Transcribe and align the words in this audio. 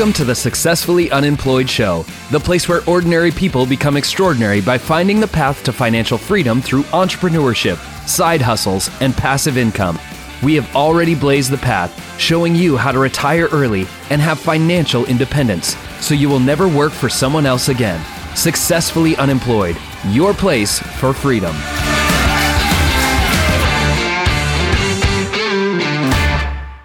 Welcome 0.00 0.14
to 0.14 0.24
the 0.24 0.34
Successfully 0.34 1.10
Unemployed 1.10 1.68
Show, 1.68 2.06
the 2.30 2.40
place 2.40 2.66
where 2.66 2.82
ordinary 2.88 3.30
people 3.30 3.66
become 3.66 3.98
extraordinary 3.98 4.62
by 4.62 4.78
finding 4.78 5.20
the 5.20 5.28
path 5.28 5.62
to 5.64 5.74
financial 5.74 6.16
freedom 6.16 6.62
through 6.62 6.84
entrepreneurship, 6.84 7.76
side 8.08 8.40
hustles, 8.40 8.88
and 9.02 9.14
passive 9.14 9.58
income. 9.58 9.98
We 10.42 10.54
have 10.54 10.74
already 10.74 11.14
blazed 11.14 11.50
the 11.50 11.58
path, 11.58 12.18
showing 12.18 12.54
you 12.54 12.78
how 12.78 12.92
to 12.92 12.98
retire 12.98 13.48
early 13.52 13.86
and 14.08 14.22
have 14.22 14.40
financial 14.40 15.04
independence 15.04 15.76
so 16.00 16.14
you 16.14 16.30
will 16.30 16.40
never 16.40 16.66
work 16.66 16.92
for 16.92 17.10
someone 17.10 17.44
else 17.44 17.68
again. 17.68 18.02
Successfully 18.34 19.16
Unemployed, 19.16 19.76
your 20.06 20.32
place 20.32 20.78
for 20.78 21.12
freedom. 21.12 21.54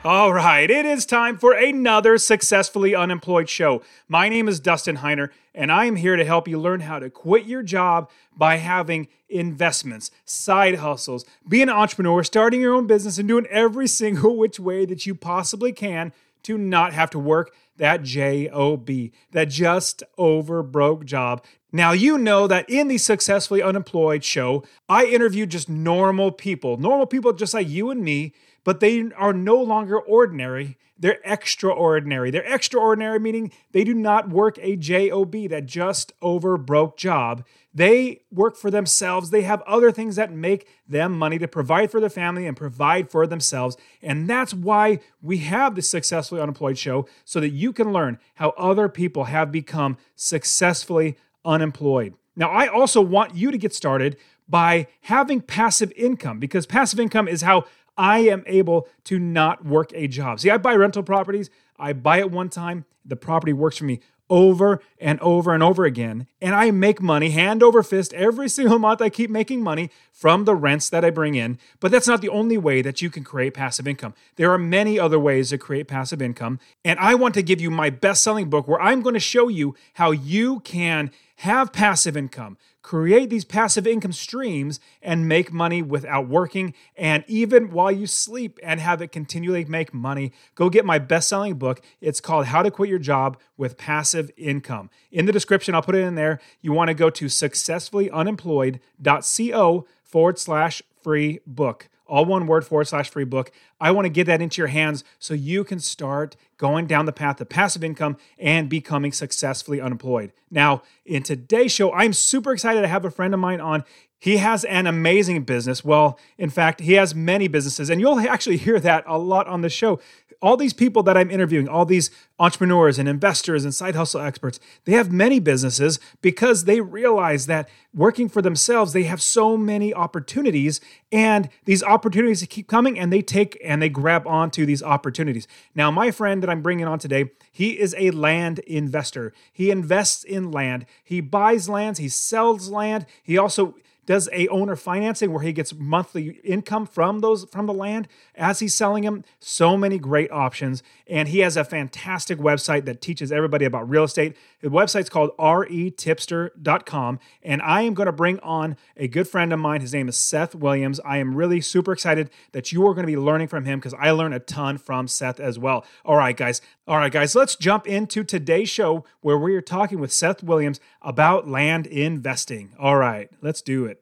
All 0.05 0.31
right, 0.31 0.69
it 0.69 0.85
is 0.85 1.03
time 1.03 1.35
for 1.35 1.53
another 1.53 2.19
Successfully 2.19 2.93
Unemployed 2.93 3.49
show. 3.49 3.81
My 4.07 4.29
name 4.29 4.47
is 4.47 4.59
Dustin 4.59 4.97
Heiner, 4.97 5.31
and 5.55 5.71
I 5.71 5.85
am 5.85 5.95
here 5.95 6.15
to 6.15 6.23
help 6.23 6.47
you 6.47 6.59
learn 6.59 6.81
how 6.81 6.99
to 6.99 7.09
quit 7.09 7.45
your 7.45 7.63
job 7.63 8.11
by 8.37 8.57
having 8.57 9.07
investments, 9.29 10.11
side 10.23 10.75
hustles, 10.75 11.25
being 11.49 11.69
an 11.69 11.69
entrepreneur, 11.69 12.23
starting 12.23 12.61
your 12.61 12.75
own 12.75 12.85
business, 12.85 13.17
and 13.17 13.27
doing 13.27 13.47
every 13.47 13.87
single 13.87 14.37
which 14.37 14.59
way 14.59 14.85
that 14.85 15.07
you 15.07 15.15
possibly 15.15 15.71
can 15.71 16.13
to 16.43 16.55
not 16.55 16.93
have 16.93 17.09
to 17.09 17.17
work 17.17 17.51
that 17.77 18.03
job, 18.03 19.11
that 19.31 19.45
just 19.45 20.03
over 20.19 20.61
broke 20.61 21.05
job. 21.05 21.43
Now, 21.71 21.93
you 21.93 22.19
know 22.19 22.45
that 22.45 22.69
in 22.69 22.89
the 22.89 22.99
Successfully 22.99 23.63
Unemployed 23.63 24.23
show, 24.23 24.65
I 24.87 25.05
interview 25.05 25.47
just 25.47 25.67
normal 25.67 26.31
people, 26.31 26.77
normal 26.77 27.07
people 27.07 27.33
just 27.33 27.55
like 27.55 27.67
you 27.67 27.89
and 27.89 28.03
me 28.03 28.33
but 28.65 28.81
they 28.81 29.09
are 29.15 29.31
no 29.31 29.55
longer 29.55 29.97
ordinary. 29.97 30.77
They're 30.97 31.19
extraordinary. 31.23 32.31
They're 32.31 32.53
extraordinary, 32.53 33.19
meaning 33.19 33.51
they 33.71 33.83
do 33.83 33.93
not 33.93 34.29
work 34.29 34.57
a 34.61 34.75
job, 34.75 35.31
that 35.49 35.65
just 35.65 36.11
over 36.21 36.57
broke 36.57 36.97
job. 36.97 37.45
They 37.73 38.21
work 38.31 38.57
for 38.57 38.71
themselves. 38.71 39.29
They 39.29 39.41
have 39.43 39.61
other 39.63 39.91
things 39.91 40.15
that 40.15 40.31
make 40.31 40.67
them 40.87 41.17
money 41.17 41.37
to 41.37 41.47
provide 41.47 41.91
for 41.91 41.99
their 41.99 42.09
family 42.09 42.47
and 42.47 42.57
provide 42.57 43.11
for 43.11 43.27
themselves. 43.27 43.77
And 44.01 44.29
that's 44.29 44.53
why 44.53 44.99
we 45.21 45.39
have 45.39 45.75
the 45.75 45.81
Successfully 45.81 46.41
Unemployed 46.41 46.77
show, 46.77 47.07
so 47.23 47.39
that 47.41 47.49
you 47.49 47.71
can 47.71 47.93
learn 47.93 48.17
how 48.35 48.49
other 48.57 48.89
people 48.89 49.25
have 49.25 49.51
become 49.51 49.97
successfully 50.15 51.17
unemployed. 51.43 52.15
Now, 52.35 52.49
I 52.49 52.67
also 52.67 52.99
want 52.99 53.35
you 53.35 53.51
to 53.51 53.57
get 53.57 53.73
started 53.73 54.17
by 54.47 54.87
having 55.01 55.41
passive 55.41 55.91
income 55.95 56.39
because 56.39 56.65
passive 56.65 56.99
income 56.99 57.27
is 57.27 57.41
how 57.41 57.65
I 57.97 58.19
am 58.19 58.43
able 58.45 58.87
to 59.05 59.19
not 59.19 59.65
work 59.65 59.91
a 59.93 60.07
job. 60.07 60.39
See, 60.39 60.49
I 60.49 60.57
buy 60.57 60.75
rental 60.75 61.03
properties, 61.03 61.49
I 61.77 61.93
buy 61.93 62.19
it 62.19 62.31
one 62.31 62.49
time, 62.49 62.85
the 63.05 63.15
property 63.15 63.53
works 63.53 63.77
for 63.77 63.85
me 63.85 63.99
over 64.29 64.81
and 64.99 65.19
over 65.19 65.53
and 65.53 65.61
over 65.61 65.85
again. 65.85 66.27
And 66.41 66.55
I 66.55 66.71
make 66.71 67.01
money 67.01 67.29
hand 67.29 67.61
over 67.61 67.83
fist 67.83 68.13
every 68.13 68.49
single 68.49 68.79
month. 68.79 69.01
I 69.01 69.09
keep 69.09 69.29
making 69.29 69.61
money 69.61 69.91
from 70.11 70.45
the 70.45 70.55
rents 70.55 70.89
that 70.89 71.05
I 71.05 71.09
bring 71.09 71.35
in. 71.35 71.59
But 71.79 71.91
that's 71.91 72.07
not 72.07 72.21
the 72.21 72.29
only 72.29 72.57
way 72.57 72.81
that 72.81 73.01
you 73.01 73.09
can 73.09 73.23
create 73.23 73.53
passive 73.53 73.87
income. 73.87 74.13
There 74.35 74.51
are 74.51 74.57
many 74.57 74.99
other 74.99 75.19
ways 75.19 75.49
to 75.49 75.57
create 75.57 75.87
passive 75.87 76.21
income. 76.21 76.59
And 76.83 76.99
I 76.99 77.15
want 77.15 77.33
to 77.35 77.43
give 77.43 77.61
you 77.61 77.69
my 77.69 77.89
best 77.89 78.23
selling 78.23 78.49
book 78.49 78.67
where 78.67 78.81
I'm 78.81 79.01
going 79.01 79.13
to 79.13 79.19
show 79.19 79.47
you 79.47 79.75
how 79.93 80.11
you 80.11 80.59
can 80.61 81.11
have 81.39 81.73
passive 81.73 82.15
income, 82.15 82.57
create 82.85 83.29
these 83.31 83.43
passive 83.43 83.87
income 83.87 84.13
streams, 84.13 84.79
and 85.01 85.27
make 85.27 85.51
money 85.51 85.81
without 85.81 86.27
working, 86.27 86.71
and 86.95 87.23
even 87.27 87.71
while 87.71 87.91
you 87.91 88.05
sleep, 88.05 88.59
and 88.61 88.79
have 88.79 89.01
it 89.01 89.11
continually 89.11 89.65
make 89.65 89.91
money. 89.91 90.31
Go 90.53 90.69
get 90.69 90.85
my 90.85 90.99
best 90.99 91.27
selling 91.27 91.55
book. 91.55 91.81
It's 91.99 92.21
called 92.21 92.45
How 92.45 92.61
to 92.61 92.69
Quit 92.69 92.87
Your 92.87 92.99
Job 92.99 93.39
with 93.57 93.75
Passive 93.75 94.29
Income. 94.37 94.91
In 95.11 95.25
the 95.25 95.31
description, 95.31 95.73
I'll 95.73 95.81
put 95.81 95.95
it 95.95 96.03
in 96.03 96.13
there. 96.13 96.39
You 96.61 96.73
want 96.73 96.89
to 96.89 96.93
go 96.93 97.09
to 97.09 97.25
successfullyunemployed.co 97.25 99.87
forward 100.03 100.37
slash 100.37 100.83
free 101.01 101.39
book 101.47 101.89
all 102.07 102.25
one 102.25 102.47
word 102.47 102.65
forward 102.65 102.85
slash 102.87 103.09
free 103.09 103.23
book. 103.23 103.51
I 103.79 103.91
want 103.91 104.05
to 104.05 104.09
get 104.09 104.27
that 104.27 104.41
into 104.41 104.61
your 104.61 104.67
hands 104.67 105.03
so 105.19 105.33
you 105.33 105.63
can 105.63 105.79
start 105.79 106.35
going 106.57 106.87
down 106.87 107.05
the 107.05 107.11
path 107.11 107.41
of 107.41 107.49
passive 107.49 107.83
income 107.83 108.17
and 108.37 108.69
becoming 108.69 109.11
successfully 109.11 109.81
unemployed. 109.81 110.31
Now, 110.49 110.83
in 111.05 111.23
today's 111.23 111.71
show, 111.71 111.91
I'm 111.93 112.13
super 112.13 112.53
excited 112.53 112.81
to 112.81 112.87
have 112.87 113.05
a 113.05 113.11
friend 113.11 113.33
of 113.33 113.39
mine 113.39 113.59
on. 113.59 113.83
He 114.17 114.37
has 114.37 114.63
an 114.63 114.87
amazing 114.87 115.43
business. 115.43 115.83
Well, 115.83 116.17
in 116.37 116.49
fact, 116.49 116.79
he 116.79 116.93
has 116.93 117.13
many 117.13 117.47
businesses, 117.47 117.89
and 117.89 117.99
you'll 117.99 118.19
actually 118.19 118.57
hear 118.57 118.79
that 118.79 119.03
a 119.05 119.17
lot 119.17 119.47
on 119.47 119.61
the 119.61 119.69
show 119.69 119.99
all 120.45 120.55
these 120.55 120.73
people 120.73 121.01
that 121.01 121.17
I'm 121.17 121.31
interviewing, 121.31 121.67
all 121.67 121.85
these 121.85 122.11
entrepreneurs 122.37 122.99
and 122.99 123.09
investors 123.09 123.63
and 123.63 123.73
side 123.73 123.95
hustle 123.95 124.21
experts, 124.21 124.59
they 124.83 124.91
have 124.91 125.11
many 125.11 125.39
businesses 125.39 125.99
because 126.21 126.65
they 126.65 126.81
realize 126.81 127.47
that 127.47 127.67
working 127.95 128.29
for 128.29 128.43
themselves, 128.43 128.93
they 128.93 129.05
have 129.05 129.23
so 129.23 129.57
many 129.57 129.91
opportunities 129.91 130.79
and 131.11 131.49
these 131.65 131.81
opportunities 131.81 132.45
keep 132.47 132.67
coming 132.67 132.99
and 132.99 133.11
they 133.11 133.23
take 133.23 133.59
and 133.65 133.81
they 133.81 133.89
grab 133.89 134.27
onto 134.27 134.67
these 134.67 134.83
opportunities. 134.83 135.47
Now, 135.73 135.89
my 135.89 136.11
friend 136.11 136.43
that 136.43 136.49
I'm 136.51 136.61
bringing 136.61 136.85
on 136.85 136.99
today, 136.99 137.31
he 137.51 137.79
is 137.79 137.95
a 137.97 138.11
land 138.11 138.59
investor. 138.59 139.33
He 139.51 139.71
invests 139.71 140.23
in 140.23 140.51
land. 140.51 140.85
He 141.03 141.21
buys 141.21 141.67
lands, 141.67 141.97
he 141.97 142.07
sells 142.07 142.69
land. 142.69 143.07
He 143.23 143.35
also 143.35 143.73
does 144.05 144.29
a 144.31 144.47
owner 144.49 144.75
financing 144.75 145.31
where 145.31 145.41
he 145.41 145.53
gets 145.53 145.73
monthly 145.73 146.39
income 146.43 146.85
from 146.85 147.19
those 147.19 147.45
from 147.45 147.65
the 147.65 147.73
land. 147.73 148.07
As 148.35 148.59
he's 148.59 148.73
selling 148.73 149.03
them 149.03 149.23
so 149.39 149.77
many 149.77 149.97
great 149.97 150.31
options. 150.31 150.83
And 151.07 151.27
he 151.29 151.39
has 151.39 151.57
a 151.57 151.63
fantastic 151.63 152.37
website 152.39 152.85
that 152.85 153.01
teaches 153.01 153.31
everybody 153.31 153.65
about 153.65 153.89
real 153.89 154.03
estate 154.03 154.35
the 154.65 154.71
website's 154.71 155.11
called 155.11 155.29
retipster.com 155.37 157.19
and 157.43 157.61
i 157.61 157.83
am 157.83 157.93
going 157.93 158.07
to 158.07 158.11
bring 158.11 158.39
on 158.39 158.75
a 158.97 159.07
good 159.07 159.27
friend 159.27 159.53
of 159.53 159.59
mine. 159.59 159.79
His 159.79 159.93
name 159.93 160.09
is 160.09 160.17
seth 160.17 160.55
williams. 160.55 160.99
I 161.05 161.19
am 161.19 161.35
really 161.35 161.61
super 161.61 161.91
excited 161.91 162.31
that 162.51 162.71
you 162.71 162.83
are 162.87 162.95
going 162.95 163.05
to 163.05 163.11
be 163.11 163.15
learning 163.15 163.47
from 163.47 163.65
him 163.65 163.77
because 163.77 163.93
i 163.99 164.09
learned 164.09 164.33
a 164.33 164.39
ton 164.39 164.79
from 164.79 165.07
seth 165.07 165.39
as 165.39 165.59
well. 165.59 165.85
All 166.03 166.15
right 166.15 166.35
guys. 166.35 166.61
All 166.87 166.97
right 166.97 167.11
guys 167.11 167.35
let's 167.35 167.55
jump 167.55 167.85
into 167.85 168.23
today's 168.23 168.67
show 168.67 169.05
where 169.21 169.37
we 169.37 169.55
are 169.55 169.61
talking 169.61 169.99
with 169.99 170.11
seth 170.11 170.41
williams 170.41 170.79
about 171.03 171.47
land 171.47 171.85
investing. 171.85 172.73
All 172.79 172.97
right 172.97 173.29
let's 173.43 173.61
do 173.61 173.85
it. 173.85 174.01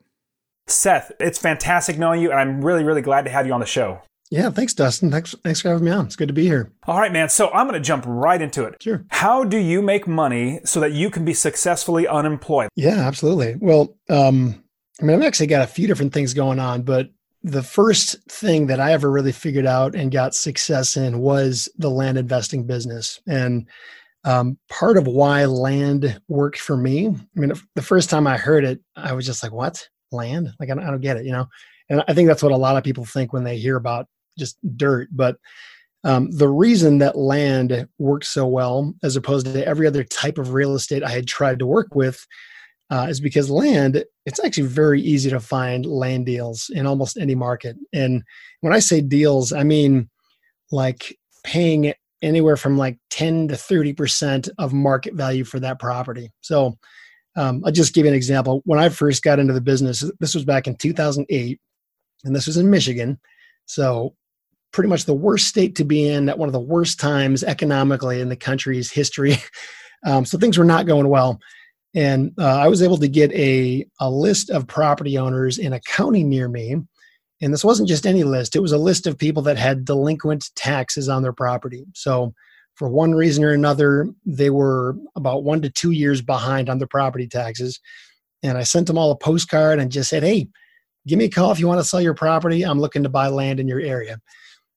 Seth, 0.68 1.12
it's 1.19 1.38
fantastic 1.38 2.00
knowing 2.00 2.22
you, 2.22 2.31
and 2.31 2.40
I'm 2.40 2.63
really, 2.63 2.85
really 2.85 3.02
glad 3.02 3.25
to 3.25 3.31
have 3.31 3.46
you 3.46 3.52
on 3.52 3.59
the 3.59 3.66
show. 3.66 4.02
Yeah, 4.34 4.50
thanks, 4.50 4.74
Dustin. 4.74 5.12
Thanks, 5.12 5.36
thanks 5.44 5.62
for 5.62 5.70
having 5.70 5.86
me 5.86 5.92
on. 5.92 6.08
It's 6.08 6.16
good 6.16 6.28
to 6.28 6.34
be 6.34 6.48
here. 6.48 6.72
All 6.88 7.00
right, 7.00 7.14
man. 7.14 7.30
So 7.30 7.52
I'm 7.52 7.68
going 7.68 7.80
to 7.80 7.86
jump 7.86 8.04
right 8.08 8.42
into 8.42 8.64
it. 8.64 8.82
Sure. 8.82 9.06
How 9.10 9.44
do 9.44 9.58
you 9.58 9.84
make 9.84 10.08
money 10.08 10.60
so 10.66 10.80
that 10.80 10.92
you 10.92 11.12
can 11.12 11.24
be 11.24 11.36
successfully 11.36 12.08
unemployed? 12.08 12.70
Yeah, 12.76 12.96
absolutely. 13.06 13.58
Well, 13.60 13.96
um, 14.10 14.64
I 15.00 15.06
mean, 15.06 15.16
I've 15.16 15.28
actually 15.28 15.48
got 15.48 15.62
a 15.62 15.68
few 15.68 15.86
different 15.86 16.14
things 16.14 16.34
going 16.34 16.58
on, 16.58 16.82
but 16.82 17.12
the 17.44 17.62
first 17.62 18.16
thing 18.28 18.66
that 18.68 18.80
I 18.80 18.94
ever 18.94 19.12
really 19.12 19.32
figured 19.32 19.68
out 19.68 19.94
and 19.94 20.12
got 20.12 20.34
success 20.34 20.98
in 20.98 21.20
was 21.20 21.70
the 21.78 21.92
land 21.92 22.18
investing 22.18 22.66
business. 22.66 23.22
And 23.28 23.68
um, 24.24 24.58
part 24.68 24.98
of 24.98 25.06
why 25.06 25.46
land 25.46 26.20
worked 26.28 26.60
for 26.60 26.76
me, 26.76 27.10
I 27.10 27.40
mean, 27.40 27.54
the 27.76 27.82
first 27.84 28.10
time 28.10 28.26
I 28.26 28.38
heard 28.38 28.64
it, 28.66 28.82
I 28.96 29.14
was 29.14 29.28
just 29.28 29.44
like, 29.44 29.52
what? 29.52 29.88
land 30.14 30.54
like 30.60 30.70
I 30.70 30.76
don't, 30.76 30.84
I 30.84 30.92
don't 30.92 31.02
get 31.02 31.18
it 31.18 31.26
you 31.26 31.32
know 31.32 31.48
and 31.90 32.04
i 32.08 32.14
think 32.14 32.28
that's 32.28 32.44
what 32.44 32.52
a 32.52 32.58
lot 32.58 32.78
of 32.78 32.84
people 32.84 33.04
think 33.04 33.34
when 33.34 33.44
they 33.44 33.58
hear 33.58 33.76
about 33.76 34.08
just 34.38 34.58
dirt 34.78 35.08
but 35.12 35.38
um, 36.06 36.30
the 36.32 36.50
reason 36.50 36.98
that 36.98 37.18
land 37.18 37.88
works 37.98 38.28
so 38.28 38.46
well 38.46 38.94
as 39.04 39.16
opposed 39.16 39.46
to 39.46 39.66
every 39.66 39.88
other 39.88 40.04
type 40.04 40.38
of 40.38 40.54
real 40.54 40.76
estate 40.76 41.04
i 41.04 41.10
had 41.10 41.28
tried 41.28 41.60
to 41.60 41.66
work 41.66 41.96
with 41.96 42.26
uh, 42.90 43.08
is 43.10 43.20
because 43.20 43.50
land 43.50 44.04
it's 44.26 44.44
actually 44.44 44.68
very 44.68 45.02
easy 45.02 45.30
to 45.30 45.40
find 45.40 45.85
land 45.85 46.26
deals 46.26 46.70
in 46.74 46.85
almost 46.85 47.18
any 47.18 47.35
market 47.35 47.76
and 47.94 48.24
when 48.62 48.74
i 48.74 48.80
say 48.80 49.02
deals 49.02 49.53
i 49.53 49.64
mean 49.64 50.09
like 50.72 51.18
paying 51.44 51.94
anywhere 52.22 52.56
from 52.56 52.78
like 52.78 52.97
10 53.09 53.50
to 53.50 53.56
30% 53.56 54.50
of 54.58 54.72
market 54.72 55.14
value 55.14 55.44
for 55.44 55.59
that 55.59 55.78
property 55.78 56.32
so 56.41 56.78
um, 57.36 57.64
I'll 57.66 57.72
just 57.72 57.94
give 57.94 58.06
you 58.06 58.12
an 58.12 58.16
example. 58.16 58.62
When 58.66 58.79
I 58.79 58.90
first 58.90 59.24
got 59.24 59.40
into 59.40 59.53
the 59.53 59.62
business, 59.62 60.09
this 60.20 60.36
was 60.36 60.46
back 60.46 60.68
in 60.68 60.76
2008, 60.76 61.59
and 62.26 62.36
this 62.36 62.47
was 62.47 62.58
in 62.58 62.70
Michigan. 62.70 63.20
So, 63.66 64.16
pretty 64.73 64.90
much 64.90 65.05
the 65.05 65.14
worst 65.14 65.47
state 65.47 65.75
to 65.75 65.85
be 65.85 66.09
in 66.09 66.28
at 66.28 66.37
one 66.37 66.49
of 66.49 66.53
the 66.53 66.59
worst 66.59 66.99
times 66.99 67.43
economically 67.43 68.20
in 68.20 68.29
the 68.29 68.35
country's 68.35 68.91
history. 68.91 69.37
Um, 70.05 70.25
so, 70.25 70.37
things 70.37 70.58
were 70.58 70.66
not 70.66 70.85
going 70.85 71.08
well. 71.08 71.40
And 71.96 72.34
uh, 72.37 72.59
I 72.59 72.67
was 72.67 72.81
able 72.81 72.97
to 72.97 73.08
get 73.08 73.31
a, 73.31 73.85
a 74.02 74.11
list 74.11 74.49
of 74.49 74.67
property 74.67 75.17
owners 75.17 75.58
in 75.58 75.72
a 75.72 75.79
county 75.79 76.25
near 76.25 76.49
me. 76.49 76.75
And 77.41 77.53
this 77.53 77.64
wasn't 77.64 77.87
just 77.87 78.05
any 78.05 78.25
list, 78.25 78.58
it 78.58 78.61
was 78.61 78.73
a 78.73 78.78
list 78.78 79.08
of 79.08 79.17
people 79.17 79.43
that 79.43 79.58
had 79.58 79.85
delinquent 79.85 80.49
taxes 80.58 81.08
on 81.08 81.22
their 81.22 81.31
property. 81.31 81.85
So, 81.93 82.34
for 82.76 82.90
one 82.90 83.14
reason 83.14 83.43
or 83.43 83.52
another, 83.52 84.09
they 84.26 84.49
were 84.49 84.97
about 85.16 85.43
one 85.43 85.61
to 85.61 85.69
two 85.69 85.91
years 85.91 86.22
behind 86.22 86.69
on 86.69 86.79
their 86.79 86.87
property 86.87 87.28
taxes. 87.28 87.79
And 88.41 88.58
I 88.58 88.64
sent 88.64 88.87
them 88.87 88.97
all 88.97 89.11
a 89.11 89.17
postcard 89.17 89.79
and 89.79 89.91
just 89.91 90.09
said, 90.09 90.23
hey, 90.23 90.47
give 91.08 91.19
me 91.19 91.26
a 91.26 91.29
call 91.29 91.52
if 91.52 91.59
you 91.59 91.67
want 91.67 91.79
to 91.79 91.87
sell 91.87 92.02
your 92.02 92.14
property. 92.14 92.64
I'm 92.64 92.79
looking 92.79 93.03
to 93.03 93.09
buy 93.09 93.28
land 93.28 93.59
in 93.59 93.67
your 93.67 93.79
area. 93.79 94.19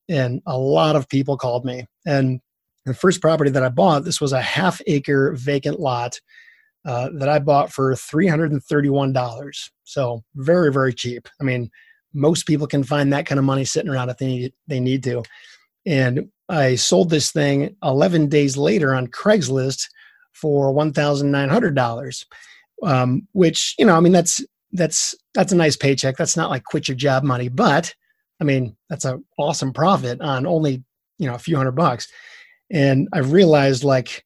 And 0.09 0.41
a 0.47 0.57
lot 0.59 0.97
of 0.97 1.09
people 1.09 1.37
called 1.37 1.65
me. 1.65 1.87
And 2.07 2.41
The 2.85 2.95
first 2.95 3.21
property 3.21 3.51
that 3.51 3.65
I 3.65 3.69
bought, 3.69 4.05
this 4.05 4.21
was 4.21 4.33
a 4.33 4.41
half 4.41 4.81
acre 4.87 5.33
vacant 5.33 5.81
lot 5.81 6.21
uh, 6.85 7.09
that 7.19 7.29
I 7.29 7.41
bought 7.41 7.73
for 7.73 7.93
$331. 7.95 9.71
So 9.85 10.23
very, 10.37 10.73
very 10.73 10.95
cheap. 10.95 11.29
I 11.41 11.45
mean, 11.45 11.71
most 12.15 12.47
people 12.47 12.69
can 12.69 12.85
find 12.85 13.13
that 13.13 13.27
kind 13.27 13.39
of 13.41 13.45
money 13.45 13.65
sitting 13.65 13.91
around 13.91 14.09
if 14.09 14.19
they 14.19 14.27
need, 14.27 14.53
they 14.69 14.81
need 14.81 15.03
to. 15.03 15.25
And 15.85 16.31
I 16.49 16.77
sold 16.77 17.11
this 17.11 17.33
thing 17.33 17.77
11 17.83 18.29
days 18.29 18.57
later 18.57 18.95
on 18.95 19.09
Craigslist 19.09 19.89
for 20.33 20.73
$1,900, 20.73 22.25
um, 22.83 23.27
which, 23.33 23.75
you 23.79 23.85
know, 23.85 23.97
I 23.97 24.01
mean, 24.01 24.13
that's, 24.13 24.45
that's, 24.73 25.15
that's 25.35 25.53
a 25.53 25.57
nice 25.57 25.77
paycheck. 25.77 26.17
That's 26.17 26.37
not 26.37 26.51
like 26.51 26.65
quit 26.65 26.89
your 26.89 26.97
job 26.97 27.25
money, 27.25 27.49
but 27.49 27.95
I 28.41 28.45
mean, 28.45 28.77
that's 28.89 29.05
an 29.05 29.25
awesome 29.39 29.73
profit 29.73 30.21
on 30.21 30.47
only, 30.47 30.85
you 31.19 31.27
know, 31.27 31.35
a 31.35 31.39
few 31.39 31.57
hundred 31.57 31.73
bucks. 31.73 32.09
And 32.71 33.09
I 33.13 33.19
realized 33.19 33.85
like, 33.85 34.25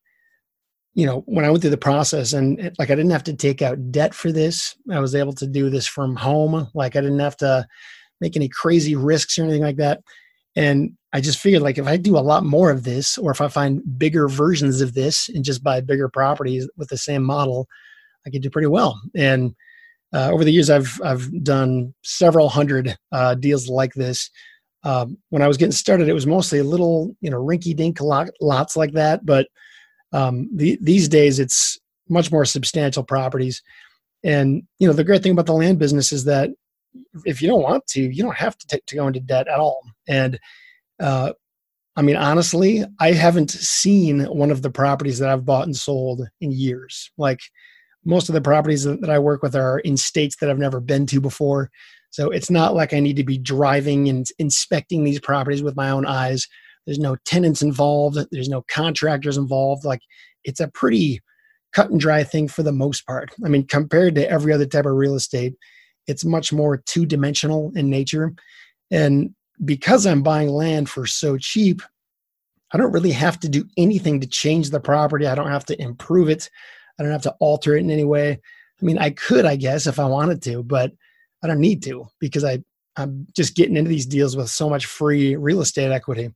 you 0.95 1.07
know, 1.07 1.23
when 1.27 1.45
I 1.45 1.51
went 1.51 1.63
through 1.63 1.71
the 1.71 1.77
process 1.77 2.33
and 2.33 2.59
it, 2.59 2.75
like 2.79 2.91
I 2.91 2.95
didn't 2.95 3.13
have 3.13 3.25
to 3.25 3.35
take 3.35 3.63
out 3.63 3.93
debt 3.93 4.15
for 4.15 4.33
this, 4.33 4.75
I 4.91 4.99
was 4.99 5.15
able 5.15 5.33
to 5.35 5.47
do 5.47 5.71
this 5.71 5.87
from 5.87 6.17
home. 6.17 6.69
Like 6.75 6.97
I 6.97 7.01
didn't 7.01 7.21
have 7.21 7.37
to 7.39 7.67
make 8.21 8.37
any 8.37 8.49
crazy 8.49 8.97
risks 8.97 9.39
or 9.39 9.45
anything 9.45 9.63
like 9.63 9.77
that. 9.77 10.03
And 10.57 10.93
I 11.13 11.21
just 11.21 11.39
figured 11.39 11.63
like 11.63 11.79
if 11.79 11.87
I 11.87 11.97
do 11.97 12.17
a 12.17 12.21
lot 12.21 12.45
more 12.45 12.71
of 12.71 12.85
this, 12.85 13.17
or 13.19 13.31
if 13.31 13.41
I 13.41 13.49
find 13.49 13.83
bigger 13.99 14.29
versions 14.29 14.81
of 14.81 14.95
this 14.95 15.29
and 15.29 15.45
just 15.45 15.63
buy 15.63 15.81
bigger 15.81 16.09
properties 16.09 16.69
with 16.77 16.89
the 16.89 16.99
same 16.99 17.23
model, 17.23 17.69
I 18.27 18.31
could 18.31 18.43
do 18.43 18.51
pretty 18.51 18.69
well. 18.69 19.01
And 19.15 19.55
uh, 20.13 20.31
over 20.33 20.45
the 20.45 20.53
years, 20.53 20.71
I've 20.71 21.01
I've 21.05 21.45
done 21.45 21.95
several 22.03 22.49
hundred 22.49 22.97
uh, 23.13 23.35
deals 23.35 23.69
like 23.69 23.95
this. 23.95 24.31
Um, 24.83 25.19
when 25.29 25.43
I 25.43 25.49
was 25.49 25.57
getting 25.57 25.73
started, 25.73 26.09
it 26.09 26.15
was 26.15 26.27
mostly 26.27 26.59
a 26.59 26.65
little, 26.65 27.15
you 27.21 27.31
know, 27.31 27.37
rinky-dink 27.37 28.01
lot, 28.01 28.31
lots 28.41 28.77
like 28.77 28.93
that. 28.93 29.27
But 29.27 29.47
um, 30.13 30.49
the, 30.55 30.79
these 30.81 31.07
days, 31.07 31.39
it's 31.39 31.79
much 32.09 32.33
more 32.33 32.45
substantial 32.45 33.05
properties. 33.05 33.63
And 34.25 34.63
you 34.79 34.87
know, 34.87 34.95
the 34.95 35.05
great 35.05 35.23
thing 35.23 35.33
about 35.33 35.47
the 35.47 35.53
land 35.53 35.79
business 35.79 36.13
is 36.13 36.25
that 36.25 36.51
if 37.25 37.41
you 37.41 37.49
don't 37.49 37.63
want 37.63 37.87
to, 37.89 38.01
you 38.01 38.23
don't 38.23 38.37
have 38.37 38.59
to 38.59 38.67
take 38.67 38.85
to 38.87 38.97
go 38.97 39.07
into 39.07 39.21
debt 39.21 39.49
at 39.49 39.61
all. 39.61 39.81
And 40.09 40.39
uh, 40.99 41.33
I 41.97 42.03
mean, 42.03 42.17
honestly, 42.17 42.85
I 42.99 43.13
haven't 43.13 43.51
seen 43.51 44.25
one 44.25 44.51
of 44.51 44.63
the 44.63 44.71
properties 44.71 45.19
that 45.19 45.29
I've 45.29 45.45
bought 45.45 45.67
and 45.67 45.77
sold 45.77 46.27
in 46.41 46.53
years. 46.53 47.11
Like 47.17 47.41
most 48.05 48.29
of 48.29 48.35
the 48.35 48.41
properties 48.41 48.85
that 48.85 49.11
I 49.11 49.19
work 49.19 49.43
with 49.43 49.55
are 49.55 49.79
in 49.81 49.97
states 49.97 50.37
that 50.37 50.51
I've 50.51 50.59
never 50.59 50.81
been 50.81 51.07
to 51.07 51.21
before. 51.21 51.71
So 52.11 52.31
it's 52.31 52.51
not 52.51 52.75
like 52.75 52.93
I 52.93 53.01
need 53.01 53.17
to 53.17 53.25
be 53.25 53.39
driving 53.39 54.09
and 54.09 54.27
inspecting 54.39 55.05
these 55.05 55.21
properties 55.21 55.63
with 55.63 55.77
my 55.77 55.91
own 55.91 56.07
eyes. 56.07 56.47
There's 56.87 56.99
no 56.99 57.17
tenants 57.25 57.63
involved, 57.63 58.19
there's 58.33 58.49
no 58.49 58.63
contractors 58.63 59.37
involved. 59.37 59.85
Like 59.85 60.01
it's 60.45 60.61
a 60.61 60.69
pretty 60.69 61.21
cut 61.73 61.91
and 61.91 62.01
dry 62.01 62.25
thing 62.25 62.49
for 62.49 62.63
the 62.63 62.73
most 62.73 63.07
part. 63.07 63.31
I 63.45 63.49
mean, 63.49 63.67
compared 63.67 64.17
to 64.17 64.29
every 64.29 64.53
other 64.53 64.67
type 64.67 64.87
of 64.87 64.95
real 64.95 65.15
estate, 65.15 65.55
it's 66.07 66.25
much 66.25 66.53
more 66.53 66.79
two 66.79 67.07
dimensional 67.07 67.71
in 67.77 67.91
nature. 67.91 68.33
And 68.91 69.35
because 69.65 70.07
I'm 70.07 70.23
buying 70.23 70.49
land 70.49 70.89
for 70.89 71.07
so 71.07 71.37
cheap, 71.37 71.83
I 72.73 72.79
don't 72.79 72.93
really 72.93 73.13
have 73.13 73.39
to 73.41 73.49
do 73.49 73.67
anything 73.77 74.21
to 74.21 74.27
change 74.27 74.71
the 74.71 74.81
property. 74.81 75.27
I 75.27 75.35
don't 75.35 75.51
have 75.51 75.67
to 75.67 75.81
improve 75.81 76.29
it. 76.29 76.51
I 77.01 77.03
don't 77.03 77.13
have 77.13 77.23
to 77.23 77.35
alter 77.41 77.75
it 77.75 77.81
in 77.81 77.91
any 77.91 78.05
way. 78.05 78.33
I 78.33 78.85
mean, 78.85 78.99
I 78.99 79.11
could, 79.11 79.47
I 79.47 79.57
guess, 79.57 79.87
if 79.87 79.99
I 79.99 80.05
wanted 80.05 80.43
to, 80.43 80.63
but 80.63 80.93
I 81.43 81.47
don't 81.47 81.59
need 81.59 81.83
to 81.85 82.07
because 82.19 82.45
I, 82.45 82.63
I'm 82.97 83.27
just 83.35 83.57
getting 83.57 83.77
into 83.77 83.89
these 83.89 84.05
deals 84.05 84.37
with 84.37 84.51
so 84.51 84.69
much 84.69 84.85
free 84.85 85.35
real 85.35 85.63
estate 85.63 85.91
equity. 85.91 86.31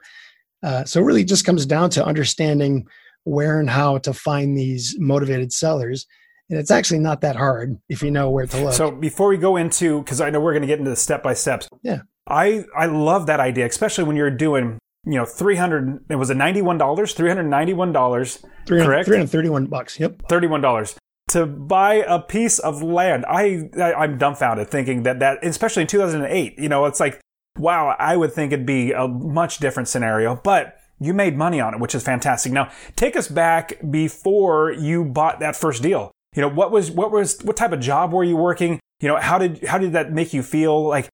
Uh, 0.62 0.84
so 0.84 1.00
it 1.00 1.04
really 1.04 1.24
just 1.24 1.44
comes 1.44 1.66
down 1.66 1.90
to 1.90 2.04
understanding 2.04 2.86
where 3.24 3.60
and 3.60 3.68
how 3.68 3.98
to 3.98 4.14
find 4.14 4.56
these 4.56 4.96
motivated 4.98 5.52
sellers. 5.52 6.06
And 6.48 6.58
it's 6.58 6.70
actually 6.70 7.00
not 7.00 7.20
that 7.20 7.36
hard 7.36 7.78
if 7.90 8.02
you 8.02 8.10
know 8.10 8.30
where 8.30 8.46
to 8.46 8.64
look. 8.64 8.72
So 8.72 8.90
before 8.90 9.28
we 9.28 9.36
go 9.36 9.56
into, 9.56 10.00
because 10.02 10.22
I 10.22 10.30
know 10.30 10.40
we're 10.40 10.52
going 10.52 10.62
to 10.62 10.68
get 10.68 10.78
into 10.78 10.90
the 10.90 10.96
step 10.96 11.22
by 11.22 11.34
steps. 11.34 11.68
Yeah. 11.82 12.00
I, 12.26 12.64
I 12.74 12.86
love 12.86 13.26
that 13.26 13.40
idea, 13.40 13.66
especially 13.66 14.04
when 14.04 14.16
you're 14.16 14.30
doing 14.30 14.78
you 15.06 15.14
know, 15.14 15.24
300, 15.24 16.04
it 16.08 16.16
was 16.16 16.30
a 16.30 16.34
$91, 16.34 16.78
$391, 16.78 18.44
correct? 18.66 19.06
331 19.06 19.66
bucks. 19.66 20.00
Yep. 20.00 20.22
$31 20.28 20.96
to 21.28 21.46
buy 21.46 21.94
a 21.94 22.20
piece 22.20 22.58
of 22.58 22.82
land. 22.82 23.24
I, 23.26 23.68
I 23.76 24.04
am 24.04 24.18
dumbfounded 24.18 24.68
thinking 24.68 25.02
that 25.04 25.20
that, 25.20 25.44
especially 25.44 25.82
in 25.82 25.88
2008, 25.88 26.58
you 26.58 26.68
know, 26.68 26.84
it's 26.84 27.00
like, 27.00 27.20
wow, 27.58 27.96
I 27.98 28.16
would 28.16 28.32
think 28.32 28.52
it'd 28.52 28.66
be 28.66 28.92
a 28.92 29.08
much 29.08 29.58
different 29.58 29.88
scenario, 29.88 30.36
but 30.36 30.76
you 31.00 31.12
made 31.14 31.36
money 31.36 31.60
on 31.60 31.74
it, 31.74 31.80
which 31.80 31.94
is 31.94 32.02
fantastic. 32.02 32.52
Now, 32.52 32.70
take 32.96 33.16
us 33.16 33.28
back 33.28 33.80
before 33.90 34.72
you 34.72 35.04
bought 35.04 35.40
that 35.40 35.56
first 35.56 35.82
deal. 35.82 36.12
You 36.34 36.42
know, 36.42 36.48
what 36.48 36.70
was, 36.70 36.90
what 36.90 37.10
was, 37.10 37.42
what 37.42 37.56
type 37.56 37.72
of 37.72 37.80
job 37.80 38.12
were 38.12 38.24
you 38.24 38.36
working? 38.36 38.80
You 39.00 39.08
know, 39.08 39.16
how 39.16 39.38
did, 39.38 39.64
how 39.64 39.78
did 39.78 39.92
that 39.92 40.12
make 40.12 40.32
you 40.32 40.42
feel? 40.42 40.86
Like, 40.86 41.08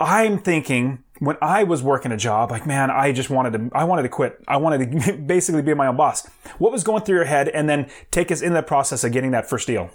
I'm 0.00 0.38
thinking 0.38 1.04
when 1.22 1.36
I 1.40 1.62
was 1.62 1.84
working 1.84 2.10
a 2.10 2.16
job, 2.16 2.50
like, 2.50 2.66
man, 2.66 2.90
I 2.90 3.12
just 3.12 3.30
wanted 3.30 3.52
to, 3.52 3.70
I 3.76 3.84
wanted 3.84 4.02
to 4.02 4.08
quit. 4.08 4.42
I 4.48 4.56
wanted 4.56 4.90
to 4.90 5.12
basically 5.26 5.62
be 5.62 5.72
my 5.72 5.86
own 5.86 5.96
boss. 5.96 6.26
What 6.58 6.72
was 6.72 6.82
going 6.82 7.04
through 7.04 7.14
your 7.14 7.24
head? 7.24 7.48
And 7.48 7.68
then 7.68 7.88
take 8.10 8.32
us 8.32 8.42
in 8.42 8.54
the 8.54 8.62
process 8.62 9.04
of 9.04 9.12
getting 9.12 9.30
that 9.30 9.48
first 9.48 9.68
deal. 9.68 9.88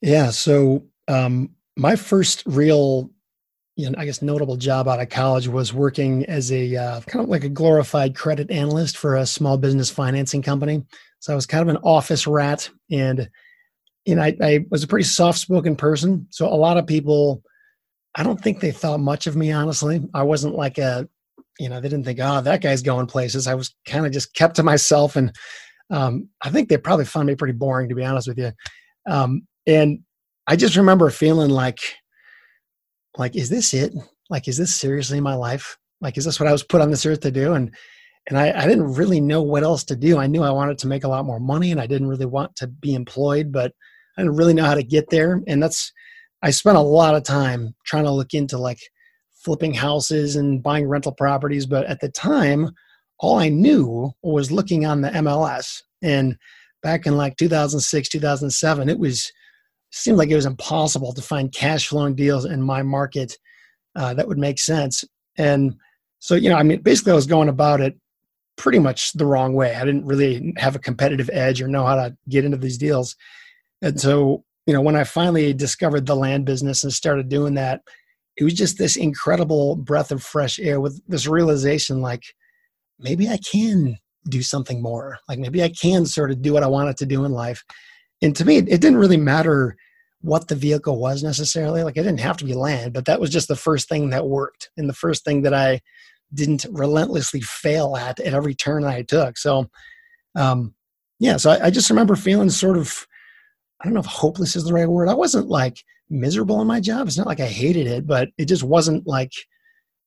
Yeah. 0.00 0.30
So, 0.30 0.82
um, 1.06 1.50
my 1.76 1.94
first 1.94 2.42
real, 2.44 3.12
you 3.76 3.88
know, 3.88 3.96
I 3.96 4.04
guess 4.04 4.20
notable 4.20 4.56
job 4.56 4.88
out 4.88 5.00
of 5.00 5.10
college 5.10 5.46
was 5.46 5.72
working 5.72 6.26
as 6.26 6.50
a 6.50 6.74
uh, 6.74 7.00
kind 7.02 7.22
of 7.22 7.28
like 7.28 7.44
a 7.44 7.48
glorified 7.48 8.16
credit 8.16 8.50
analyst 8.50 8.96
for 8.96 9.14
a 9.14 9.24
small 9.24 9.56
business 9.56 9.90
financing 9.90 10.42
company. 10.42 10.82
So 11.20 11.32
I 11.32 11.36
was 11.36 11.46
kind 11.46 11.62
of 11.62 11.68
an 11.68 11.80
office 11.84 12.26
rat, 12.26 12.68
and 12.90 13.30
you 14.04 14.16
know, 14.16 14.22
I, 14.22 14.36
I 14.42 14.64
was 14.70 14.82
a 14.82 14.88
pretty 14.88 15.04
soft-spoken 15.04 15.76
person. 15.76 16.26
So 16.30 16.48
a 16.48 16.54
lot 16.56 16.78
of 16.78 16.86
people 16.88 17.44
I 18.14 18.22
don't 18.22 18.40
think 18.40 18.60
they 18.60 18.72
thought 18.72 19.00
much 19.00 19.26
of 19.26 19.36
me, 19.36 19.52
honestly. 19.52 20.02
I 20.12 20.22
wasn't 20.22 20.54
like 20.54 20.78
a, 20.78 21.08
you 21.58 21.68
know, 21.68 21.80
they 21.80 21.88
didn't 21.88 22.04
think, 22.04 22.18
oh, 22.20 22.40
that 22.40 22.60
guy's 22.60 22.82
going 22.82 23.06
places. 23.06 23.46
I 23.46 23.54
was 23.54 23.74
kind 23.86 24.04
of 24.04 24.12
just 24.12 24.34
kept 24.34 24.56
to 24.56 24.62
myself. 24.62 25.16
And 25.16 25.34
um, 25.90 26.28
I 26.42 26.50
think 26.50 26.68
they 26.68 26.76
probably 26.76 27.04
found 27.04 27.26
me 27.26 27.34
pretty 27.34 27.54
boring, 27.54 27.88
to 27.88 27.94
be 27.94 28.04
honest 28.04 28.28
with 28.28 28.38
you. 28.38 28.52
Um, 29.08 29.46
and 29.66 30.00
I 30.46 30.56
just 30.56 30.76
remember 30.76 31.08
feeling 31.10 31.50
like, 31.50 31.80
like, 33.16 33.36
is 33.36 33.48
this 33.48 33.74
it? 33.74 33.94
Like, 34.30 34.48
is 34.48 34.56
this 34.56 34.74
seriously 34.74 35.20
my 35.20 35.34
life? 35.34 35.78
Like, 36.00 36.16
is 36.18 36.24
this 36.24 36.40
what 36.40 36.48
I 36.48 36.52
was 36.52 36.62
put 36.62 36.80
on 36.80 36.90
this 36.90 37.06
earth 37.06 37.20
to 37.20 37.30
do? 37.30 37.54
And 37.54 37.74
and 38.28 38.38
I, 38.38 38.52
I 38.52 38.68
didn't 38.68 38.94
really 38.94 39.20
know 39.20 39.42
what 39.42 39.64
else 39.64 39.82
to 39.84 39.96
do. 39.96 40.18
I 40.18 40.28
knew 40.28 40.44
I 40.44 40.50
wanted 40.50 40.78
to 40.78 40.86
make 40.86 41.02
a 41.02 41.08
lot 41.08 41.24
more 41.24 41.40
money, 41.40 41.72
and 41.72 41.80
I 41.80 41.86
didn't 41.86 42.06
really 42.06 42.26
want 42.26 42.54
to 42.56 42.68
be 42.68 42.94
employed, 42.94 43.50
but 43.50 43.72
I 44.16 44.22
didn't 44.22 44.36
really 44.36 44.54
know 44.54 44.64
how 44.64 44.74
to 44.74 44.82
get 44.82 45.10
there. 45.10 45.42
And 45.48 45.62
that's 45.62 45.92
I 46.42 46.50
spent 46.50 46.76
a 46.76 46.80
lot 46.80 47.14
of 47.14 47.22
time 47.22 47.74
trying 47.84 48.04
to 48.04 48.10
look 48.10 48.34
into 48.34 48.58
like 48.58 48.80
flipping 49.44 49.74
houses 49.74 50.36
and 50.36 50.62
buying 50.62 50.86
rental 50.86 51.12
properties, 51.12 51.66
but 51.66 51.86
at 51.86 52.00
the 52.00 52.08
time, 52.08 52.70
all 53.18 53.38
I 53.38 53.48
knew 53.48 54.12
was 54.22 54.50
looking 54.50 54.84
on 54.84 55.00
the 55.00 55.10
MLS. 55.10 55.82
And 56.02 56.36
back 56.82 57.06
in 57.06 57.16
like 57.16 57.36
2006, 57.36 58.08
2007, 58.08 58.88
it 58.88 58.98
was 58.98 59.32
seemed 59.90 60.16
like 60.16 60.30
it 60.30 60.36
was 60.36 60.46
impossible 60.46 61.12
to 61.12 61.22
find 61.22 61.52
cash 61.52 61.88
flowing 61.88 62.14
deals 62.14 62.46
in 62.46 62.62
my 62.62 62.82
market 62.82 63.36
uh, 63.94 64.14
that 64.14 64.26
would 64.26 64.38
make 64.38 64.58
sense. 64.58 65.04
And 65.36 65.76
so, 66.18 66.34
you 66.34 66.48
know, 66.48 66.56
I 66.56 66.62
mean, 66.62 66.80
basically, 66.80 67.12
I 67.12 67.16
was 67.16 67.26
going 67.26 67.48
about 67.48 67.80
it 67.80 67.94
pretty 68.56 68.78
much 68.78 69.12
the 69.12 69.26
wrong 69.26 69.54
way. 69.54 69.74
I 69.74 69.84
didn't 69.84 70.06
really 70.06 70.54
have 70.56 70.74
a 70.74 70.80
competitive 70.80 71.28
edge 71.32 71.60
or 71.60 71.68
know 71.68 71.84
how 71.84 71.96
to 71.96 72.16
get 72.28 72.44
into 72.44 72.56
these 72.56 72.78
deals. 72.78 73.16
And 73.82 74.00
so 74.00 74.44
you 74.66 74.72
know, 74.72 74.80
when 74.80 74.96
I 74.96 75.04
finally 75.04 75.52
discovered 75.52 76.06
the 76.06 76.16
land 76.16 76.44
business 76.44 76.84
and 76.84 76.92
started 76.92 77.28
doing 77.28 77.54
that, 77.54 77.82
it 78.36 78.44
was 78.44 78.54
just 78.54 78.78
this 78.78 78.96
incredible 78.96 79.76
breath 79.76 80.10
of 80.10 80.22
fresh 80.22 80.58
air 80.58 80.80
with 80.80 81.00
this 81.06 81.26
realization 81.26 82.00
like, 82.00 82.22
maybe 82.98 83.28
I 83.28 83.38
can 83.38 83.98
do 84.28 84.42
something 84.42 84.80
more. 84.80 85.18
Like 85.28 85.38
maybe 85.38 85.62
I 85.62 85.68
can 85.68 86.06
sort 86.06 86.30
of 86.30 86.42
do 86.42 86.52
what 86.52 86.62
I 86.62 86.68
wanted 86.68 86.96
to 86.98 87.06
do 87.06 87.24
in 87.24 87.32
life. 87.32 87.64
And 88.22 88.34
to 88.36 88.44
me, 88.44 88.58
it 88.58 88.66
didn't 88.66 88.98
really 88.98 89.16
matter 89.16 89.76
what 90.20 90.46
the 90.46 90.54
vehicle 90.54 90.98
was 90.98 91.24
necessarily. 91.24 91.82
Like 91.82 91.96
it 91.96 92.04
didn't 92.04 92.20
have 92.20 92.36
to 92.38 92.44
be 92.44 92.54
land, 92.54 92.92
but 92.92 93.06
that 93.06 93.20
was 93.20 93.30
just 93.30 93.48
the 93.48 93.56
first 93.56 93.88
thing 93.88 94.10
that 94.10 94.28
worked 94.28 94.70
and 94.76 94.88
the 94.88 94.94
first 94.94 95.24
thing 95.24 95.42
that 95.42 95.52
I 95.54 95.80
didn't 96.32 96.64
relentlessly 96.70 97.40
fail 97.40 97.96
at 97.96 98.20
at 98.20 98.32
every 98.32 98.54
turn 98.54 98.84
I 98.84 99.02
took. 99.02 99.36
So, 99.36 99.68
um, 100.36 100.74
yeah, 101.18 101.36
so 101.36 101.50
I, 101.50 101.66
I 101.66 101.70
just 101.70 101.90
remember 101.90 102.16
feeling 102.16 102.50
sort 102.50 102.76
of 102.76 103.06
I 103.82 103.86
don't 103.86 103.94
know 103.94 104.00
if 104.00 104.06
hopeless 104.06 104.54
is 104.54 104.64
the 104.64 104.72
right 104.72 104.88
word. 104.88 105.08
I 105.08 105.14
wasn't 105.14 105.48
like 105.48 105.76
miserable 106.08 106.60
in 106.60 106.68
my 106.68 106.78
job. 106.78 107.08
It's 107.08 107.18
not 107.18 107.26
like 107.26 107.40
I 107.40 107.46
hated 107.46 107.86
it, 107.86 108.06
but 108.06 108.28
it 108.38 108.46
just 108.46 108.62
wasn't 108.62 109.06
like 109.06 109.32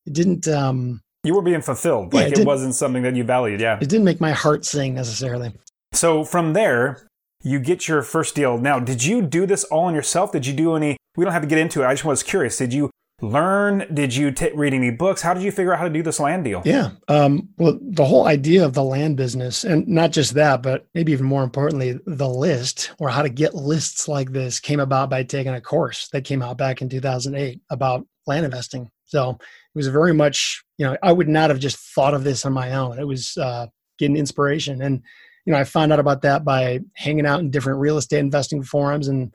it 0.06 0.14
didn't. 0.14 0.48
um 0.48 1.02
You 1.24 1.34
were 1.34 1.42
being 1.42 1.60
fulfilled. 1.60 2.14
Yeah, 2.14 2.20
like 2.20 2.32
it, 2.32 2.38
it 2.40 2.46
wasn't 2.46 2.74
something 2.74 3.02
that 3.02 3.14
you 3.14 3.24
valued. 3.24 3.60
Yeah, 3.60 3.76
it 3.80 3.88
didn't 3.88 4.04
make 4.04 4.20
my 4.20 4.32
heart 4.32 4.64
sing 4.64 4.94
necessarily. 4.94 5.52
So 5.92 6.24
from 6.24 6.52
there, 6.54 7.08
you 7.42 7.58
get 7.58 7.86
your 7.86 8.02
first 8.02 8.34
deal. 8.34 8.58
Now, 8.58 8.80
did 8.80 9.04
you 9.04 9.22
do 9.22 9.46
this 9.46 9.64
all 9.64 9.84
on 9.84 9.94
yourself? 9.94 10.32
Did 10.32 10.46
you 10.46 10.54
do 10.54 10.74
any? 10.74 10.96
We 11.16 11.24
don't 11.24 11.32
have 11.32 11.42
to 11.42 11.48
get 11.48 11.58
into 11.58 11.82
it. 11.82 11.86
I 11.86 11.92
just 11.92 12.04
was 12.04 12.22
curious. 12.22 12.56
Did 12.58 12.72
you 12.72 12.90
learn? 13.20 13.86
Did 13.92 14.14
you 14.14 14.30
t- 14.30 14.50
read 14.54 14.74
any 14.74 14.90
books? 14.90 15.22
How 15.22 15.34
did 15.34 15.42
you 15.42 15.50
figure 15.50 15.72
out 15.72 15.78
how 15.78 15.84
to 15.84 15.92
do 15.92 16.02
this 16.02 16.20
land 16.20 16.44
deal? 16.44 16.62
Yeah. 16.64 16.90
Um, 17.08 17.48
well, 17.56 17.78
the 17.80 18.04
whole 18.04 18.26
idea 18.26 18.64
of 18.64 18.74
the 18.74 18.84
land 18.84 19.16
business, 19.16 19.64
and 19.64 19.86
not 19.88 20.12
just 20.12 20.34
that, 20.34 20.62
but 20.62 20.86
maybe 20.94 21.12
even 21.12 21.26
more 21.26 21.42
importantly, 21.42 21.98
the 22.06 22.28
list 22.28 22.92
or 22.98 23.08
how 23.08 23.22
to 23.22 23.28
get 23.28 23.54
lists 23.54 24.08
like 24.08 24.32
this 24.32 24.60
came 24.60 24.80
about 24.80 25.10
by 25.10 25.22
taking 25.22 25.54
a 25.54 25.60
course 25.60 26.08
that 26.08 26.24
came 26.24 26.42
out 26.42 26.58
back 26.58 26.82
in 26.82 26.88
2008 26.88 27.60
about 27.70 28.06
land 28.26 28.44
investing. 28.44 28.90
So 29.04 29.30
it 29.30 29.38
was 29.74 29.88
very 29.88 30.12
much, 30.12 30.64
you 30.78 30.86
know, 30.86 30.96
I 31.02 31.12
would 31.12 31.28
not 31.28 31.50
have 31.50 31.58
just 31.58 31.78
thought 31.78 32.14
of 32.14 32.24
this 32.24 32.44
on 32.44 32.52
my 32.52 32.72
own. 32.72 32.98
It 32.98 33.06
was 33.06 33.36
uh, 33.38 33.66
getting 33.98 34.16
inspiration. 34.16 34.82
And, 34.82 35.02
you 35.46 35.52
know, 35.52 35.58
I 35.58 35.64
found 35.64 35.92
out 35.92 36.00
about 36.00 36.22
that 36.22 36.44
by 36.44 36.80
hanging 36.94 37.24
out 37.24 37.40
in 37.40 37.50
different 37.50 37.78
real 37.78 37.96
estate 37.96 38.18
investing 38.18 38.62
forums 38.62 39.08
and 39.08 39.32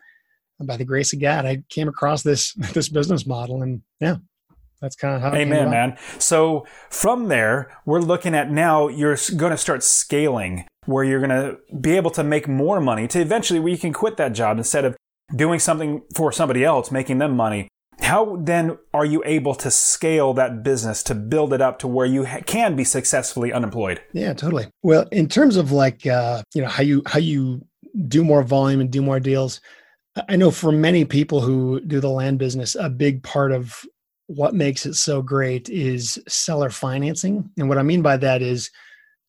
by 0.66 0.78
the 0.78 0.86
grace 0.86 1.14
of 1.14 1.20
God, 1.20 1.46
I 1.46 1.64
came 1.70 1.88
across 1.88 2.24
this 2.24 2.54
this 2.74 2.90
business 2.90 3.26
model, 3.26 3.62
and 3.62 3.82
yeah, 4.00 4.18
that's 4.82 4.96
kind 4.96 5.16
of 5.16 5.22
how. 5.22 5.34
Amen, 5.38 5.70
man. 5.70 5.98
So 6.20 6.66
from 6.90 7.28
there, 7.28 7.78
we're 7.86 8.02
looking 8.02 8.36
at 8.36 8.52
now. 8.52 8.88
You're 8.88 9.18
going 9.38 9.52
to 9.52 9.58
start 9.58 9.84
scaling, 9.84 10.66
where 10.86 11.04
you're 11.04 11.26
going 11.26 11.30
to 11.30 11.58
be 11.80 11.96
able 11.96 12.12
to 12.12 12.24
make 12.24 12.48
more 12.48 12.82
money 12.82 13.08
to 13.10 13.20
eventually 13.20 13.60
where 13.60 13.72
you 13.72 13.78
can 13.78 13.94
quit 13.94 14.18
that 14.18 14.34
job 14.34 14.58
instead 14.58 14.86
of 14.86 14.98
doing 15.36 15.60
something 15.60 16.02
for 16.16 16.32
somebody 16.32 16.64
else, 16.64 16.92
making 16.92 17.20
them 17.20 17.36
money. 17.36 17.68
How 18.00 18.38
then 18.38 18.78
are 18.94 19.06
you 19.06 19.22
able 19.26 19.54
to 19.56 19.70
scale 19.70 20.34
that 20.34 20.64
business 20.64 21.04
to 21.04 21.16
build 21.16 21.54
it 21.54 21.62
up 21.62 21.78
to 21.80 21.88
where 21.88 22.08
you 22.08 22.26
ha- 22.26 22.42
can 22.46 22.76
be 22.76 22.84
successfully 22.84 23.54
unemployed? 23.54 24.02
Yeah, 24.12 24.34
totally. 24.34 24.68
Well, 24.82 25.08
in 25.12 25.30
terms 25.30 25.56
of 25.56 25.72
like 25.72 26.08
uh, 26.08 26.42
you 26.56 26.64
know 26.64 26.68
how 26.68 26.82
you 26.82 27.04
how 27.06 27.20
you 27.20 27.62
do 28.08 28.24
more 28.24 28.42
volume 28.42 28.82
and 28.82 28.90
do 28.90 29.02
more 29.02 29.20
deals 29.20 29.62
I 30.28 30.36
know 30.36 30.52
for 30.52 30.72
many 30.72 31.06
people 31.06 31.42
who 31.42 31.80
do 31.82 32.00
the 32.00 32.10
land 32.10 32.38
business, 32.38 32.76
a 32.76 32.90
big 32.90 33.24
part 33.24 33.52
of 33.52 33.86
what 34.28 34.54
makes 34.54 34.86
it 34.86 34.96
so 34.96 35.22
great 35.22 35.70
is 35.70 36.22
seller 36.28 36.70
financing. 36.70 37.50
And 37.58 37.70
what 37.70 37.78
I 37.78 37.84
mean 37.84 38.02
by 38.02 38.18
that 38.18 38.42
is, 38.42 38.70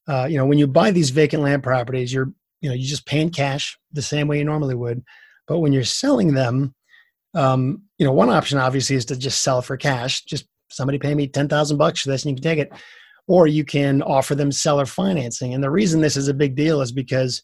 uh, 0.08 0.26
you 0.28 0.36
know, 0.36 0.46
when 0.46 0.58
you 0.58 0.66
buy 0.66 0.90
these 0.90 1.10
vacant 1.10 1.42
land 1.42 1.62
properties, 1.62 2.12
you're, 2.12 2.32
you 2.60 2.68
know, 2.68 2.74
you 2.74 2.86
just 2.86 3.06
pay 3.06 3.20
in 3.20 3.30
cash 3.30 3.78
the 3.92 4.02
same 4.02 4.28
way 4.28 4.38
you 4.38 4.44
normally 4.44 4.74
would. 4.74 5.02
But 5.46 5.58
when 5.58 5.72
you're 5.72 5.84
selling 5.84 6.34
them, 6.34 6.74
um, 7.34 7.82
you 7.98 8.06
know, 8.06 8.12
one 8.12 8.30
option 8.30 8.58
obviously 8.58 8.96
is 8.96 9.04
to 9.06 9.16
just 9.16 9.42
sell 9.42 9.62
for 9.62 9.76
cash. 9.76 10.22
Just 10.24 10.46
somebody 10.70 10.98
pay 10.98 11.14
me 11.14 11.26
ten 11.26 11.48
thousand 11.48 11.78
bucks 11.78 12.02
for 12.02 12.10
this, 12.10 12.24
and 12.24 12.30
you 12.30 12.36
can 12.36 12.42
take 12.42 12.58
it. 12.58 12.72
Or 13.28 13.46
you 13.46 13.64
can 13.64 14.02
offer 14.02 14.34
them 14.34 14.50
seller 14.50 14.86
financing. 14.86 15.54
And 15.54 15.62
the 15.62 15.70
reason 15.70 16.00
this 16.00 16.16
is 16.16 16.28
a 16.28 16.34
big 16.34 16.56
deal 16.56 16.80
is 16.80 16.90
because 16.90 17.42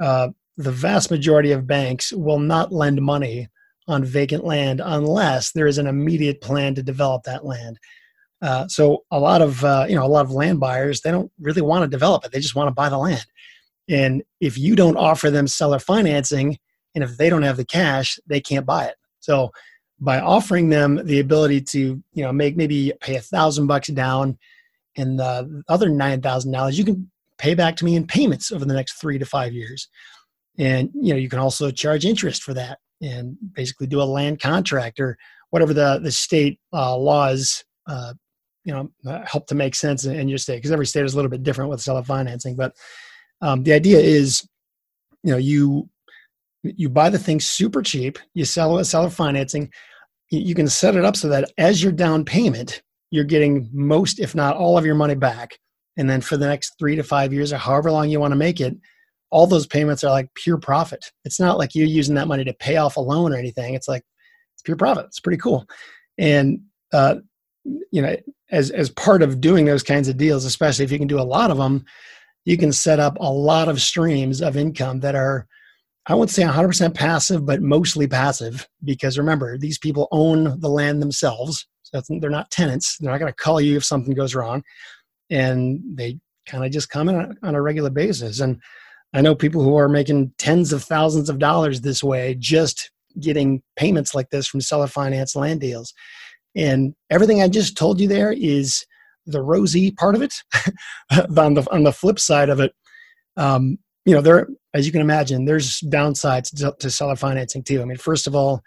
uh, 0.00 0.28
the 0.56 0.72
vast 0.72 1.10
majority 1.10 1.52
of 1.52 1.66
banks 1.66 2.12
will 2.12 2.38
not 2.38 2.72
lend 2.72 3.00
money 3.00 3.48
on 3.88 4.04
vacant 4.04 4.44
land 4.44 4.80
unless 4.84 5.52
there 5.52 5.66
is 5.66 5.78
an 5.78 5.86
immediate 5.86 6.40
plan 6.40 6.74
to 6.74 6.82
develop 6.82 7.24
that 7.24 7.44
land. 7.44 7.78
Uh, 8.40 8.66
so 8.68 9.04
a 9.10 9.18
lot 9.18 9.40
of 9.40 9.64
uh, 9.64 9.86
you 9.88 9.94
know 9.94 10.04
a 10.04 10.08
lot 10.08 10.24
of 10.24 10.30
land 10.30 10.58
buyers 10.60 11.00
they 11.00 11.10
don't 11.10 11.30
really 11.40 11.62
want 11.62 11.82
to 11.82 11.88
develop 11.88 12.24
it; 12.24 12.32
they 12.32 12.40
just 12.40 12.56
want 12.56 12.68
to 12.68 12.74
buy 12.74 12.88
the 12.88 12.98
land. 12.98 13.24
And 13.88 14.22
if 14.40 14.58
you 14.58 14.76
don't 14.76 14.96
offer 14.96 15.30
them 15.30 15.46
seller 15.46 15.78
financing, 15.78 16.58
and 16.94 17.04
if 17.04 17.16
they 17.16 17.30
don't 17.30 17.42
have 17.42 17.56
the 17.56 17.64
cash, 17.64 18.18
they 18.26 18.40
can't 18.40 18.66
buy 18.66 18.86
it. 18.86 18.96
So 19.20 19.52
by 20.00 20.20
offering 20.20 20.68
them 20.68 21.00
the 21.04 21.20
ability 21.20 21.60
to 21.60 22.02
you 22.12 22.24
know 22.24 22.32
make 22.32 22.56
maybe 22.56 22.92
pay 23.00 23.16
a 23.16 23.20
thousand 23.20 23.68
bucks 23.68 23.88
down, 23.88 24.38
and 24.96 25.18
the 25.18 25.62
other 25.68 25.88
nine 25.88 26.20
thousand 26.20 26.50
dollars 26.50 26.76
you 26.76 26.84
can 26.84 27.10
pay 27.38 27.54
back 27.54 27.76
to 27.76 27.84
me 27.84 27.96
in 27.96 28.06
payments 28.06 28.50
over 28.52 28.64
the 28.64 28.74
next 28.74 28.94
three 28.94 29.18
to 29.18 29.24
five 29.24 29.52
years 29.52 29.88
and 30.58 30.90
you 30.94 31.12
know 31.12 31.18
you 31.18 31.28
can 31.28 31.38
also 31.38 31.70
charge 31.70 32.04
interest 32.04 32.42
for 32.42 32.54
that 32.54 32.78
and 33.00 33.36
basically 33.54 33.86
do 33.86 34.00
a 34.00 34.04
land 34.04 34.40
contract 34.40 35.00
or 35.00 35.16
whatever 35.50 35.74
the 35.74 35.98
the 36.02 36.12
state 36.12 36.58
uh, 36.72 36.96
laws 36.96 37.64
uh, 37.86 38.12
you 38.64 38.72
know 38.72 38.90
uh, 39.06 39.24
help 39.26 39.46
to 39.46 39.54
make 39.54 39.74
sense 39.74 40.04
in, 40.04 40.28
your 40.28 40.38
state. 40.38 40.56
Because 40.56 40.72
every 40.72 40.86
state 40.86 41.04
is 41.04 41.14
a 41.14 41.16
little 41.16 41.30
bit 41.30 41.42
different 41.42 41.70
with 41.70 41.80
seller 41.80 42.02
financing 42.02 42.56
but 42.56 42.74
um, 43.40 43.62
the 43.62 43.72
idea 43.72 43.98
is 43.98 44.46
you 45.22 45.32
know 45.32 45.38
you 45.38 45.88
you 46.62 46.88
buy 46.88 47.10
the 47.10 47.18
thing 47.18 47.40
super 47.40 47.82
cheap 47.82 48.18
you 48.34 48.44
sell 48.44 48.78
it 48.78 48.84
seller 48.84 49.10
financing 49.10 49.70
you 50.30 50.54
can 50.54 50.68
set 50.68 50.96
it 50.96 51.04
up 51.04 51.16
so 51.16 51.28
that 51.28 51.50
as 51.58 51.82
your 51.82 51.92
down 51.92 52.24
payment 52.24 52.82
you're 53.12 53.24
getting 53.24 53.68
most 53.72 54.18
if 54.18 54.34
not 54.34 54.56
all 54.56 54.76
of 54.76 54.84
your 54.84 54.96
money 54.96 55.14
back. 55.14 55.56
And 55.98 56.08
then 56.08 56.22
for 56.22 56.36
the 56.38 56.48
next 56.48 56.74
three 56.78 56.96
to 56.96 57.02
five 57.04 57.32
years 57.32 57.52
or 57.52 57.58
however 57.58 57.92
long 57.92 58.08
you 58.08 58.18
want 58.18 58.32
to 58.32 58.36
make 58.36 58.60
it 58.60 58.74
all 59.32 59.46
those 59.46 59.66
payments 59.66 60.04
are 60.04 60.10
like 60.10 60.32
pure 60.34 60.58
profit. 60.58 61.10
It's 61.24 61.40
not 61.40 61.58
like 61.58 61.74
you're 61.74 61.86
using 61.86 62.14
that 62.16 62.28
money 62.28 62.44
to 62.44 62.52
pay 62.52 62.76
off 62.76 62.96
a 62.96 63.00
loan 63.00 63.32
or 63.32 63.36
anything. 63.36 63.74
It's 63.74 63.88
like 63.88 64.04
it's 64.54 64.62
pure 64.62 64.76
profit. 64.76 65.06
It's 65.06 65.20
pretty 65.20 65.38
cool. 65.38 65.66
And 66.18 66.60
uh, 66.92 67.16
you 67.64 68.02
know, 68.02 68.14
as 68.50 68.70
as 68.70 68.90
part 68.90 69.22
of 69.22 69.40
doing 69.40 69.64
those 69.64 69.82
kinds 69.82 70.08
of 70.08 70.18
deals, 70.18 70.44
especially 70.44 70.84
if 70.84 70.92
you 70.92 70.98
can 70.98 71.08
do 71.08 71.18
a 71.18 71.22
lot 71.22 71.50
of 71.50 71.56
them, 71.56 71.84
you 72.44 72.58
can 72.58 72.72
set 72.72 73.00
up 73.00 73.16
a 73.20 73.32
lot 73.32 73.68
of 73.68 73.80
streams 73.80 74.42
of 74.42 74.56
income 74.56 75.00
that 75.00 75.14
are 75.14 75.46
I 76.06 76.14
wouldn't 76.14 76.30
say 76.30 76.42
100% 76.42 76.94
passive, 76.94 77.46
but 77.46 77.62
mostly 77.62 78.08
passive 78.08 78.68
because 78.82 79.16
remember, 79.16 79.56
these 79.56 79.78
people 79.78 80.08
own 80.10 80.58
the 80.60 80.68
land 80.68 81.00
themselves. 81.00 81.66
So 81.84 82.02
they're 82.20 82.28
not 82.28 82.50
tenants. 82.50 82.98
They're 82.98 83.10
not 83.10 83.20
going 83.20 83.32
to 83.32 83.36
call 83.36 83.60
you 83.60 83.76
if 83.76 83.84
something 83.84 84.12
goes 84.12 84.34
wrong. 84.34 84.64
And 85.30 85.80
they 85.94 86.18
kind 86.46 86.64
of 86.64 86.72
just 86.72 86.90
come 86.90 87.08
in 87.08 87.38
on 87.42 87.54
a 87.54 87.62
regular 87.62 87.90
basis. 87.90 88.40
And 88.40 88.60
I 89.14 89.20
know 89.20 89.34
people 89.34 89.62
who 89.62 89.76
are 89.76 89.88
making 89.88 90.32
tens 90.38 90.72
of 90.72 90.82
thousands 90.82 91.28
of 91.28 91.38
dollars 91.38 91.80
this 91.80 92.02
way, 92.02 92.36
just 92.38 92.90
getting 93.20 93.62
payments 93.76 94.14
like 94.14 94.30
this 94.30 94.46
from 94.46 94.60
seller 94.60 94.86
finance 94.86 95.36
land 95.36 95.60
deals. 95.60 95.92
And 96.54 96.94
everything 97.10 97.42
I 97.42 97.48
just 97.48 97.76
told 97.76 98.00
you 98.00 98.08
there 98.08 98.32
is 98.32 98.84
the 99.26 99.42
rosy 99.42 99.90
part 99.90 100.14
of 100.14 100.22
it. 100.22 100.34
on 101.36 101.54
the 101.54 101.66
on 101.70 101.84
the 101.84 101.92
flip 101.92 102.18
side 102.18 102.48
of 102.48 102.60
it, 102.60 102.74
um, 103.36 103.78
you 104.04 104.14
know, 104.14 104.20
there 104.20 104.48
as 104.74 104.86
you 104.86 104.92
can 104.92 105.00
imagine, 105.00 105.44
there's 105.44 105.80
downsides 105.80 106.54
to, 106.56 106.74
to 106.80 106.90
seller 106.90 107.16
financing 107.16 107.62
too. 107.62 107.82
I 107.82 107.84
mean, 107.84 107.98
first 107.98 108.26
of 108.26 108.34
all, 108.34 108.62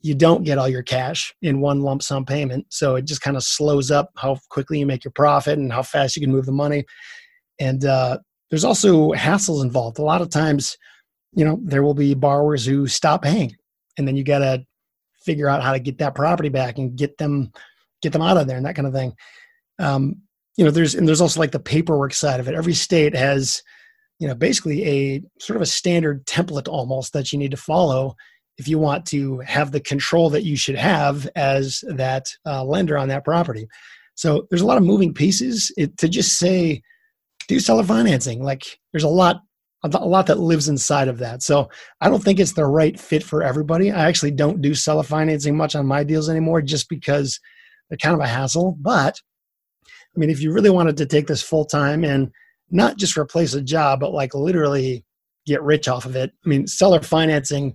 you 0.00 0.14
don't 0.14 0.44
get 0.44 0.58
all 0.58 0.68
your 0.68 0.82
cash 0.82 1.34
in 1.42 1.60
one 1.60 1.82
lump 1.82 2.02
sum 2.02 2.24
payment, 2.24 2.66
so 2.70 2.96
it 2.96 3.04
just 3.04 3.20
kind 3.20 3.36
of 3.36 3.44
slows 3.44 3.90
up 3.90 4.10
how 4.16 4.38
quickly 4.48 4.78
you 4.78 4.86
make 4.86 5.04
your 5.04 5.12
profit 5.12 5.58
and 5.58 5.72
how 5.72 5.82
fast 5.82 6.16
you 6.16 6.22
can 6.22 6.32
move 6.32 6.46
the 6.46 6.52
money. 6.52 6.84
And 7.60 7.84
uh, 7.84 8.18
there's 8.52 8.64
also 8.64 9.12
hassles 9.12 9.62
involved. 9.62 9.98
A 9.98 10.02
lot 10.02 10.20
of 10.20 10.28
times, 10.28 10.76
you 11.32 11.42
know, 11.42 11.58
there 11.64 11.82
will 11.82 11.94
be 11.94 12.12
borrowers 12.12 12.66
who 12.66 12.86
stop 12.86 13.22
paying, 13.22 13.56
and 13.96 14.06
then 14.06 14.14
you 14.14 14.24
got 14.24 14.40
to 14.40 14.66
figure 15.24 15.48
out 15.48 15.62
how 15.62 15.72
to 15.72 15.78
get 15.78 15.96
that 15.98 16.14
property 16.14 16.50
back 16.50 16.76
and 16.76 16.94
get 16.94 17.16
them 17.16 17.50
get 18.02 18.12
them 18.12 18.20
out 18.20 18.36
of 18.36 18.46
there 18.46 18.58
and 18.58 18.66
that 18.66 18.76
kind 18.76 18.86
of 18.86 18.92
thing. 18.92 19.14
Um, 19.78 20.16
you 20.58 20.66
know, 20.66 20.70
there's 20.70 20.94
and 20.94 21.08
there's 21.08 21.22
also 21.22 21.40
like 21.40 21.52
the 21.52 21.58
paperwork 21.58 22.12
side 22.12 22.40
of 22.40 22.48
it. 22.48 22.54
Every 22.54 22.74
state 22.74 23.16
has, 23.16 23.62
you 24.18 24.28
know, 24.28 24.34
basically 24.34 24.84
a 24.84 25.22
sort 25.40 25.56
of 25.56 25.62
a 25.62 25.66
standard 25.66 26.26
template 26.26 26.68
almost 26.68 27.14
that 27.14 27.32
you 27.32 27.38
need 27.38 27.52
to 27.52 27.56
follow 27.56 28.16
if 28.58 28.68
you 28.68 28.78
want 28.78 29.06
to 29.06 29.38
have 29.38 29.72
the 29.72 29.80
control 29.80 30.28
that 30.28 30.44
you 30.44 30.56
should 30.56 30.76
have 30.76 31.26
as 31.36 31.82
that 31.88 32.26
uh, 32.44 32.62
lender 32.62 32.98
on 32.98 33.08
that 33.08 33.24
property. 33.24 33.66
So 34.14 34.46
there's 34.50 34.60
a 34.60 34.66
lot 34.66 34.76
of 34.76 34.84
moving 34.84 35.14
pieces. 35.14 35.72
It, 35.78 35.96
to 35.96 36.06
just 36.06 36.38
say 36.38 36.82
do 37.48 37.60
seller 37.60 37.84
financing. 37.84 38.42
Like 38.42 38.78
there's 38.92 39.04
a 39.04 39.08
lot 39.08 39.42
a 39.84 39.88
lot 39.88 40.26
that 40.26 40.38
lives 40.38 40.68
inside 40.68 41.08
of 41.08 41.18
that. 41.18 41.42
So 41.42 41.68
I 42.00 42.08
don't 42.08 42.22
think 42.22 42.38
it's 42.38 42.52
the 42.52 42.66
right 42.66 42.98
fit 42.98 43.24
for 43.24 43.42
everybody. 43.42 43.90
I 43.90 44.06
actually 44.06 44.30
don't 44.30 44.62
do 44.62 44.74
seller 44.74 45.02
financing 45.02 45.56
much 45.56 45.74
on 45.74 45.86
my 45.86 46.04
deals 46.04 46.28
anymore 46.28 46.62
just 46.62 46.88
because 46.88 47.40
they're 47.88 47.98
kind 47.98 48.14
of 48.14 48.20
a 48.20 48.28
hassle. 48.28 48.76
But 48.80 49.20
I 49.84 50.20
mean, 50.20 50.30
if 50.30 50.40
you 50.40 50.52
really 50.52 50.70
wanted 50.70 50.96
to 50.98 51.06
take 51.06 51.26
this 51.26 51.42
full 51.42 51.64
time 51.64 52.04
and 52.04 52.30
not 52.70 52.96
just 52.96 53.16
replace 53.16 53.54
a 53.54 53.62
job, 53.62 54.00
but 54.00 54.12
like 54.12 54.34
literally 54.34 55.04
get 55.46 55.62
rich 55.62 55.88
off 55.88 56.04
of 56.04 56.14
it, 56.14 56.30
I 56.44 56.48
mean, 56.48 56.66
seller 56.68 57.00
financing 57.00 57.74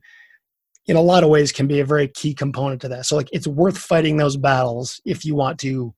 in 0.85 0.95
a 0.95 1.01
lot 1.01 1.23
of 1.23 1.29
ways 1.29 1.51
can 1.51 1.67
be 1.67 1.81
a 1.81 1.85
very 1.85 2.07
key 2.07 2.33
component 2.33 2.81
to 2.81 2.87
that. 2.89 3.05
So 3.05 3.17
like 3.17 3.29
it's 3.33 3.47
worth 3.47 3.77
fighting 3.77 4.15
those 4.15 4.37
battles 4.37 5.01
if 5.03 5.25
you 5.25 5.35
want 5.35 5.59
to, 5.59 5.93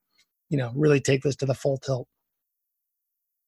you 0.49 0.57
know, 0.57 0.71
really 0.75 0.99
take 0.99 1.21
this 1.21 1.35
to 1.38 1.45
the 1.45 1.53
full 1.53 1.77
tilt. 1.77 2.07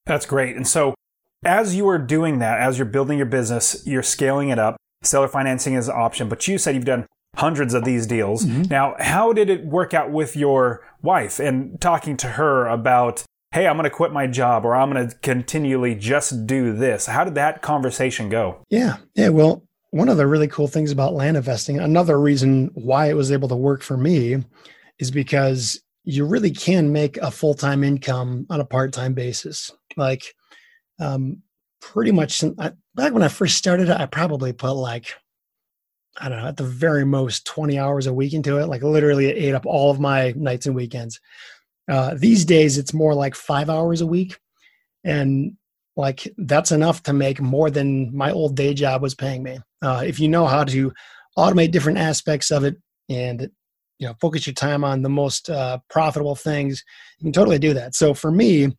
That's 0.05 0.25
great. 0.25 0.55
And 0.55 0.67
so, 0.67 0.95
as 1.43 1.75
you 1.75 1.87
are 1.89 1.97
doing 1.97 2.39
that, 2.39 2.59
as 2.59 2.77
you're 2.77 2.85
building 2.85 3.17
your 3.17 3.25
business, 3.25 3.83
you're 3.85 4.03
scaling 4.03 4.49
it 4.49 4.59
up. 4.59 4.77
Seller 5.03 5.27
financing 5.27 5.73
is 5.73 5.87
an 5.87 5.95
option, 5.95 6.29
but 6.29 6.47
you 6.47 6.57
said 6.57 6.75
you've 6.75 6.85
done 6.85 7.07
hundreds 7.35 7.73
of 7.73 7.83
these 7.83 8.05
deals. 8.05 8.45
Mm-hmm. 8.45 8.63
Now, 8.63 8.95
how 8.99 9.33
did 9.33 9.49
it 9.49 9.65
work 9.65 9.93
out 9.93 10.11
with 10.11 10.35
your 10.35 10.85
wife 11.01 11.39
and 11.39 11.79
talking 11.81 12.17
to 12.17 12.27
her 12.27 12.67
about, 12.67 13.23
hey, 13.51 13.67
I'm 13.67 13.77
going 13.77 13.89
to 13.89 13.95
quit 13.95 14.11
my 14.11 14.27
job 14.27 14.65
or 14.65 14.75
I'm 14.75 14.91
going 14.91 15.09
to 15.09 15.15
continually 15.17 15.95
just 15.95 16.45
do 16.45 16.73
this? 16.73 17.07
How 17.07 17.23
did 17.23 17.35
that 17.35 17.61
conversation 17.61 18.29
go? 18.29 18.63
Yeah. 18.69 18.97
Yeah. 19.15 19.29
Well, 19.29 19.63
one 19.91 20.09
of 20.09 20.17
the 20.17 20.27
really 20.27 20.47
cool 20.47 20.67
things 20.67 20.91
about 20.91 21.13
land 21.13 21.37
investing, 21.37 21.79
another 21.79 22.19
reason 22.19 22.69
why 22.73 23.09
it 23.09 23.15
was 23.15 23.31
able 23.31 23.47
to 23.49 23.55
work 23.55 23.81
for 23.81 23.97
me 23.97 24.43
is 24.99 25.11
because 25.11 25.81
you 26.03 26.25
really 26.25 26.51
can 26.51 26.91
make 26.91 27.17
a 27.17 27.31
full 27.31 27.53
time 27.53 27.83
income 27.83 28.45
on 28.49 28.59
a 28.59 28.65
part 28.65 28.93
time 28.93 29.13
basis. 29.13 29.71
Like, 29.97 30.23
um, 30.99 31.41
pretty 31.81 32.11
much 32.11 32.43
I, 32.43 32.71
back 32.95 33.13
when 33.13 33.23
I 33.23 33.27
first 33.27 33.57
started, 33.57 33.89
I 33.89 34.05
probably 34.05 34.53
put 34.53 34.73
like 34.73 35.13
I 36.19 36.29
don't 36.29 36.39
know, 36.39 36.47
at 36.47 36.57
the 36.57 36.63
very 36.63 37.05
most 37.05 37.45
20 37.45 37.79
hours 37.79 38.05
a 38.05 38.13
week 38.13 38.33
into 38.33 38.57
it. 38.57 38.67
Like 38.67 38.83
literally 38.83 39.27
it 39.27 39.37
ate 39.37 39.55
up 39.55 39.65
all 39.65 39.91
of 39.91 39.99
my 39.99 40.33
nights 40.35 40.65
and 40.65 40.75
weekends. 40.75 41.19
Uh, 41.89 42.15
these 42.17 42.45
days 42.45 42.77
it's 42.77 42.93
more 42.93 43.13
like 43.13 43.33
five 43.33 43.69
hours 43.69 44.01
a 44.01 44.05
week. 44.05 44.37
And 45.03 45.53
like 45.95 46.31
that's 46.37 46.71
enough 46.71 47.03
to 47.03 47.13
make 47.13 47.39
more 47.41 47.69
than 47.69 48.15
my 48.15 48.31
old 48.31 48.55
day 48.55 48.73
job 48.73 49.01
was 49.01 49.15
paying 49.15 49.41
me. 49.41 49.59
Uh, 49.81 50.03
if 50.05 50.19
you 50.19 50.27
know 50.27 50.47
how 50.47 50.63
to 50.65 50.91
automate 51.37 51.71
different 51.71 51.97
aspects 51.97 52.51
of 52.51 52.63
it 52.63 52.75
and 53.09 53.49
you 54.01 54.07
know 54.07 54.15
focus 54.19 54.47
your 54.47 54.55
time 54.55 54.83
on 54.83 55.03
the 55.03 55.09
most 55.09 55.49
uh, 55.49 55.77
profitable 55.89 56.35
things, 56.35 56.83
you 57.19 57.25
can 57.25 57.31
totally 57.31 57.59
do 57.59 57.73
that. 57.75 57.93
So 57.93 58.15
for 58.15 58.31
me, 58.31 58.75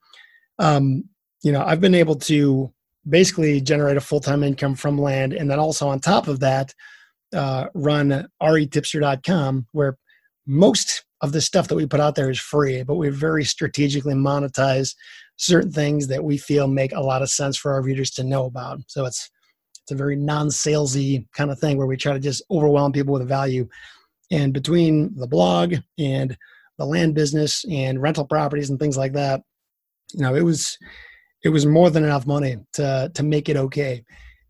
um, 0.58 1.04
you 1.42 1.52
know, 1.52 1.62
I've 1.64 1.80
been 1.80 1.94
able 1.94 2.16
to 2.16 2.72
basically 3.08 3.60
generate 3.60 3.96
a 3.96 4.00
full-time 4.00 4.42
income 4.42 4.74
from 4.74 4.98
land 4.98 5.32
and 5.32 5.48
then 5.48 5.60
also 5.60 5.88
on 5.88 6.00
top 6.00 6.26
of 6.26 6.40
that 6.40 6.74
uh, 7.32 7.66
run 7.74 8.28
retipster.com 8.42 9.66
where 9.72 9.96
most 10.46 11.04
of 11.20 11.32
the 11.32 11.40
stuff 11.40 11.68
that 11.68 11.76
we 11.76 11.86
put 11.86 12.00
out 12.00 12.14
there 12.14 12.30
is 12.30 12.38
free 12.38 12.82
but 12.82 12.96
we 12.96 13.08
very 13.08 13.44
strategically 13.44 14.14
monetize 14.14 14.94
certain 15.36 15.72
things 15.72 16.08
that 16.08 16.22
we 16.22 16.36
feel 16.36 16.68
make 16.68 16.92
a 16.92 17.00
lot 17.00 17.22
of 17.22 17.30
sense 17.30 17.56
for 17.56 17.72
our 17.72 17.82
readers 17.82 18.10
to 18.10 18.22
know 18.22 18.44
about 18.44 18.78
so 18.86 19.04
it's 19.04 19.30
it's 19.82 19.90
a 19.90 19.96
very 19.96 20.14
non-salesy 20.14 21.26
kind 21.32 21.50
of 21.50 21.58
thing 21.58 21.76
where 21.76 21.88
we 21.88 21.96
try 21.96 22.12
to 22.12 22.20
just 22.20 22.42
overwhelm 22.50 22.92
people 22.92 23.14
with 23.14 23.26
value 23.26 23.66
and 24.32 24.52
between 24.52 25.14
the 25.16 25.28
blog 25.28 25.76
and 25.98 26.36
the 26.78 26.84
land 26.84 27.14
business 27.14 27.64
and 27.70 28.02
rental 28.02 28.26
properties 28.26 28.70
and 28.70 28.80
things 28.80 28.96
like 28.96 29.12
that 29.12 29.42
you 30.14 30.22
know 30.22 30.34
it 30.34 30.42
was 30.42 30.76
it 31.42 31.48
was 31.48 31.66
more 31.66 31.90
than 31.90 32.04
enough 32.04 32.26
money 32.26 32.56
to 32.74 33.10
to 33.14 33.22
make 33.22 33.48
it 33.48 33.56
okay. 33.56 34.04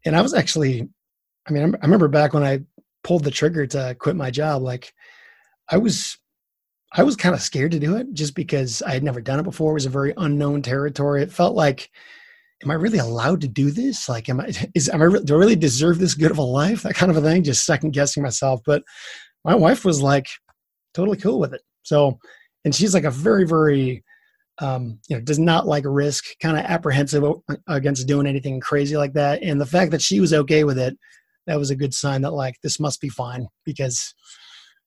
And 0.04 0.16
I 0.16 0.20
was 0.20 0.34
actually, 0.34 0.88
I 1.46 1.52
mean, 1.52 1.74
I 1.74 1.84
remember 1.84 2.08
back 2.08 2.34
when 2.34 2.44
I 2.44 2.60
pulled 3.04 3.24
the 3.24 3.30
trigger 3.30 3.66
to 3.68 3.96
quit 3.98 4.16
my 4.16 4.30
job, 4.30 4.62
like 4.62 4.92
I 5.68 5.78
was 5.78 6.18
I 6.94 7.02
was 7.02 7.16
kind 7.16 7.34
of 7.34 7.40
scared 7.40 7.72
to 7.72 7.78
do 7.78 7.96
it 7.96 8.12
just 8.12 8.34
because 8.34 8.82
I 8.82 8.92
had 8.92 9.02
never 9.02 9.20
done 9.20 9.40
it 9.40 9.44
before. 9.44 9.70
It 9.70 9.74
was 9.74 9.86
a 9.86 9.90
very 9.90 10.12
unknown 10.18 10.60
territory. 10.60 11.22
It 11.22 11.32
felt 11.32 11.54
like, 11.56 11.90
am 12.62 12.70
I 12.70 12.74
really 12.74 12.98
allowed 12.98 13.40
to 13.40 13.48
do 13.48 13.70
this? 13.70 14.10
Like, 14.10 14.28
am 14.28 14.40
I, 14.40 14.52
is, 14.74 14.90
am 14.90 15.00
I, 15.00 15.18
do 15.24 15.34
I 15.34 15.38
really 15.38 15.56
deserve 15.56 15.98
this 15.98 16.14
good 16.14 16.30
of 16.30 16.36
a 16.36 16.42
life? 16.42 16.82
That 16.82 16.94
kind 16.94 17.10
of 17.10 17.16
a 17.16 17.22
thing, 17.22 17.44
just 17.44 17.64
second 17.64 17.94
guessing 17.94 18.22
myself. 18.22 18.60
But 18.66 18.82
my 19.44 19.54
wife 19.54 19.84
was 19.84 20.02
like 20.02 20.26
totally 20.94 21.18
cool 21.18 21.40
with 21.40 21.54
it. 21.54 21.62
So, 21.82 22.18
and 22.64 22.74
she's 22.74 22.94
like 22.94 23.04
a 23.04 23.10
very, 23.10 23.46
very 23.46 24.04
um, 24.58 24.98
you 25.08 25.16
know, 25.16 25.22
does 25.22 25.38
not 25.38 25.66
like 25.66 25.84
risk, 25.86 26.24
kind 26.40 26.56
of 26.56 26.64
apprehensive 26.64 27.24
against 27.66 28.06
doing 28.06 28.26
anything 28.26 28.60
crazy 28.60 28.96
like 28.96 29.14
that. 29.14 29.42
And 29.42 29.60
the 29.60 29.66
fact 29.66 29.90
that 29.90 30.02
she 30.02 30.20
was 30.20 30.32
okay 30.32 30.64
with 30.64 30.78
it, 30.78 30.96
that 31.46 31.58
was 31.58 31.70
a 31.70 31.76
good 31.76 31.94
sign 31.94 32.22
that 32.22 32.32
like 32.32 32.54
this 32.62 32.78
must 32.78 33.00
be 33.00 33.08
fine 33.08 33.48
because, 33.64 34.14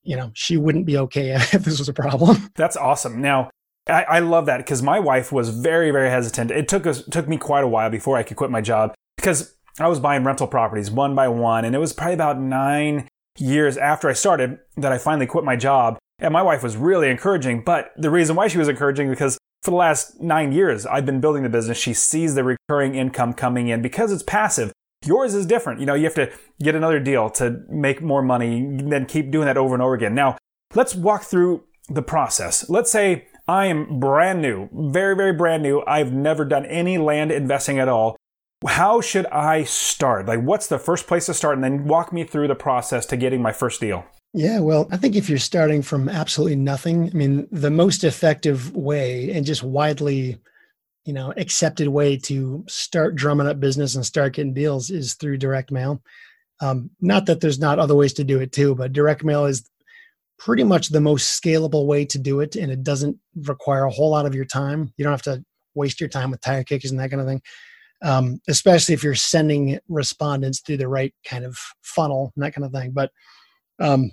you 0.03 0.15
know, 0.15 0.31
she 0.33 0.55
wouldn't 0.55 0.85
be 0.85 0.97
okay 0.97 1.31
if 1.35 1.63
this 1.63 1.79
was 1.79 1.89
a 1.89 1.93
problem. 1.93 2.49
That's 2.55 2.77
awesome. 2.77 3.21
Now, 3.21 3.49
I, 3.87 4.03
I 4.03 4.19
love 4.19 4.45
that 4.45 4.57
because 4.57 4.81
my 4.81 4.99
wife 4.99 5.31
was 5.31 5.49
very, 5.49 5.91
very 5.91 6.09
hesitant. 6.09 6.51
It 6.51 6.67
took 6.67 6.87
us 6.87 7.03
took 7.11 7.27
me 7.27 7.37
quite 7.37 7.63
a 7.63 7.67
while 7.67 7.89
before 7.89 8.17
I 8.17 8.23
could 8.23 8.37
quit 8.37 8.51
my 8.51 8.61
job 8.61 8.93
because 9.17 9.55
I 9.79 9.87
was 9.87 9.99
buying 9.99 10.23
rental 10.23 10.47
properties 10.47 10.89
one 10.89 11.15
by 11.15 11.27
one, 11.27 11.65
and 11.65 11.75
it 11.75 11.79
was 11.79 11.93
probably 11.93 12.13
about 12.13 12.39
nine 12.39 13.07
years 13.37 13.77
after 13.77 14.09
I 14.09 14.13
started 14.13 14.59
that 14.77 14.91
I 14.91 14.97
finally 14.97 15.27
quit 15.27 15.43
my 15.43 15.55
job. 15.55 15.97
And 16.19 16.31
my 16.31 16.41
wife 16.41 16.63
was 16.63 16.77
really 16.77 17.09
encouraging, 17.09 17.63
but 17.63 17.91
the 17.97 18.09
reason 18.09 18.37
why 18.37 18.47
she 18.47 18.57
was 18.57 18.69
encouraging 18.69 19.09
because 19.09 19.37
for 19.63 19.71
the 19.71 19.77
last 19.77 20.21
nine 20.21 20.51
years, 20.51 20.85
I've 20.85 21.05
been 21.05 21.19
building 21.19 21.43
the 21.43 21.49
business. 21.49 21.77
She 21.77 21.93
sees 21.93 22.35
the 22.35 22.43
recurring 22.43 22.95
income 22.95 23.33
coming 23.33 23.67
in 23.67 23.81
because 23.81 24.11
it's 24.11 24.23
passive. 24.23 24.71
Yours 25.03 25.33
is 25.33 25.45
different. 25.45 25.79
You 25.79 25.87
know, 25.87 25.93
you 25.93 26.05
have 26.05 26.15
to 26.15 26.31
get 26.61 26.75
another 26.75 26.99
deal 26.99 27.29
to 27.31 27.63
make 27.67 28.01
more 28.01 28.21
money, 28.21 28.59
and 28.59 28.91
then 28.91 29.05
keep 29.05 29.31
doing 29.31 29.45
that 29.47 29.57
over 29.57 29.73
and 29.73 29.83
over 29.83 29.93
again. 29.93 30.15
Now, 30.15 30.37
let's 30.73 30.95
walk 30.95 31.23
through 31.23 31.63
the 31.89 32.01
process. 32.01 32.69
Let's 32.69 32.91
say 32.91 33.27
I 33.47 33.65
am 33.65 33.99
brand 33.99 34.41
new, 34.41 34.69
very, 34.71 35.15
very 35.15 35.33
brand 35.33 35.63
new. 35.63 35.83
I've 35.85 36.13
never 36.13 36.45
done 36.45 36.65
any 36.65 36.97
land 36.97 37.31
investing 37.31 37.79
at 37.79 37.89
all. 37.89 38.15
How 38.67 39.01
should 39.01 39.25
I 39.27 39.63
start? 39.63 40.27
Like, 40.27 40.41
what's 40.41 40.67
the 40.67 40.79
first 40.79 41.07
place 41.07 41.25
to 41.27 41.33
start? 41.33 41.55
And 41.55 41.63
then 41.63 41.85
walk 41.85 42.13
me 42.13 42.23
through 42.23 42.47
the 42.47 42.55
process 42.55 43.05
to 43.07 43.17
getting 43.17 43.41
my 43.41 43.51
first 43.51 43.79
deal. 43.79 44.05
Yeah, 44.33 44.59
well, 44.59 44.87
I 44.91 44.97
think 44.97 45.15
if 45.15 45.29
you're 45.29 45.37
starting 45.37 45.81
from 45.81 46.09
absolutely 46.09 46.57
nothing, 46.57 47.09
I 47.09 47.13
mean, 47.13 47.47
the 47.51 47.71
most 47.71 48.03
effective 48.03 48.75
way 48.75 49.31
and 49.31 49.45
just 49.45 49.63
widely, 49.63 50.39
you 51.05 51.13
know, 51.13 51.33
accepted 51.37 51.87
way 51.87 52.17
to 52.17 52.65
start 52.67 53.15
drumming 53.15 53.47
up 53.47 53.59
business 53.59 53.95
and 53.95 54.05
start 54.05 54.33
getting 54.33 54.53
deals 54.53 54.89
is 54.89 55.13
through 55.13 55.37
direct 55.37 55.71
mail. 55.71 56.01
Um, 56.59 56.89
not 56.99 57.25
that 57.27 57.39
there's 57.39 57.59
not 57.59 57.79
other 57.79 57.95
ways 57.95 58.13
to 58.13 58.23
do 58.23 58.39
it 58.39 58.51
too, 58.51 58.75
but 58.75 58.93
direct 58.93 59.23
mail 59.23 59.45
is 59.45 59.69
pretty 60.37 60.63
much 60.63 60.89
the 60.89 61.01
most 61.01 61.41
scalable 61.41 61.85
way 61.85 62.03
to 62.05 62.19
do 62.19 62.41
it, 62.41 62.55
and 62.55 62.71
it 62.71 62.83
doesn't 62.83 63.17
require 63.35 63.85
a 63.85 63.91
whole 63.91 64.09
lot 64.09 64.25
of 64.25 64.35
your 64.35 64.45
time. 64.45 64.91
You 64.97 65.03
don't 65.03 65.13
have 65.13 65.21
to 65.23 65.45
waste 65.75 66.01
your 66.01 66.09
time 66.09 66.31
with 66.31 66.41
tire 66.41 66.63
kickers 66.63 66.91
and 66.91 66.99
that 66.99 67.09
kind 67.09 67.21
of 67.21 67.27
thing. 67.27 67.41
Um, 68.05 68.39
especially 68.47 68.93
if 68.93 69.03
you're 69.03 69.15
sending 69.15 69.79
respondents 69.89 70.61
through 70.61 70.77
the 70.77 70.87
right 70.87 71.11
kind 71.27 71.43
of 71.43 71.57
funnel 71.81 72.31
and 72.35 72.45
that 72.45 72.53
kind 72.53 72.63
of 72.63 72.71
thing. 72.71 72.91
But 72.91 73.11
um, 73.79 74.11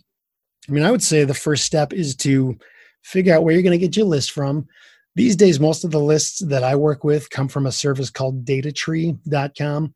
I 0.69 0.73
mean, 0.73 0.83
I 0.83 0.91
would 0.91 1.03
say 1.03 1.25
the 1.25 1.35
first 1.35 1.65
step 1.65 1.93
is 1.93 2.17
to 2.17 2.57
figure 3.03 3.35
out 3.35 3.45
where 3.45 3.53
you're 3.53 3.63
going 3.63 3.79
to 3.79 3.85
get 3.87 3.97
your 3.97 4.07
list 4.07 4.31
from. 4.31 4.67
These 5.15 5.37
days, 5.37 5.61
most 5.61 5.85
of 5.85 5.91
the 5.91 6.01
lists 6.01 6.39
that 6.47 6.65
I 6.65 6.75
work 6.75 7.05
with 7.05 7.29
come 7.31 7.49
from 7.49 7.67
a 7.67 7.73
service 7.73 8.11
called 8.11 8.45
datatree.com. 8.45 9.95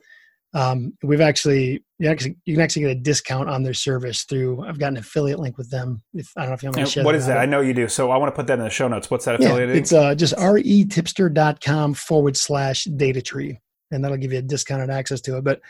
Um, 0.54 0.94
we've 1.02 1.20
actually 1.20 1.84
you, 1.98 2.08
actually 2.08 2.36
you 2.44 2.54
can 2.54 2.62
actually 2.62 2.82
get 2.82 2.90
a 2.92 3.00
discount 3.00 3.48
on 3.50 3.62
their 3.62 3.74
service 3.74 4.24
through 4.24 4.64
I've 4.64 4.78
got 4.78 4.88
an 4.88 4.96
affiliate 4.96 5.38
link 5.38 5.58
with 5.58 5.70
them. 5.70 6.02
If 6.14 6.30
I 6.36 6.42
don't 6.42 6.50
know 6.50 6.54
if 6.54 6.62
you 6.62 6.68
want 6.68 6.78
to 6.78 6.86
share 6.86 7.04
What 7.04 7.14
is 7.14 7.26
that? 7.26 7.36
I 7.38 7.46
know 7.46 7.60
you 7.60 7.74
do. 7.74 7.88
So 7.88 8.10
I 8.10 8.16
want 8.16 8.32
to 8.32 8.36
put 8.36 8.46
that 8.46 8.58
in 8.58 8.64
the 8.64 8.70
show 8.70 8.88
notes. 8.88 9.10
What's 9.10 9.26
that 9.26 9.34
affiliate? 9.34 9.70
Yeah, 9.70 9.74
it's 9.74 9.92
uh, 9.92 10.14
just 10.14 10.34
retipster.com 10.36 11.94
forward 11.94 12.36
slash 12.36 12.86
datatree. 12.86 13.58
And 13.90 14.02
that'll 14.02 14.16
give 14.16 14.32
you 14.32 14.38
a 14.38 14.42
discounted 14.42 14.90
access 14.90 15.20
to 15.22 15.36
it. 15.36 15.44
But, 15.44 15.60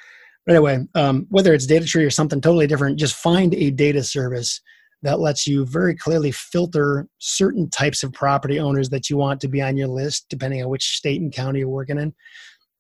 anyway, 0.48 0.86
um, 0.94 1.26
whether 1.28 1.52
it's 1.52 1.66
datatree 1.66 2.06
or 2.06 2.10
something 2.10 2.40
totally 2.40 2.66
different, 2.66 2.98
just 2.98 3.14
find 3.14 3.54
a 3.54 3.70
data 3.70 4.02
service 4.02 4.60
that 5.02 5.20
lets 5.20 5.46
you 5.46 5.66
very 5.66 5.94
clearly 5.94 6.32
filter 6.32 7.06
certain 7.18 7.68
types 7.68 8.02
of 8.02 8.12
property 8.12 8.58
owners 8.58 8.88
that 8.88 9.10
you 9.10 9.16
want 9.16 9.40
to 9.40 9.48
be 9.48 9.60
on 9.60 9.76
your 9.76 9.88
list, 9.88 10.26
depending 10.30 10.62
on 10.62 10.70
which 10.70 10.96
state 10.96 11.20
and 11.20 11.32
county 11.32 11.60
you're 11.60 11.68
working 11.68 11.98
in. 11.98 12.14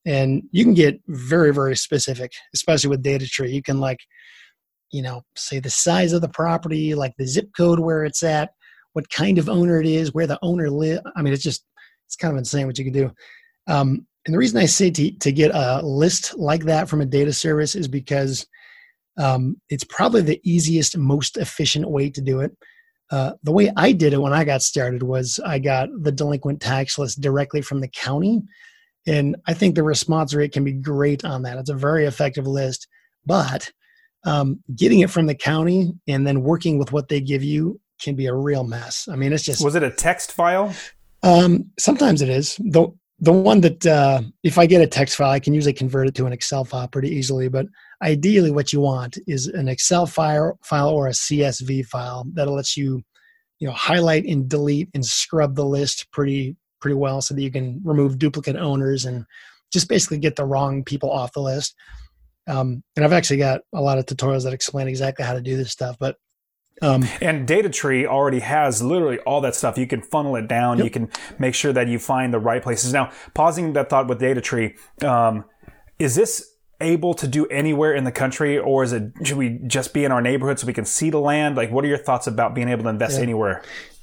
And 0.06 0.42
you 0.50 0.64
can 0.64 0.74
get 0.74 1.00
very, 1.08 1.52
very 1.52 1.76
specific, 1.76 2.32
especially 2.54 2.90
with 2.90 3.02
data 3.02 3.26
tree. 3.26 3.52
You 3.52 3.62
can 3.62 3.80
like, 3.80 3.98
you 4.92 5.02
know, 5.02 5.22
say 5.36 5.58
the 5.60 5.68
size 5.68 6.12
of 6.12 6.22
the 6.22 6.28
property, 6.28 6.94
like 6.94 7.12
the 7.18 7.26
zip 7.26 7.50
code 7.56 7.80
where 7.80 8.04
it's 8.04 8.22
at, 8.22 8.50
what 8.94 9.10
kind 9.10 9.36
of 9.36 9.48
owner 9.48 9.80
it 9.80 9.86
is, 9.86 10.14
where 10.14 10.26
the 10.26 10.38
owner 10.42 10.70
live. 10.70 11.02
I 11.16 11.22
mean, 11.22 11.34
it's 11.34 11.42
just, 11.42 11.64
it's 12.06 12.16
kind 12.16 12.32
of 12.32 12.38
insane 12.38 12.66
what 12.66 12.78
you 12.78 12.84
can 12.84 12.94
do. 12.94 13.12
Um, 13.66 14.06
and 14.26 14.34
the 14.34 14.38
reason 14.38 14.58
I 14.58 14.66
say 14.66 14.90
to, 14.90 15.10
to 15.12 15.32
get 15.32 15.54
a 15.54 15.80
list 15.84 16.36
like 16.36 16.64
that 16.64 16.88
from 16.88 17.00
a 17.00 17.06
data 17.06 17.32
service 17.32 17.76
is 17.76 17.86
because 17.86 18.44
um, 19.18 19.56
it's 19.70 19.84
probably 19.84 20.20
the 20.20 20.40
easiest, 20.42 20.98
most 20.98 21.36
efficient 21.36 21.88
way 21.88 22.10
to 22.10 22.20
do 22.20 22.40
it. 22.40 22.50
Uh, 23.10 23.32
the 23.44 23.52
way 23.52 23.70
I 23.76 23.92
did 23.92 24.12
it 24.12 24.20
when 24.20 24.32
I 24.32 24.44
got 24.44 24.62
started 24.62 25.04
was 25.04 25.38
I 25.46 25.60
got 25.60 25.88
the 26.02 26.10
delinquent 26.10 26.60
tax 26.60 26.98
list 26.98 27.20
directly 27.20 27.62
from 27.62 27.80
the 27.80 27.88
county. 27.88 28.42
And 29.06 29.36
I 29.46 29.54
think 29.54 29.76
the 29.76 29.84
response 29.84 30.34
rate 30.34 30.52
can 30.52 30.64
be 30.64 30.72
great 30.72 31.24
on 31.24 31.42
that. 31.42 31.58
It's 31.58 31.70
a 31.70 31.74
very 31.74 32.04
effective 32.04 32.48
list. 32.48 32.88
But 33.24 33.70
um, 34.24 34.58
getting 34.74 35.00
it 35.00 35.10
from 35.10 35.26
the 35.26 35.36
county 35.36 35.92
and 36.08 36.26
then 36.26 36.42
working 36.42 36.78
with 36.78 36.90
what 36.90 37.08
they 37.08 37.20
give 37.20 37.44
you 37.44 37.80
can 38.02 38.16
be 38.16 38.26
a 38.26 38.34
real 38.34 38.64
mess. 38.64 39.06
I 39.08 39.14
mean, 39.14 39.32
it's 39.32 39.44
just. 39.44 39.62
Was 39.64 39.76
it 39.76 39.84
a 39.84 39.90
text 39.90 40.32
file? 40.32 40.74
Um, 41.22 41.70
sometimes 41.78 42.22
it 42.22 42.28
is. 42.28 42.56
The, 42.56 42.88
the 43.18 43.32
one 43.32 43.60
that, 43.62 43.86
uh, 43.86 44.22
if 44.42 44.58
I 44.58 44.66
get 44.66 44.82
a 44.82 44.86
text 44.86 45.16
file, 45.16 45.30
I 45.30 45.40
can 45.40 45.54
usually 45.54 45.72
convert 45.72 46.06
it 46.06 46.14
to 46.16 46.26
an 46.26 46.32
Excel 46.32 46.64
file 46.64 46.88
pretty 46.88 47.08
easily. 47.08 47.48
But 47.48 47.66
ideally 48.02 48.50
what 48.50 48.72
you 48.72 48.80
want 48.80 49.18
is 49.26 49.46
an 49.46 49.68
excel 49.68 50.06
file, 50.06 50.58
file 50.62 50.88
or 50.88 51.06
a 51.08 51.12
csv 51.12 51.86
file 51.86 52.26
that 52.34 52.48
lets 52.48 52.76
you 52.76 53.02
you 53.58 53.66
know 53.66 53.72
highlight 53.72 54.24
and 54.26 54.48
delete 54.48 54.88
and 54.94 55.04
scrub 55.04 55.54
the 55.54 55.64
list 55.64 56.10
pretty 56.12 56.56
pretty 56.80 56.94
well 56.94 57.22
so 57.22 57.34
that 57.34 57.42
you 57.42 57.50
can 57.50 57.80
remove 57.84 58.18
duplicate 58.18 58.56
owners 58.56 59.06
and 59.06 59.24
just 59.72 59.88
basically 59.88 60.18
get 60.18 60.36
the 60.36 60.44
wrong 60.44 60.84
people 60.84 61.10
off 61.10 61.32
the 61.32 61.40
list 61.40 61.74
um, 62.48 62.82
and 62.96 63.04
i've 63.04 63.14
actually 63.14 63.38
got 63.38 63.62
a 63.74 63.80
lot 63.80 63.98
of 63.98 64.04
tutorials 64.04 64.44
that 64.44 64.52
explain 64.52 64.88
exactly 64.88 65.24
how 65.24 65.32
to 65.32 65.40
do 65.40 65.56
this 65.56 65.72
stuff 65.72 65.96
but 65.98 66.16
um, 66.82 67.04
and 67.20 67.46
data 67.46 67.70
tree 67.70 68.06
already 68.06 68.40
has 68.40 68.82
literally 68.82 69.18
all 69.20 69.40
that 69.40 69.54
stuff. 69.54 69.78
You 69.78 69.86
can 69.86 70.02
funnel 70.02 70.36
it 70.36 70.46
down. 70.46 70.78
Yep. 70.78 70.84
You 70.84 70.90
can 70.90 71.10
make 71.38 71.54
sure 71.54 71.72
that 71.72 71.88
you 71.88 71.98
find 71.98 72.34
the 72.34 72.38
right 72.38 72.62
places. 72.62 72.92
Now, 72.92 73.10
pausing 73.34 73.72
that 73.74 73.88
thought 73.88 74.08
with 74.08 74.18
data 74.18 74.40
tree, 74.40 74.76
um, 75.02 75.44
is 75.98 76.14
this 76.14 76.52
able 76.80 77.14
to 77.14 77.26
do 77.26 77.46
anywhere 77.46 77.94
in 77.94 78.04
the 78.04 78.12
country, 78.12 78.58
or 78.58 78.84
is 78.84 78.92
it 78.92 79.12
should 79.24 79.38
we 79.38 79.58
just 79.66 79.94
be 79.94 80.04
in 80.04 80.12
our 80.12 80.20
neighborhood 80.20 80.58
so 80.58 80.66
we 80.66 80.74
can 80.74 80.84
see 80.84 81.08
the 81.08 81.20
land? 81.20 81.56
Like, 81.56 81.70
what 81.70 81.84
are 81.84 81.88
your 81.88 81.98
thoughts 81.98 82.26
about 82.26 82.54
being 82.54 82.68
able 82.68 82.84
to 82.84 82.90
invest 82.90 83.16
yeah. 83.16 83.22
anywhere? 83.22 83.62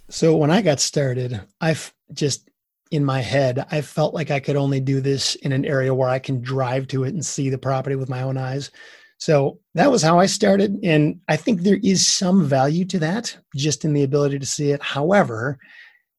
So 0.10 0.36
when 0.36 0.52
I 0.52 0.62
got 0.62 0.80
started, 0.80 1.42
I've 1.62 1.94
just 2.12 2.50
in 2.94 3.04
my 3.04 3.22
head, 3.22 3.66
I 3.72 3.82
felt 3.82 4.14
like 4.14 4.30
I 4.30 4.40
could 4.40 4.56
only 4.56 4.80
do 4.80 5.02
this 5.02 5.34
in 5.36 5.52
an 5.52 5.66
area 5.66 5.94
where 5.94 6.10
I 6.10 6.20
can 6.20 6.42
drive 6.42 6.88
to 6.90 7.04
it 7.04 7.14
and 7.14 7.26
see 7.26 7.50
the 7.50 7.58
property 7.58 7.96
with 7.96 8.08
my 8.08 8.22
own 8.22 8.38
eyes. 8.38 8.70
So 9.18 9.60
that 9.76 9.92
was 9.92 10.02
how 10.02 10.20
I 10.20 10.26
started. 10.26 10.78
And 10.84 11.20
I 11.30 11.38
think 11.38 11.62
there 11.62 11.80
is 11.84 12.06
some 12.08 12.46
value 12.46 12.86
to 12.86 13.00
that 13.00 13.38
just 13.56 13.86
in 13.86 13.94
the 13.94 14.04
ability 14.04 14.40
to 14.40 14.46
see 14.46 14.72
it. 14.72 14.82
However, 14.82 15.58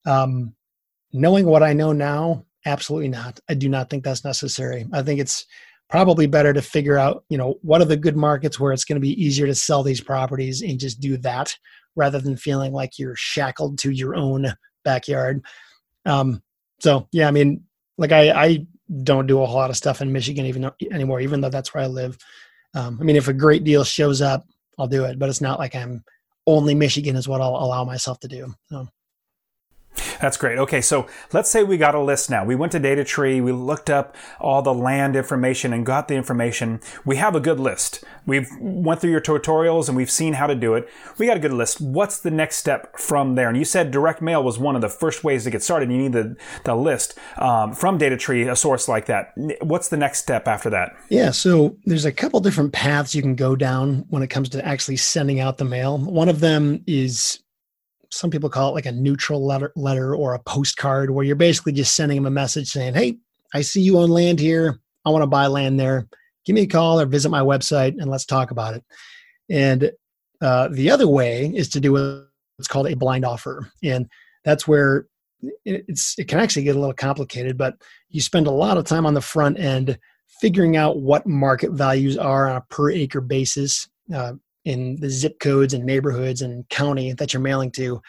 um, 0.06 0.54
knowing 1.12 1.46
what 1.46 1.62
I 1.62 1.72
know 1.72 1.92
now, 1.92 2.44
absolutely 2.66 3.08
not. 3.08 3.40
I 3.48 3.54
do 3.54 3.68
not 3.68 3.90
think 3.90 4.04
that's 4.04 4.24
necessary. 4.24 4.86
I 4.92 5.02
think 5.02 5.20
it's 5.20 5.44
probably 5.90 6.26
better 6.26 6.52
to 6.52 6.62
figure 6.62 6.96
out, 6.96 7.24
you 7.28 7.36
know, 7.36 7.56
what 7.62 7.80
are 7.80 7.86
the 7.86 7.96
good 7.96 8.16
markets 8.16 8.58
where 8.58 8.72
it's 8.72 8.84
going 8.84 8.96
to 8.96 9.00
be 9.00 9.22
easier 9.22 9.46
to 9.46 9.54
sell 9.54 9.82
these 9.82 10.00
properties 10.00 10.62
and 10.62 10.80
just 10.80 11.00
do 11.00 11.16
that 11.18 11.54
rather 11.94 12.18
than 12.18 12.36
feeling 12.36 12.72
like 12.72 12.98
you're 12.98 13.16
shackled 13.16 13.78
to 13.78 13.90
your 13.90 14.16
own 14.16 14.52
backyard. 14.84 15.44
Um, 16.06 16.42
so 16.80 17.08
yeah, 17.12 17.28
I 17.28 17.30
mean, 17.30 17.64
like 17.98 18.12
I, 18.12 18.30
I 18.30 18.66
don't 19.02 19.26
do 19.26 19.42
a 19.42 19.46
whole 19.46 19.56
lot 19.56 19.70
of 19.70 19.76
stuff 19.76 20.00
in 20.00 20.12
Michigan 20.12 20.46
even 20.46 20.70
anymore, 20.90 21.20
even 21.20 21.40
though 21.40 21.50
that's 21.50 21.72
where 21.72 21.84
I 21.84 21.86
live. 21.86 22.18
Um, 22.74 22.98
I 23.00 23.04
mean, 23.04 23.16
if 23.16 23.28
a 23.28 23.32
great 23.32 23.64
deal 23.64 23.84
shows 23.84 24.20
up, 24.20 24.44
I'll 24.78 24.88
do 24.88 25.04
it, 25.04 25.18
but 25.18 25.28
it's 25.28 25.40
not 25.40 25.58
like 25.58 25.74
I'm 25.74 26.04
only 26.46 26.74
Michigan 26.74 27.16
is 27.16 27.28
what 27.28 27.40
I'll 27.40 27.56
allow 27.56 27.84
myself 27.84 28.20
to 28.20 28.28
do. 28.28 28.52
So. 28.66 28.88
That's 30.20 30.36
great. 30.36 30.58
Okay, 30.58 30.80
so 30.80 31.06
let's 31.32 31.50
say 31.50 31.62
we 31.62 31.76
got 31.76 31.94
a 31.94 32.00
list 32.00 32.30
now. 32.30 32.44
We 32.44 32.54
went 32.54 32.72
to 32.72 32.78
Data 32.78 33.04
Tree, 33.04 33.40
we 33.40 33.52
looked 33.52 33.90
up 33.90 34.16
all 34.40 34.62
the 34.62 34.74
land 34.74 35.16
information 35.16 35.72
and 35.72 35.84
got 35.86 36.08
the 36.08 36.14
information. 36.14 36.80
We 37.04 37.16
have 37.16 37.34
a 37.34 37.40
good 37.40 37.60
list. 37.60 38.04
We've 38.26 38.48
went 38.58 39.00
through 39.00 39.10
your 39.10 39.20
tutorials 39.20 39.88
and 39.88 39.96
we've 39.96 40.10
seen 40.10 40.34
how 40.34 40.46
to 40.46 40.54
do 40.54 40.74
it. 40.74 40.88
We 41.18 41.26
got 41.26 41.36
a 41.36 41.40
good 41.40 41.52
list. 41.52 41.80
What's 41.80 42.18
the 42.18 42.30
next 42.30 42.56
step 42.56 42.98
from 42.98 43.34
there? 43.34 43.48
And 43.48 43.58
you 43.58 43.64
said 43.64 43.90
direct 43.90 44.22
mail 44.22 44.42
was 44.42 44.58
one 44.58 44.74
of 44.74 44.82
the 44.82 44.88
first 44.88 45.24
ways 45.24 45.44
to 45.44 45.50
get 45.50 45.62
started. 45.62 45.90
You 45.90 45.98
need 45.98 46.12
the, 46.12 46.36
the 46.64 46.74
list 46.74 47.18
um, 47.36 47.72
from 47.72 47.98
Data 47.98 48.16
Tree, 48.16 48.48
a 48.48 48.56
source 48.56 48.88
like 48.88 49.06
that. 49.06 49.32
What's 49.60 49.88
the 49.88 49.96
next 49.96 50.20
step 50.20 50.48
after 50.48 50.70
that? 50.70 50.96
Yeah, 51.08 51.30
so 51.30 51.76
there's 51.84 52.04
a 52.04 52.12
couple 52.12 52.40
different 52.40 52.72
paths 52.72 53.14
you 53.14 53.22
can 53.22 53.34
go 53.34 53.56
down 53.56 54.06
when 54.08 54.22
it 54.22 54.28
comes 54.28 54.48
to 54.50 54.64
actually 54.64 54.96
sending 54.96 55.40
out 55.40 55.58
the 55.58 55.64
mail. 55.64 55.98
One 55.98 56.28
of 56.28 56.40
them 56.40 56.82
is 56.86 57.40
some 58.14 58.30
people 58.30 58.48
call 58.48 58.70
it 58.70 58.74
like 58.74 58.86
a 58.86 58.92
neutral 58.92 59.44
letter, 59.44 59.72
letter 59.76 60.14
or 60.14 60.34
a 60.34 60.38
postcard 60.38 61.10
where 61.10 61.24
you're 61.24 61.36
basically 61.36 61.72
just 61.72 61.94
sending 61.94 62.16
them 62.16 62.26
a 62.26 62.30
message 62.30 62.68
saying, 62.68 62.94
Hey, 62.94 63.18
I 63.52 63.62
see 63.62 63.80
you 63.80 63.98
own 63.98 64.10
land 64.10 64.38
here. 64.38 64.80
I 65.04 65.10
want 65.10 65.22
to 65.22 65.26
buy 65.26 65.46
land 65.48 65.78
there. 65.78 66.06
Give 66.44 66.54
me 66.54 66.62
a 66.62 66.66
call 66.66 67.00
or 67.00 67.06
visit 67.06 67.30
my 67.30 67.40
website 67.40 68.00
and 68.00 68.10
let's 68.10 68.24
talk 68.24 68.50
about 68.50 68.74
it. 68.74 68.84
And 69.50 69.90
uh, 70.40 70.68
the 70.68 70.90
other 70.90 71.08
way 71.08 71.46
is 71.54 71.68
to 71.70 71.80
do 71.80 71.92
what's 71.92 72.68
called 72.68 72.86
a 72.86 72.94
blind 72.94 73.24
offer. 73.24 73.70
And 73.82 74.08
that's 74.44 74.68
where 74.68 75.06
it's 75.64 76.18
it 76.18 76.28
can 76.28 76.40
actually 76.40 76.64
get 76.64 76.76
a 76.76 76.78
little 76.78 76.94
complicated, 76.94 77.58
but 77.58 77.76
you 78.08 78.20
spend 78.20 78.46
a 78.46 78.52
lot 78.52 78.78
of 78.78 78.84
time 78.84 79.06
on 79.06 79.14
the 79.14 79.20
front 79.20 79.58
end 79.58 79.98
figuring 80.40 80.76
out 80.76 81.00
what 81.00 81.26
market 81.26 81.72
values 81.72 82.16
are 82.16 82.48
on 82.48 82.56
a 82.56 82.60
per 82.62 82.90
acre 82.90 83.20
basis. 83.20 83.88
Uh, 84.14 84.34
in 84.64 84.96
the 85.00 85.10
zip 85.10 85.38
codes 85.40 85.74
and 85.74 85.84
neighborhoods 85.84 86.42
and 86.42 86.68
county 86.68 87.12
that 87.12 87.32
you're 87.32 87.42
mailing 87.42 87.70
to. 87.72 88.00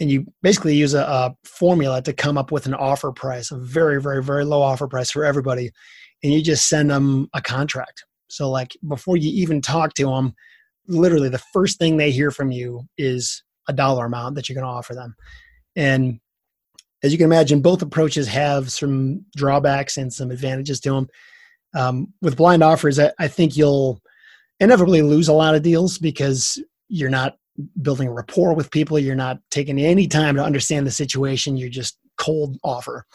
And 0.00 0.10
you 0.10 0.26
basically 0.42 0.74
use 0.74 0.94
a, 0.94 1.02
a, 1.02 1.36
formula 1.44 2.02
to 2.02 2.12
come 2.12 2.36
up 2.36 2.50
with 2.50 2.66
an 2.66 2.74
offer 2.74 3.12
price 3.12 3.52
a 3.52 3.56
very 3.56 4.00
very 4.02 4.22
very 4.22 4.44
low 4.44 4.60
offer 4.60 4.88
price 4.88 5.10
for 5.10 5.24
everybody. 5.24 5.70
And 6.22 6.32
you 6.32 6.42
just 6.42 6.68
send 6.68 6.90
them 6.90 7.28
a 7.34 7.40
contract. 7.40 8.04
So 8.28 8.50
like 8.50 8.76
before 8.88 9.16
you 9.16 9.30
even 9.30 9.60
talk 9.60 9.94
to 9.94 10.06
them 10.06 10.34
literally 10.88 11.28
the 11.28 11.42
first 11.52 11.78
thing 11.78 11.96
they 11.96 12.10
hear 12.10 12.30
from 12.30 12.50
you 12.50 12.82
is 12.98 13.42
a 13.68 13.72
dollar 13.72 14.06
amount 14.06 14.34
that 14.34 14.48
you're 14.48 14.54
going 14.54 14.66
to 14.66 14.76
offer 14.76 14.94
them. 14.94 15.14
And 15.76 16.20
as 17.02 17.12
you 17.12 17.18
can 17.18 17.26
imagine 17.26 17.62
both 17.62 17.82
approaches 17.82 18.26
have 18.28 18.72
some 18.72 19.24
drawbacks 19.36 19.96
and 19.96 20.12
some 20.12 20.30
advantages 20.30 20.80
to 20.80 20.90
them 20.90 21.08
um, 21.76 22.12
with 22.20 22.36
blind 22.36 22.62
offers 22.62 22.98
I, 22.98 23.12
I 23.18 23.28
think 23.28 23.56
you'll 23.56 24.00
inevitably 24.60 25.02
lose 25.02 25.28
a 25.28 25.32
lot 25.32 25.54
of 25.54 25.62
deals 25.62 25.98
because 25.98 26.62
you're 26.88 27.10
not 27.10 27.36
building 27.82 28.10
rapport 28.10 28.54
with 28.54 28.70
people. 28.70 28.98
You're 28.98 29.14
not 29.14 29.38
taking 29.50 29.78
any 29.78 30.06
time 30.06 30.36
to 30.36 30.44
understand 30.44 30.86
the 30.86 30.90
situation. 30.90 31.56
You're 31.56 31.68
just 31.68 31.98
cold 32.18 32.58
offer. 32.64 33.06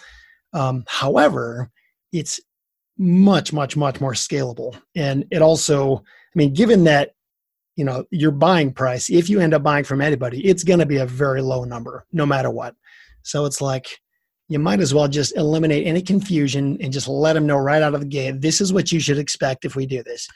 Um, 0.54 0.84
however, 0.88 1.70
it's 2.12 2.40
much, 2.98 3.54
much, 3.54 3.78
much 3.78 4.02
more 4.02 4.14
scalable. 4.14 4.80
And 4.96 5.26
it 5.32 5.42
also, 5.42 5.98
I 5.98 6.36
mean, 6.36 6.54
given 6.54 6.84
that, 6.86 7.12
you 7.76 7.86
know, 7.86 8.06
your 8.12 8.32
buying 8.32 8.74
price, 8.74 9.10
if 9.10 9.30
you 9.30 9.40
end 9.40 9.54
up 9.54 9.64
buying 9.64 9.86
from 9.86 10.02
anybody, 10.02 10.46
it's 10.46 10.64
going 10.64 10.80
to 10.80 10.86
be 10.86 10.98
a 10.98 11.06
very 11.06 11.42
low 11.42 11.64
number 11.64 12.06
no 12.12 12.26
matter 12.26 12.50
what. 12.50 12.76
So 13.24 13.46
it's 13.46 13.62
like, 13.62 14.00
you 14.50 14.58
might 14.58 14.80
as 14.80 14.94
well 14.94 15.08
just 15.08 15.38
eliminate 15.38 15.86
any 15.86 16.02
confusion 16.02 16.78
and 16.82 16.92
just 16.92 17.08
let 17.08 17.34
them 17.34 17.46
know 17.46 17.58
right 17.58 17.84
out 17.84 17.94
of 17.94 18.02
the 18.02 18.08
gate 18.08 18.42
this 18.42 18.60
is 18.60 18.74
what 18.74 18.92
you 18.92 19.00
should 19.00 19.20
expect 19.20 19.64
if 19.64 19.76
we 19.76 19.86
do 19.86 20.04
this 20.04 20.28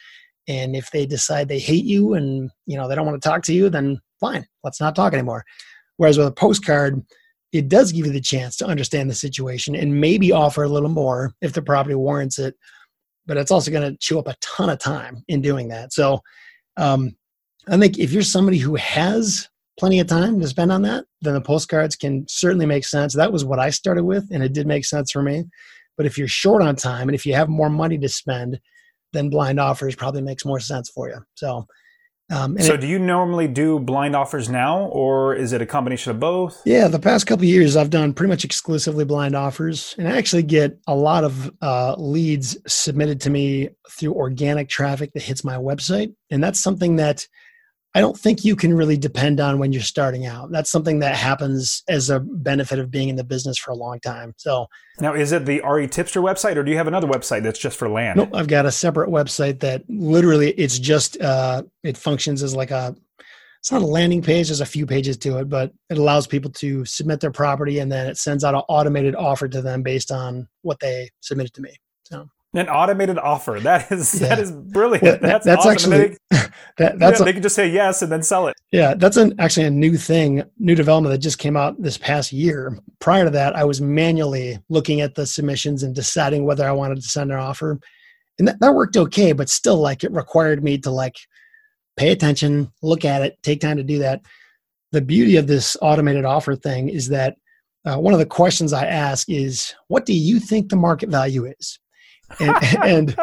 and 0.47 0.75
if 0.75 0.91
they 0.91 1.05
decide 1.05 1.47
they 1.47 1.59
hate 1.59 1.85
you 1.85 2.13
and 2.13 2.49
you 2.65 2.77
know 2.77 2.87
they 2.87 2.95
don't 2.95 3.05
want 3.05 3.21
to 3.21 3.27
talk 3.27 3.43
to 3.43 3.53
you 3.53 3.69
then 3.69 3.99
fine 4.19 4.45
let's 4.63 4.79
not 4.79 4.95
talk 4.95 5.13
anymore. 5.13 5.43
Whereas 5.97 6.17
with 6.17 6.27
a 6.27 6.31
postcard 6.31 7.01
it 7.51 7.69
does 7.69 7.91
give 7.91 8.07
you 8.07 8.11
the 8.11 8.19
chance 8.19 8.57
to 8.57 8.65
understand 8.65 9.09
the 9.09 9.15
situation 9.15 9.75
and 9.75 10.01
maybe 10.01 10.31
offer 10.31 10.63
a 10.63 10.69
little 10.69 10.89
more 10.89 11.33
if 11.41 11.53
the 11.53 11.61
property 11.61 11.95
warrants 11.95 12.39
it 12.39 12.55
but 13.25 13.37
it's 13.37 13.51
also 13.51 13.71
going 13.71 13.89
to 13.89 13.97
chew 13.99 14.19
up 14.19 14.27
a 14.27 14.35
ton 14.41 14.69
of 14.69 14.79
time 14.79 15.23
in 15.29 15.39
doing 15.41 15.69
that. 15.69 15.93
So 15.93 16.19
um, 16.77 17.15
i 17.69 17.77
think 17.77 17.97
if 17.97 18.11
you're 18.11 18.23
somebody 18.23 18.57
who 18.57 18.75
has 18.75 19.47
plenty 19.79 19.99
of 19.99 20.07
time 20.07 20.39
to 20.39 20.47
spend 20.47 20.71
on 20.71 20.81
that 20.81 21.05
then 21.21 21.33
the 21.33 21.41
postcards 21.41 21.95
can 21.95 22.25
certainly 22.27 22.65
make 22.65 22.85
sense. 22.85 23.13
That 23.13 23.31
was 23.31 23.45
what 23.45 23.59
i 23.59 23.69
started 23.69 24.03
with 24.03 24.27
and 24.31 24.43
it 24.43 24.53
did 24.53 24.67
make 24.67 24.85
sense 24.85 25.11
for 25.11 25.21
me. 25.21 25.45
But 25.95 26.07
if 26.07 26.17
you're 26.17 26.27
short 26.27 26.61
on 26.63 26.75
time 26.75 27.07
and 27.07 27.15
if 27.15 27.25
you 27.25 27.35
have 27.35 27.49
more 27.49 27.69
money 27.69 27.97
to 27.99 28.09
spend 28.09 28.59
then 29.13 29.29
blind 29.29 29.59
offers 29.59 29.95
probably 29.95 30.21
makes 30.21 30.45
more 30.45 30.59
sense 30.59 30.89
for 30.89 31.09
you. 31.09 31.23
So, 31.35 31.67
um, 32.29 32.57
so 32.59 32.73
it, 32.73 32.81
do 32.81 32.87
you 32.87 32.99
normally 32.99 33.47
do 33.47 33.79
blind 33.79 34.15
offers 34.15 34.49
now, 34.49 34.85
or 34.85 35.35
is 35.35 35.53
it 35.53 35.61
a 35.61 35.65
combination 35.65 36.11
of 36.11 36.19
both? 36.19 36.61
Yeah, 36.65 36.87
the 36.87 36.99
past 36.99 37.27
couple 37.27 37.45
years 37.45 37.75
I've 37.75 37.89
done 37.89 38.13
pretty 38.13 38.29
much 38.29 38.43
exclusively 38.43 39.05
blind 39.05 39.35
offers, 39.35 39.93
and 39.97 40.07
I 40.07 40.17
actually 40.17 40.43
get 40.43 40.79
a 40.87 40.95
lot 40.95 41.23
of 41.23 41.51
uh, 41.61 41.95
leads 41.97 42.57
submitted 42.65 43.21
to 43.21 43.29
me 43.29 43.69
through 43.91 44.13
organic 44.13 44.69
traffic 44.69 45.11
that 45.13 45.23
hits 45.23 45.43
my 45.43 45.55
website, 45.55 46.13
and 46.31 46.43
that's 46.43 46.59
something 46.59 46.95
that 46.95 47.27
I 47.95 48.01
don't 48.01 48.17
think 48.17 48.43
you 48.43 48.55
can 48.55 48.73
really 48.73 48.97
depend 48.97 49.39
on 49.39 49.59
when 49.59 49.71
you're 49.71 49.83
starting 49.83 50.25
out. 50.25 50.51
That's 50.51 50.71
something 50.71 50.99
that 50.99 51.15
happens 51.15 51.83
as 51.87 52.09
a 52.09 52.19
benefit 52.19 52.79
of 52.79 52.89
being 52.89 53.09
in 53.09 53.15
the 53.15 53.23
business 53.23 53.57
for 53.57 53.69
a 53.69 53.75
long 53.75 53.99
time. 53.99 54.33
So 54.37 54.67
now, 54.99 55.13
is 55.13 55.31
it 55.31 55.45
the 55.45 55.61
RE 55.61 55.87
Tipster 55.87 56.21
website, 56.21 56.55
or 56.55 56.63
do 56.63 56.71
you 56.71 56.77
have 56.77 56.87
another 56.87 57.07
website 57.07 57.43
that's 57.43 57.59
just 57.59 57.77
for 57.77 57.87
land? 57.87 58.17
Nope, 58.17 58.29
I've 58.33 58.47
got 58.47 58.65
a 58.65 58.71
separate 58.71 59.09
website 59.09 59.59
that 59.59 59.83
literally 59.87 60.51
it's 60.51 60.79
just 60.79 61.21
uh, 61.21 61.63
it 61.83 61.97
functions 61.97 62.41
as 62.41 62.55
like 62.55 62.71
a 62.71 62.95
it's 63.59 63.71
not 63.71 63.81
a 63.81 63.85
landing 63.85 64.21
page. 64.21 64.47
There's 64.47 64.59
a 64.59 64.65
few 64.65 64.85
pages 64.85 65.15
to 65.17 65.37
it, 65.37 65.47
but 65.47 65.71
it 65.89 65.97
allows 65.97 66.27
people 66.27 66.51
to 66.51 66.83
submit 66.85 67.19
their 67.19 67.31
property, 67.31 67.79
and 67.79 67.91
then 67.91 68.07
it 68.07 68.17
sends 68.17 68.43
out 68.43 68.55
an 68.55 68.61
automated 68.69 69.15
offer 69.15 69.47
to 69.47 69.61
them 69.61 69.83
based 69.83 70.11
on 70.11 70.47
what 70.63 70.79
they 70.79 71.09
submitted 71.21 71.53
to 71.53 71.61
me. 71.61 71.75
So 72.03 72.27
an 72.53 72.69
automated 72.69 73.17
offer. 73.17 73.59
That 73.59 73.91
is 73.91 74.13
yeah. 74.21 74.29
that 74.29 74.39
is 74.39 74.51
brilliant. 74.51 75.03
Well, 75.03 75.17
that's, 75.21 75.45
that's 75.45 75.65
awesome. 75.65 75.71
actually 75.93 76.17
they, 76.29 76.37
that, 76.77 76.99
that's 76.99 77.19
yeah, 77.19 77.23
a, 77.23 77.25
they 77.25 77.33
can 77.33 77.41
just 77.41 77.55
say 77.55 77.67
yes 77.67 78.01
and 78.01 78.11
then 78.11 78.23
sell 78.23 78.47
it. 78.47 78.55
Yeah, 78.71 78.93
that's 78.93 79.17
an 79.17 79.33
actually 79.39 79.65
a 79.65 79.71
new 79.71 79.97
thing, 79.97 80.43
new 80.59 80.75
development 80.75 81.13
that 81.13 81.19
just 81.19 81.39
came 81.39 81.57
out 81.57 81.81
this 81.81 81.97
past 81.97 82.31
year. 82.31 82.77
Prior 82.99 83.25
to 83.25 83.29
that, 83.31 83.55
I 83.55 83.63
was 83.63 83.81
manually 83.81 84.59
looking 84.69 85.01
at 85.01 85.15
the 85.15 85.25
submissions 85.25 85.83
and 85.83 85.95
deciding 85.95 86.45
whether 86.45 86.67
I 86.67 86.71
wanted 86.71 86.95
to 86.95 87.01
send 87.01 87.31
an 87.31 87.39
offer, 87.39 87.79
and 88.39 88.47
that, 88.47 88.59
that 88.59 88.75
worked 88.75 88.97
okay. 88.97 89.33
But 89.33 89.49
still, 89.49 89.77
like 89.77 90.03
it 90.03 90.11
required 90.11 90.63
me 90.63 90.77
to 90.79 90.91
like 90.91 91.15
pay 91.97 92.11
attention, 92.11 92.71
look 92.81 93.05
at 93.05 93.21
it, 93.21 93.37
take 93.43 93.61
time 93.61 93.77
to 93.77 93.83
do 93.83 93.99
that. 93.99 94.21
The 94.91 95.01
beauty 95.01 95.37
of 95.37 95.47
this 95.47 95.75
automated 95.81 96.23
offer 96.23 96.55
thing 96.55 96.89
is 96.89 97.09
that 97.09 97.35
uh, 97.85 97.97
one 97.97 98.13
of 98.13 98.19
the 98.19 98.25
questions 98.25 98.73
I 98.73 98.85
ask 98.85 99.27
is, 99.27 99.73
"What 99.87 100.05
do 100.05 100.13
you 100.13 100.39
think 100.39 100.69
the 100.69 100.75
market 100.75 101.09
value 101.09 101.45
is?" 101.45 101.79
And, 102.39 102.55
and 102.83 103.15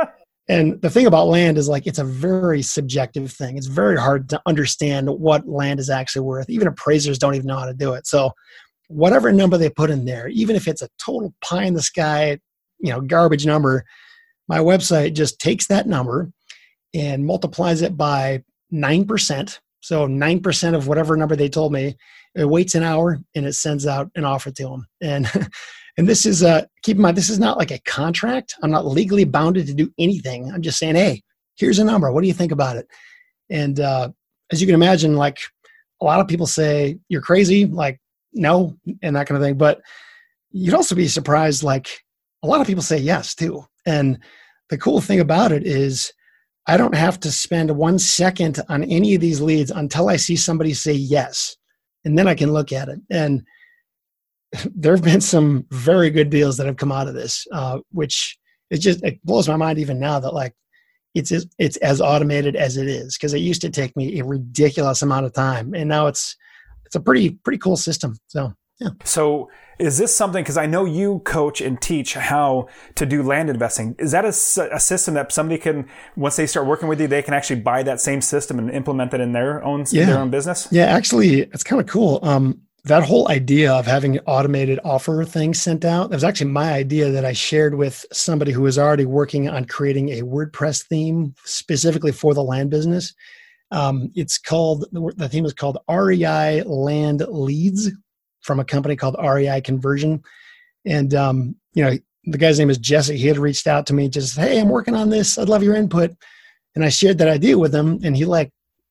and 0.48 0.82
the 0.82 0.90
thing 0.90 1.06
about 1.06 1.28
land 1.28 1.58
is 1.58 1.68
like 1.68 1.86
it's 1.86 2.00
a 2.00 2.04
very 2.04 2.60
subjective 2.60 3.30
thing. 3.30 3.56
It's 3.56 3.68
very 3.68 3.96
hard 3.96 4.28
to 4.30 4.42
understand 4.46 5.08
what 5.08 5.48
land 5.48 5.78
is 5.78 5.88
actually 5.88 6.22
worth. 6.22 6.50
Even 6.50 6.66
appraisers 6.66 7.18
don't 7.18 7.36
even 7.36 7.46
know 7.46 7.58
how 7.58 7.66
to 7.66 7.74
do 7.74 7.94
it. 7.94 8.06
So 8.06 8.32
whatever 8.90 9.32
number 9.32 9.56
they 9.56 9.70
put 9.70 9.88
in 9.88 10.04
there 10.04 10.26
even 10.28 10.56
if 10.56 10.66
it's 10.66 10.82
a 10.82 10.88
total 10.98 11.32
pie 11.40 11.62
in 11.62 11.74
the 11.74 11.80
sky 11.80 12.36
you 12.80 12.90
know 12.92 13.00
garbage 13.00 13.46
number 13.46 13.84
my 14.48 14.58
website 14.58 15.14
just 15.14 15.38
takes 15.38 15.68
that 15.68 15.86
number 15.86 16.28
and 16.92 17.24
multiplies 17.24 17.82
it 17.82 17.96
by 17.96 18.42
9% 18.72 19.58
so 19.80 20.08
9% 20.08 20.74
of 20.74 20.88
whatever 20.88 21.16
number 21.16 21.36
they 21.36 21.48
told 21.48 21.72
me 21.72 21.94
it 22.34 22.48
waits 22.48 22.74
an 22.74 22.82
hour 22.82 23.20
and 23.36 23.46
it 23.46 23.52
sends 23.52 23.86
out 23.86 24.10
an 24.16 24.24
offer 24.24 24.50
to 24.50 24.64
them 24.64 24.86
and 25.00 25.30
And 25.96 26.08
this 26.08 26.26
is 26.26 26.42
a 26.42 26.68
keep 26.82 26.96
in 26.96 27.02
mind 27.02 27.16
this 27.16 27.30
is 27.30 27.38
not 27.38 27.58
like 27.58 27.70
a 27.70 27.80
contract. 27.80 28.54
I'm 28.62 28.70
not 28.70 28.86
legally 28.86 29.24
bounded 29.24 29.66
to 29.66 29.74
do 29.74 29.92
anything. 29.98 30.50
I'm 30.52 30.62
just 30.62 30.78
saying, 30.78 30.94
hey, 30.94 31.22
here's 31.56 31.78
a 31.78 31.84
number. 31.84 32.10
What 32.10 32.22
do 32.22 32.28
you 32.28 32.34
think 32.34 32.52
about 32.52 32.76
it? 32.76 32.86
And 33.50 33.80
uh, 33.80 34.10
as 34.52 34.60
you 34.60 34.66
can 34.66 34.74
imagine, 34.74 35.16
like 35.16 35.38
a 36.00 36.04
lot 36.04 36.20
of 36.20 36.28
people 36.28 36.46
say 36.46 36.98
you're 37.08 37.20
crazy, 37.20 37.66
like 37.66 38.00
no, 38.32 38.76
and 39.02 39.16
that 39.16 39.26
kind 39.26 39.36
of 39.36 39.42
thing. 39.42 39.58
But 39.58 39.80
you'd 40.50 40.74
also 40.74 40.94
be 40.94 41.08
surprised, 41.08 41.62
like 41.62 41.88
a 42.42 42.46
lot 42.46 42.60
of 42.60 42.66
people 42.66 42.82
say 42.82 42.98
yes 42.98 43.34
too. 43.34 43.64
And 43.86 44.18
the 44.70 44.78
cool 44.78 45.00
thing 45.00 45.20
about 45.20 45.52
it 45.52 45.66
is 45.66 46.12
I 46.66 46.76
don't 46.76 46.94
have 46.94 47.18
to 47.20 47.32
spend 47.32 47.70
one 47.70 47.98
second 47.98 48.60
on 48.68 48.84
any 48.84 49.14
of 49.14 49.20
these 49.20 49.40
leads 49.40 49.70
until 49.70 50.08
I 50.08 50.16
see 50.16 50.36
somebody 50.36 50.74
say 50.74 50.92
yes. 50.92 51.56
And 52.04 52.18
then 52.18 52.28
I 52.28 52.34
can 52.34 52.52
look 52.52 52.72
at 52.72 52.88
it. 52.88 53.00
And 53.10 53.42
there 54.74 54.94
have 54.94 55.04
been 55.04 55.20
some 55.20 55.66
very 55.70 56.10
good 56.10 56.30
deals 56.30 56.56
that 56.56 56.66
have 56.66 56.76
come 56.76 56.92
out 56.92 57.08
of 57.08 57.14
this, 57.14 57.46
uh, 57.52 57.78
which 57.92 58.38
it 58.70 58.78
just 58.78 59.02
it 59.04 59.24
blows 59.24 59.48
my 59.48 59.56
mind 59.56 59.78
even 59.78 59.98
now 59.98 60.20
that 60.20 60.34
like 60.34 60.54
it's 61.14 61.32
it's 61.58 61.76
as 61.78 62.00
automated 62.00 62.54
as 62.54 62.76
it 62.76 62.88
is 62.88 63.16
because 63.16 63.34
it 63.34 63.40
used 63.40 63.60
to 63.62 63.70
take 63.70 63.96
me 63.96 64.20
a 64.20 64.24
ridiculous 64.24 65.02
amount 65.02 65.26
of 65.26 65.32
time, 65.32 65.74
and 65.74 65.88
now 65.88 66.06
it's 66.06 66.36
it's 66.86 66.94
a 66.94 67.00
pretty 67.00 67.30
pretty 67.30 67.58
cool 67.58 67.76
system. 67.76 68.16
So 68.28 68.52
yeah. 68.80 68.90
So 69.04 69.50
is 69.78 69.98
this 69.98 70.16
something 70.16 70.42
because 70.42 70.56
I 70.56 70.66
know 70.66 70.84
you 70.84 71.20
coach 71.20 71.60
and 71.60 71.80
teach 71.80 72.14
how 72.14 72.68
to 72.94 73.04
do 73.04 73.22
land 73.22 73.50
investing? 73.50 73.94
Is 73.98 74.12
that 74.12 74.24
a, 74.24 74.74
a, 74.74 74.80
system 74.80 75.14
that 75.14 75.32
somebody 75.32 75.58
can 75.58 75.86
once 76.16 76.36
they 76.36 76.46
start 76.46 76.66
working 76.66 76.88
with 76.88 77.00
you, 77.00 77.06
they 77.06 77.22
can 77.22 77.34
actually 77.34 77.60
buy 77.60 77.82
that 77.82 78.00
same 78.00 78.22
system 78.22 78.58
and 78.58 78.70
implement 78.70 79.12
it 79.12 79.20
in 79.20 79.32
their 79.32 79.62
own 79.62 79.84
yeah. 79.90 80.06
their 80.06 80.18
own 80.18 80.30
business? 80.30 80.66
Yeah, 80.70 80.86
actually, 80.86 81.40
it's 81.40 81.62
kind 81.62 81.80
of 81.80 81.88
cool. 81.88 82.20
Um, 82.22 82.62
that 82.84 83.02
whole 83.02 83.28
idea 83.28 83.72
of 83.72 83.86
having 83.86 84.18
automated 84.20 84.80
offer 84.84 85.24
things 85.24 85.60
sent 85.60 85.84
out 85.84 86.08
that 86.08 86.16
was 86.16 86.24
actually 86.24 86.50
my 86.50 86.72
idea 86.72 87.10
that 87.10 87.24
i 87.24 87.32
shared 87.32 87.74
with 87.74 88.06
somebody 88.12 88.52
who 88.52 88.62
was 88.62 88.78
already 88.78 89.04
working 89.04 89.48
on 89.48 89.64
creating 89.64 90.08
a 90.10 90.22
wordpress 90.22 90.86
theme 90.86 91.34
specifically 91.44 92.12
for 92.12 92.34
the 92.34 92.42
land 92.42 92.70
business. 92.70 93.14
Um, 93.72 94.10
it's 94.14 94.36
called 94.36 94.86
the 94.92 95.28
theme 95.28 95.44
is 95.44 95.54
called 95.54 95.78
rei 95.88 96.62
land 96.62 97.24
leads 97.28 97.90
from 98.40 98.58
a 98.58 98.64
company 98.64 98.96
called 98.96 99.16
rei 99.22 99.60
conversion. 99.60 100.22
And 100.84 101.14
um, 101.14 101.56
you 101.74 101.84
know 101.84 101.96
the 102.24 102.38
guy's 102.38 102.58
name 102.58 102.70
is 102.70 102.78
jesse. 102.78 103.16
He 103.16 103.28
had 103.28 103.38
reached 103.38 103.66
out 103.66 103.86
to 103.86 103.94
me 103.94 104.08
just 104.08 104.36
hey 104.36 104.60
i'm 104.60 104.68
working 104.68 104.94
on 104.94 105.10
this. 105.10 105.38
I'd 105.38 105.48
love 105.48 105.62
your 105.62 105.76
input. 105.76 106.12
And 106.74 106.84
i 106.84 106.88
shared 106.88 107.18
that 107.18 107.28
idea 107.28 107.58
with 107.58 107.74
him 107.74 108.00
and 108.02 108.16
he 108.16 108.24
like 108.24 108.50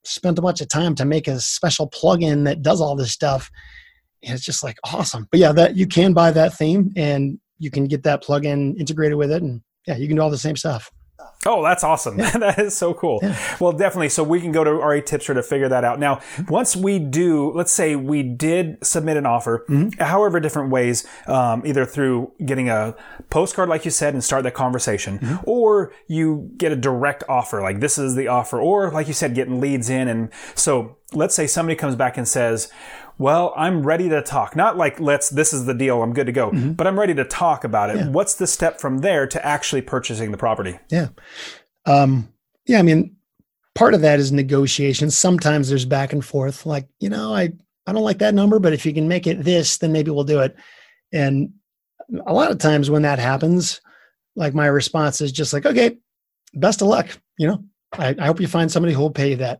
spent 0.09 0.39
a 0.39 0.41
bunch 0.41 0.61
of 0.61 0.67
time 0.67 0.95
to 0.95 1.05
make 1.05 1.27
a 1.27 1.39
special 1.39 1.89
plugin 1.89 2.45
that 2.45 2.61
does 2.61 2.81
all 2.81 2.95
this 2.95 3.11
stuff 3.11 3.49
and 4.23 4.33
it's 4.33 4.43
just 4.43 4.63
like 4.63 4.77
awesome. 4.83 5.27
But 5.31 5.39
yeah, 5.39 5.51
that 5.53 5.75
you 5.75 5.87
can 5.87 6.13
buy 6.13 6.31
that 6.31 6.53
theme 6.53 6.91
and 6.95 7.39
you 7.57 7.71
can 7.71 7.85
get 7.85 8.03
that 8.03 8.23
plugin 8.23 8.77
integrated 8.77 9.17
with 9.17 9.31
it, 9.31 9.41
and 9.41 9.61
yeah, 9.87 9.97
you 9.97 10.07
can 10.07 10.15
do 10.15 10.21
all 10.21 10.29
the 10.29 10.37
same 10.37 10.55
stuff. 10.55 10.91
Oh, 11.45 11.63
that's 11.63 11.85
awesome. 11.85 12.19
Yeah. 12.19 12.31
that 12.37 12.59
is 12.59 12.75
so 12.75 12.93
cool. 12.93 13.19
Yeah. 13.21 13.37
Well, 13.59 13.71
definitely. 13.71 14.09
So 14.09 14.23
we 14.23 14.41
can 14.41 14.51
go 14.51 14.63
to 14.63 14.71
RE 14.71 15.01
Tipster 15.01 15.33
to 15.33 15.41
figure 15.41 15.69
that 15.69 15.85
out. 15.85 15.97
Now, 15.97 16.15
mm-hmm. 16.15 16.51
once 16.51 16.75
we 16.75 16.99
do, 16.99 17.51
let's 17.53 17.71
say 17.71 17.95
we 17.95 18.23
did 18.23 18.77
submit 18.85 19.15
an 19.15 19.25
offer, 19.25 19.65
mm-hmm. 19.69 20.01
however 20.03 20.41
different 20.41 20.69
ways, 20.69 21.07
um, 21.27 21.63
either 21.65 21.85
through 21.85 22.33
getting 22.45 22.69
a 22.69 22.93
postcard, 23.29 23.69
like 23.69 23.85
you 23.85 23.91
said, 23.91 24.13
and 24.13 24.23
start 24.23 24.43
that 24.43 24.53
conversation, 24.53 25.19
mm-hmm. 25.19 25.49
or 25.49 25.93
you 26.07 26.51
get 26.57 26.73
a 26.73 26.75
direct 26.75 27.23
offer, 27.29 27.61
like 27.61 27.79
this 27.79 27.97
is 27.97 28.15
the 28.15 28.27
offer, 28.27 28.59
or 28.59 28.91
like 28.91 29.07
you 29.07 29.13
said, 29.13 29.33
getting 29.33 29.61
leads 29.61 29.89
in. 29.89 30.09
And 30.09 30.29
so 30.55 30.97
let's 31.13 31.35
say 31.35 31.47
somebody 31.47 31.75
comes 31.75 31.95
back 31.95 32.17
and 32.17 32.27
says, 32.27 32.69
well, 33.19 33.53
I'm 33.55 33.85
ready 33.85 34.09
to 34.09 34.23
talk. 34.23 34.55
Not 34.55 34.77
like, 34.77 34.99
let's, 34.99 35.29
this 35.29 35.53
is 35.53 35.65
the 35.65 35.73
deal, 35.73 36.01
I'm 36.01 36.13
good 36.13 36.25
to 36.27 36.31
go, 36.31 36.49
mm-hmm. 36.49 36.71
but 36.71 36.87
I'm 36.87 36.97
ready 36.97 37.13
to 37.15 37.25
talk 37.25 37.65
about 37.65 37.89
it. 37.91 37.97
Yeah. 37.97 38.07
What's 38.07 38.35
the 38.35 38.47
step 38.47 38.79
from 38.79 38.99
there 38.99 39.27
to 39.27 39.45
actually 39.45 39.81
purchasing 39.81 40.31
the 40.31 40.37
property? 40.37 40.79
Yeah. 40.89 41.09
Um, 41.85 42.33
yeah, 42.65 42.79
I 42.79 42.81
mean, 42.81 43.17
part 43.75 43.93
of 43.93 44.01
that 44.01 44.19
is 44.19 44.31
negotiation. 44.31 45.11
Sometimes 45.11 45.67
there's 45.67 45.85
back 45.85 46.13
and 46.13 46.23
forth, 46.23 46.65
like, 46.65 46.87
you 46.99 47.09
know, 47.09 47.35
I, 47.35 47.51
I 47.85 47.91
don't 47.91 48.03
like 48.03 48.19
that 48.19 48.33
number, 48.33 48.57
but 48.57 48.73
if 48.73 48.85
you 48.85 48.93
can 48.93 49.07
make 49.07 49.27
it 49.27 49.43
this, 49.43 49.77
then 49.77 49.91
maybe 49.91 50.11
we'll 50.11 50.23
do 50.23 50.39
it. 50.39 50.55
And 51.11 51.51
a 52.25 52.33
lot 52.33 52.51
of 52.51 52.57
times 52.57 52.89
when 52.89 53.01
that 53.01 53.19
happens, 53.19 53.81
like 54.35 54.53
my 54.53 54.67
response 54.67 55.19
is 55.19 55.33
just 55.33 55.51
like, 55.51 55.65
okay, 55.65 55.97
best 56.53 56.81
of 56.81 56.87
luck. 56.87 57.09
You 57.37 57.47
know, 57.47 57.63
I, 57.93 58.15
I 58.17 58.27
hope 58.27 58.39
you 58.39 58.47
find 58.47 58.71
somebody 58.71 58.93
who 58.93 59.01
will 59.01 59.11
pay 59.11 59.31
you 59.31 59.35
that. 59.37 59.59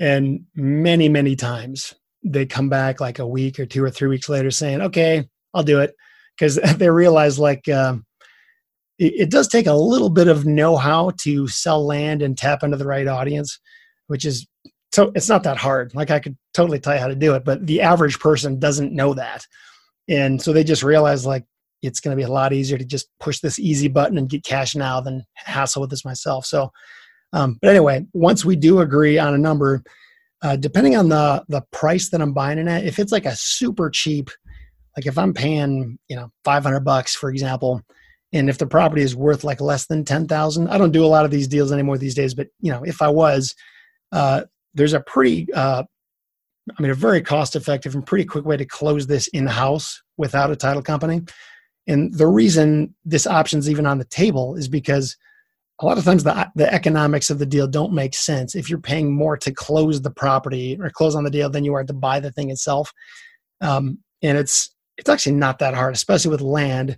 And 0.00 0.46
many, 0.54 1.08
many 1.08 1.36
times 1.36 1.94
they 2.26 2.46
come 2.46 2.68
back 2.68 3.00
like 3.00 3.18
a 3.18 3.26
week 3.26 3.58
or 3.60 3.66
two 3.66 3.82
or 3.82 3.90
three 3.90 4.08
weeks 4.08 4.28
later 4.28 4.50
saying, 4.50 4.80
okay, 4.80 5.28
I'll 5.54 5.62
do 5.62 5.80
it. 5.80 5.94
Because 6.36 6.56
they 6.76 6.90
realize 6.90 7.38
like 7.38 7.68
um, 7.68 8.04
it, 8.98 9.14
it, 9.14 9.30
does 9.30 9.48
take 9.48 9.66
a 9.66 9.74
little 9.74 10.10
bit 10.10 10.28
of 10.28 10.46
know 10.46 10.76
how 10.76 11.12
to 11.22 11.48
sell 11.48 11.84
land 11.84 12.22
and 12.22 12.36
tap 12.36 12.62
into 12.62 12.76
the 12.76 12.86
right 12.86 13.06
audience, 13.06 13.58
which 14.08 14.24
is 14.24 14.46
so 14.92 15.12
it's 15.14 15.28
not 15.28 15.42
that 15.42 15.56
hard. 15.56 15.94
Like 15.94 16.10
I 16.10 16.18
could 16.18 16.36
totally 16.54 16.78
tell 16.78 16.94
you 16.94 17.00
how 17.00 17.08
to 17.08 17.14
do 17.14 17.34
it, 17.34 17.44
but 17.44 17.66
the 17.66 17.80
average 17.80 18.18
person 18.18 18.58
doesn't 18.58 18.92
know 18.92 19.14
that. 19.14 19.44
And 20.08 20.40
so 20.40 20.52
they 20.52 20.64
just 20.64 20.82
realize 20.82 21.26
like 21.26 21.44
it's 21.82 22.00
going 22.00 22.16
to 22.16 22.20
be 22.20 22.26
a 22.26 22.32
lot 22.32 22.52
easier 22.52 22.78
to 22.78 22.84
just 22.84 23.08
push 23.20 23.40
this 23.40 23.58
easy 23.58 23.88
button 23.88 24.16
and 24.16 24.28
get 24.28 24.44
cash 24.44 24.74
now 24.74 25.00
than 25.00 25.24
hassle 25.34 25.82
with 25.82 25.90
this 25.90 26.04
myself. 26.04 26.46
So, 26.46 26.70
um, 27.32 27.58
but 27.60 27.70
anyway, 27.70 28.06
once 28.14 28.44
we 28.44 28.56
do 28.56 28.80
agree 28.80 29.18
on 29.18 29.34
a 29.34 29.38
number, 29.38 29.82
uh, 30.42 30.56
depending 30.56 30.96
on 30.96 31.08
the 31.08 31.44
the 31.48 31.62
price 31.72 32.10
that 32.10 32.20
I'm 32.20 32.32
buying 32.32 32.58
it 32.58 32.68
at, 32.68 32.84
if 32.84 32.98
it's 32.98 33.12
like 33.12 33.26
a 33.26 33.36
super 33.36 33.90
cheap, 33.90 34.30
like 34.96 35.06
if 35.06 35.18
I'm 35.18 35.32
paying 35.32 35.98
you 36.08 36.16
know 36.16 36.30
500 36.44 36.80
bucks 36.80 37.14
for 37.14 37.30
example, 37.30 37.82
and 38.32 38.50
if 38.50 38.58
the 38.58 38.66
property 38.66 39.02
is 39.02 39.16
worth 39.16 39.44
like 39.44 39.60
less 39.60 39.86
than 39.86 40.04
10,000, 40.04 40.68
I 40.68 40.78
don't 40.78 40.92
do 40.92 41.04
a 41.04 41.06
lot 41.06 41.24
of 41.24 41.30
these 41.30 41.48
deals 41.48 41.72
anymore 41.72 41.98
these 41.98 42.14
days, 42.14 42.34
but 42.34 42.48
you 42.60 42.70
know 42.70 42.82
if 42.82 43.00
I 43.00 43.08
was, 43.08 43.54
uh, 44.12 44.42
there's 44.74 44.92
a 44.92 45.00
pretty, 45.00 45.52
uh, 45.54 45.84
I 46.76 46.82
mean 46.82 46.90
a 46.90 46.94
very 46.94 47.22
cost 47.22 47.56
effective 47.56 47.94
and 47.94 48.04
pretty 48.04 48.24
quick 48.24 48.44
way 48.44 48.56
to 48.56 48.64
close 48.64 49.06
this 49.06 49.28
in 49.28 49.46
house 49.46 50.02
without 50.16 50.50
a 50.50 50.56
title 50.56 50.82
company. 50.82 51.22
And 51.86 52.12
the 52.12 52.26
reason 52.26 52.94
this 53.04 53.26
option's 53.26 53.70
even 53.70 53.86
on 53.86 53.98
the 53.98 54.04
table 54.04 54.56
is 54.56 54.68
because 54.68 55.16
a 55.80 55.86
lot 55.86 55.98
of 55.98 56.04
times 56.04 56.24
the, 56.24 56.50
the 56.54 56.72
economics 56.72 57.28
of 57.28 57.38
the 57.38 57.46
deal 57.46 57.66
don't 57.66 57.92
make 57.92 58.14
sense 58.14 58.54
if 58.54 58.70
you're 58.70 58.78
paying 58.78 59.14
more 59.14 59.36
to 59.36 59.52
close 59.52 60.00
the 60.00 60.10
property 60.10 60.78
or 60.80 60.88
close 60.90 61.14
on 61.14 61.24
the 61.24 61.30
deal 61.30 61.50
than 61.50 61.64
you 61.64 61.74
are 61.74 61.84
to 61.84 61.92
buy 61.92 62.18
the 62.18 62.32
thing 62.32 62.50
itself. 62.50 62.92
Um, 63.60 63.98
and 64.22 64.38
it's 64.38 64.74
it's 64.96 65.10
actually 65.10 65.36
not 65.36 65.58
that 65.58 65.74
hard 65.74 65.94
especially 65.94 66.30
with 66.30 66.40
land. 66.40 66.96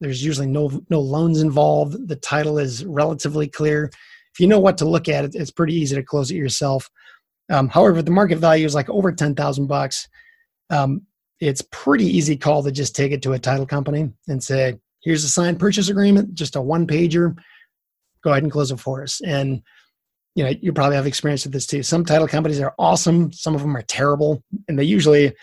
There's 0.00 0.24
usually 0.24 0.46
no 0.46 0.80
no 0.90 1.00
loans 1.00 1.40
involved. 1.40 2.08
The 2.08 2.16
title 2.16 2.58
is 2.58 2.84
relatively 2.84 3.48
clear. 3.48 3.90
If 4.32 4.38
you 4.38 4.46
know 4.46 4.60
what 4.60 4.78
to 4.78 4.88
look 4.88 5.08
at 5.08 5.34
it's 5.34 5.50
pretty 5.50 5.74
easy 5.74 5.96
to 5.96 6.02
close 6.02 6.30
it 6.30 6.36
yourself. 6.36 6.88
Um, 7.50 7.68
however 7.68 8.00
the 8.00 8.12
market 8.12 8.38
value 8.38 8.64
is 8.64 8.76
like 8.76 8.88
over 8.88 9.10
10000 9.10 9.66
bucks. 9.66 10.08
Um, 10.70 11.02
it's 11.40 11.64
pretty 11.72 12.04
easy 12.04 12.36
call 12.36 12.62
to 12.62 12.70
just 12.70 12.94
take 12.94 13.10
it 13.10 13.22
to 13.22 13.32
a 13.32 13.38
title 13.38 13.66
company 13.66 14.08
and 14.28 14.42
say 14.42 14.78
here's 15.02 15.24
a 15.24 15.28
signed 15.28 15.58
purchase 15.58 15.88
agreement 15.88 16.34
just 16.34 16.54
a 16.54 16.60
one 16.60 16.86
pager 16.86 17.34
go 18.22 18.30
ahead 18.30 18.42
and 18.42 18.52
close 18.52 18.70
it 18.70 18.80
for 18.80 19.02
us. 19.02 19.20
And 19.20 19.62
you 20.34 20.44
know, 20.44 20.50
you 20.60 20.72
probably 20.72 20.96
have 20.96 21.06
experience 21.06 21.44
with 21.44 21.52
this 21.52 21.66
too. 21.66 21.82
Some 21.82 22.04
title 22.04 22.28
companies 22.28 22.60
are 22.60 22.74
awesome, 22.78 23.32
some 23.32 23.54
of 23.54 23.62
them 23.62 23.76
are 23.76 23.82
terrible, 23.82 24.42
and 24.68 24.78
they 24.78 24.84
usually 24.84 25.34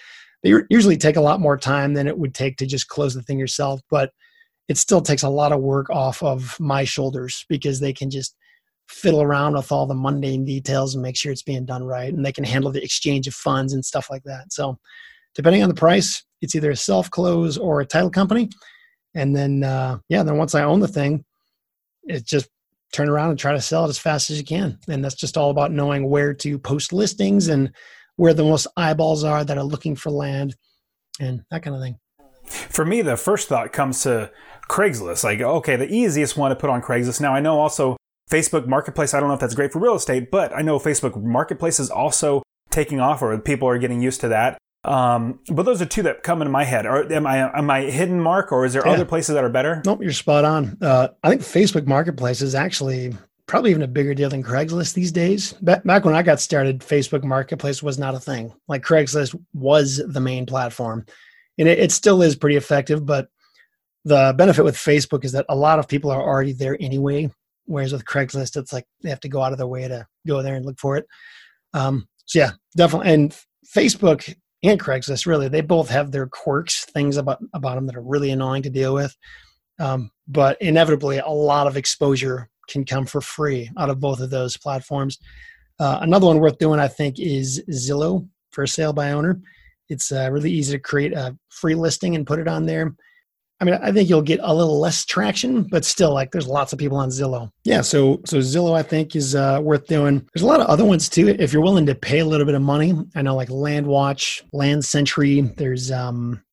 they 0.44 0.54
usually 0.70 0.98
take 0.98 1.16
a 1.16 1.22
lot 1.22 1.40
more 1.40 1.58
time 1.58 1.94
than 1.94 2.08
it 2.08 2.18
would 2.18 2.34
take 2.34 2.58
to 2.58 2.66
just 2.66 2.88
close 2.88 3.14
the 3.14 3.22
thing 3.22 3.40
yourself. 3.40 3.82
But 3.90 4.12
it 4.68 4.78
still 4.78 5.02
takes 5.02 5.24
a 5.24 5.30
lot 5.30 5.52
of 5.52 5.62
work 5.62 5.90
off 5.90 6.22
of 6.24 6.58
my 6.60 6.84
shoulders 6.84 7.46
because 7.50 7.80
they 7.80 7.94
can 7.94 8.10
just 8.10 8.36
fiddle 8.88 9.22
around 9.22 9.54
with 9.56 9.72
all 9.72 9.86
the 9.86 9.94
mundane 9.94 10.46
details 10.46 10.94
and 10.94 11.02
make 11.02 11.18
sure 11.18 11.32
it's 11.32 11.44
being 11.44 11.66
done 11.66 11.84
right, 11.84 12.14
and 12.14 12.26
they 12.26 12.32
can 12.32 12.44
handle 12.44 12.72
the 12.72 12.84
exchange 12.84 13.28
of 13.28 13.34
funds 13.34 13.74
and 13.74 13.84
stuff 13.84 14.10
like 14.10 14.24
that. 14.24 14.54
So, 14.54 14.78
depending 15.36 15.64
on 15.64 15.70
the 15.70 15.76
price, 15.76 16.24
it's 16.42 16.56
either 16.56 16.72
a 16.72 16.76
self 16.76 17.10
close 17.12 17.58
or 17.58 17.82
a 17.82 17.86
title 17.86 18.10
company. 18.10 18.50
And 19.16 19.36
then, 19.36 19.64
uh, 19.64 19.98
yeah, 20.10 20.24
then 20.24 20.38
once 20.38 20.54
I 20.54 20.64
own 20.64 20.80
the 20.80 20.88
thing, 20.88 21.26
it's 22.04 22.30
just 22.30 22.48
turn 22.94 23.10
around 23.10 23.32
and 23.32 23.40
try 23.40 23.52
to 23.52 23.62
sell 23.62 23.86
it 23.86 23.90
as 23.90 24.00
fast 24.00 24.30
as 24.30 24.38
you 24.38 24.46
can. 24.46 24.80
And 24.88 25.04
that's 25.04 25.16
just 25.16 25.38
all 25.38 25.50
about 25.50 25.72
knowing 25.72 26.10
where 26.10 26.34
to 26.36 26.58
post 26.60 26.94
listings 26.94 27.48
and 27.48 27.72
where 28.16 28.34
the 28.34 28.44
most 28.44 28.68
eyeballs 28.78 29.24
are 29.24 29.44
that 29.44 29.58
are 29.58 29.64
looking 29.64 29.96
for 29.96 30.10
land 30.10 30.56
and 31.20 31.44
that 31.52 31.64
kind 31.64 31.76
of 31.76 31.82
thing. 31.82 31.98
For 32.46 32.86
me, 32.86 33.02
the 33.02 33.18
first 33.18 33.50
thought 33.50 33.74
comes 33.74 34.04
to 34.04 34.32
Craigslist. 34.70 35.24
Like, 35.24 35.42
okay, 35.42 35.76
the 35.76 35.92
easiest 35.92 36.38
one 36.38 36.50
to 36.50 36.56
put 36.56 36.70
on 36.70 36.82
Craigslist. 36.82 37.20
Now, 37.22 37.34
I 37.34 37.42
know 37.42 37.60
also 37.60 37.98
Facebook 38.32 38.68
Marketplace, 38.68 39.14
I 39.14 39.20
don't 39.20 39.30
know 39.30 39.36
if 39.36 39.42
that's 39.42 39.56
great 39.56 39.72
for 39.72 39.80
real 39.80 39.96
estate, 39.96 40.32
but 40.32 40.56
I 40.56 40.62
know 40.62 40.80
Facebook 40.80 41.22
Marketplace 41.22 41.80
is 41.80 41.90
also 41.90 42.44
taking 42.70 43.00
off 43.00 43.22
or 43.22 43.38
people 43.40 43.68
are 43.68 43.78
getting 43.78 44.02
used 44.02 44.22
to 44.22 44.30
that. 44.30 44.58
Um, 44.88 45.40
but 45.50 45.64
those 45.64 45.82
are 45.82 45.86
two 45.86 46.04
that 46.04 46.24
come 46.24 46.42
into 46.42 46.52
my 46.52 46.64
head. 46.64 46.86
Or 46.86 47.12
am 47.12 47.28
I 47.28 47.58
am 47.58 47.70
I 47.70 47.82
hidden 47.82 48.20
mark, 48.20 48.52
or 48.52 48.66
is 48.66 48.74
there 48.74 48.84
yeah. 48.86 48.94
other 48.94 49.06
places 49.06 49.36
that 49.36 49.44
are 49.44 49.50
better? 49.50 49.82
Nope, 49.86 50.02
you're 50.02 50.12
spot 50.14 50.46
on. 50.46 50.78
Uh, 50.82 51.10
I 51.24 51.30
think 51.30 51.42
Facebook 51.42 51.86
Marketplace 51.86 52.42
is 52.42 52.56
actually 52.56 53.14
probably 53.48 53.72
even 53.72 53.82
a 53.82 53.88
bigger 53.88 54.14
deal 54.14 54.30
than 54.30 54.44
Craigslist 54.44 54.94
these 54.94 55.12
days. 55.12 55.54
Back, 55.54 55.84
back 55.84 56.06
when 56.06 56.16
I 56.16 56.22
got 56.22 56.40
started, 56.40 56.80
Facebook 56.80 57.24
Marketplace 57.24 57.82
was 57.82 57.98
not 57.98 58.16
a 58.16 58.20
thing. 58.20 58.54
Like 58.68 58.84
Craigslist 58.84 59.38
was 59.54 60.02
the 60.06 60.22
main 60.22 60.46
platform, 60.46 61.06
and 61.58 61.68
it, 61.68 61.80
it 61.80 61.92
still 61.92 62.22
is 62.22 62.36
pretty 62.36 62.56
effective. 62.56 63.06
But 63.06 63.30
the 64.06 64.34
benefit 64.38 64.64
with 64.64 64.76
Facebook 64.76 65.26
is 65.26 65.34
that 65.34 65.46
a 65.50 65.56
lot 65.56 65.80
of 65.80 65.88
people 65.88 66.12
are 66.12 66.22
already 66.22 66.54
there 66.54 66.78
anyway. 66.80 67.30
Whereas 67.66 67.92
with 67.92 68.06
Craigslist, 68.06 68.56
it's 68.56 68.72
like 68.72 68.86
they 69.02 69.10
have 69.10 69.20
to 69.20 69.30
go 69.30 69.42
out 69.42 69.52
of 69.52 69.58
their 69.58 69.68
way 69.68 69.86
to 69.86 70.08
go 70.26 70.42
there 70.42 70.56
and 70.56 70.66
look 70.66 70.80
for 70.80 70.96
it. 70.96 71.06
Um, 71.74 72.08
so 72.26 72.40
yeah, 72.40 72.52
definitely. 72.78 73.12
And 73.14 73.38
Facebook 73.76 74.34
and 74.64 74.80
Craigslist, 74.80 75.26
really, 75.26 75.48
they 75.48 75.62
both 75.62 75.90
have 75.90 76.12
their 76.12 76.28
quirks, 76.28 76.86
things 76.86 77.18
about 77.18 77.40
about 77.54 77.76
them 77.76 77.86
that 77.88 77.96
are 77.96 78.02
really 78.02 78.32
annoying 78.32 78.64
to 78.64 78.70
deal 78.70 78.94
with. 78.94 79.16
Um, 79.80 80.12
but 80.28 80.60
inevitably, 80.62 81.20
a 81.20 81.30
lot 81.30 81.68
of 81.68 81.78
exposure 81.78 82.50
can 82.68 82.84
come 82.84 83.06
for 83.06 83.22
free 83.22 83.70
out 83.78 83.90
of 83.90 84.00
both 84.00 84.20
of 84.20 84.30
those 84.30 84.58
platforms. 84.58 85.20
Uh, 85.80 86.00
another 86.02 86.28
one 86.28 86.40
worth 86.40 86.58
doing, 86.58 86.80
I 86.80 86.88
think, 86.88 87.20
is 87.20 87.64
Zillow 87.70 88.28
for 88.52 88.66
sale 88.66 88.94
by 88.94 89.12
owner. 89.12 89.40
It's 89.90 90.12
uh, 90.12 90.30
really 90.32 90.52
easy 90.52 90.74
to 90.74 90.80
create 90.80 91.14
a 91.14 91.38
free 91.50 91.76
listing 91.76 92.16
and 92.16 92.28
put 92.28 92.40
it 92.40 92.48
on 92.48 92.66
there. 92.66 92.96
I 93.60 93.66
mean, 93.66 93.74
I 93.82 93.92
think 93.92 94.08
you'll 94.08 94.22
get 94.22 94.40
a 94.44 94.54
little 94.54 94.80
less 94.80 95.04
traction, 95.04 95.64
but 95.64 95.84
still, 95.84 96.14
like, 96.14 96.32
there's 96.32 96.48
lots 96.48 96.74
of 96.74 96.80
people 96.80 96.98
on 96.98 97.10
Zillow. 97.10 97.50
Yeah, 97.64 97.82
so 97.82 98.22
so 98.26 98.38
Zillow, 98.38 98.78
I 98.78 98.84
think, 98.84 99.16
is 99.16 99.34
uh, 99.34 99.60
worth 99.64 99.88
doing. 99.88 100.28
There's 100.34 100.44
a 100.44 100.48
lot 100.48 100.60
of 100.60 100.68
other 100.68 100.86
ones 100.86 101.10
too. 101.10 101.28
If 101.28 101.54
you're 101.54 101.64
willing 101.64 101.88
to 101.88 101.96
pay 101.96 102.20
a 102.20 102.26
little 102.26 102.46
bit 102.46 102.54
of 102.54 102.62
money, 102.62 102.94
I 103.16 103.24
know 103.24 103.36
like 103.36 103.50
Land 103.50 103.88
Watch, 103.88 104.44
Land 104.54 104.86
Century. 104.86 105.42
There's 105.42 105.92
um, 105.92 106.44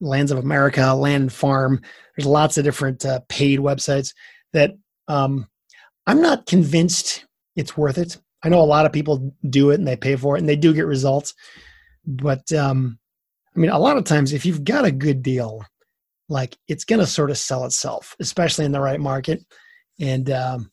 Lands 0.00 0.32
of 0.32 0.38
America, 0.38 0.94
Land 0.94 1.32
Farm. 1.32 1.82
There's 2.16 2.26
lots 2.26 2.56
of 2.56 2.64
different 2.64 3.04
uh, 3.04 3.20
paid 3.28 3.58
websites 3.58 4.14
that 4.54 4.74
um, 5.08 5.46
I'm 6.06 6.22
not 6.22 6.46
convinced 6.46 7.26
it's 7.56 7.76
worth 7.76 7.98
it. 7.98 8.16
I 8.42 8.48
know 8.48 8.60
a 8.60 8.62
lot 8.62 8.86
of 8.86 8.92
people 8.92 9.34
do 9.48 9.70
it 9.70 9.76
and 9.78 9.88
they 9.88 9.96
pay 9.96 10.16
for 10.16 10.36
it 10.36 10.40
and 10.40 10.48
they 10.48 10.56
do 10.56 10.74
get 10.74 10.86
results, 10.86 11.34
but 12.06 12.52
um, 12.52 12.98
I 13.56 13.58
mean, 13.58 13.70
a 13.70 13.78
lot 13.78 13.96
of 13.96 14.04
times 14.04 14.32
if 14.32 14.44
you've 14.44 14.64
got 14.64 14.84
a 14.84 14.92
good 14.92 15.22
deal 15.22 15.64
like 16.28 16.56
it's 16.68 16.84
going 16.84 17.00
to 17.00 17.06
sort 17.06 17.30
of 17.30 17.38
sell 17.38 17.64
itself, 17.64 18.16
especially 18.20 18.64
in 18.64 18.72
the 18.72 18.80
right 18.80 19.00
market. 19.00 19.44
And 20.00 20.30
um, 20.30 20.70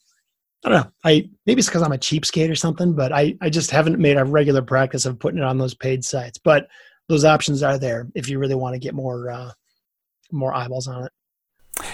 I 0.64 0.70
don't 0.70 0.84
know. 0.84 0.92
I 1.04 1.30
maybe 1.46 1.60
it's 1.60 1.68
because 1.68 1.82
I'm 1.82 1.92
a 1.92 1.98
cheapskate 1.98 2.52
or 2.52 2.56
something, 2.56 2.94
but 2.94 3.12
I 3.12 3.36
I 3.42 3.50
just 3.50 3.72
haven't 3.72 4.00
made 4.00 4.18
a 4.18 4.26
regular 4.26 4.62
practice 4.62 5.06
of 5.06 5.20
putting 5.20 5.40
it 5.40 5.44
on 5.44 5.58
those 5.58 5.74
paid 5.74 6.06
sites. 6.06 6.38
But 6.38 6.68
those 7.10 7.26
options 7.26 7.64
are 7.64 7.78
there 7.78 8.08
if 8.16 8.30
you 8.30 8.40
really 8.40 8.56
want 8.56 8.74
to 8.74 8.80
get 8.80 8.94
more 8.94 9.30
uh, 9.30 9.52
more 10.32 10.54
eyeballs 10.54 10.88
on 10.88 11.06
it. 11.06 11.12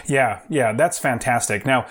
Yeah, 0.08 0.42
yeah, 0.50 0.74
that's 0.74 1.00
fantastic. 1.00 1.66
Now, 1.66 1.88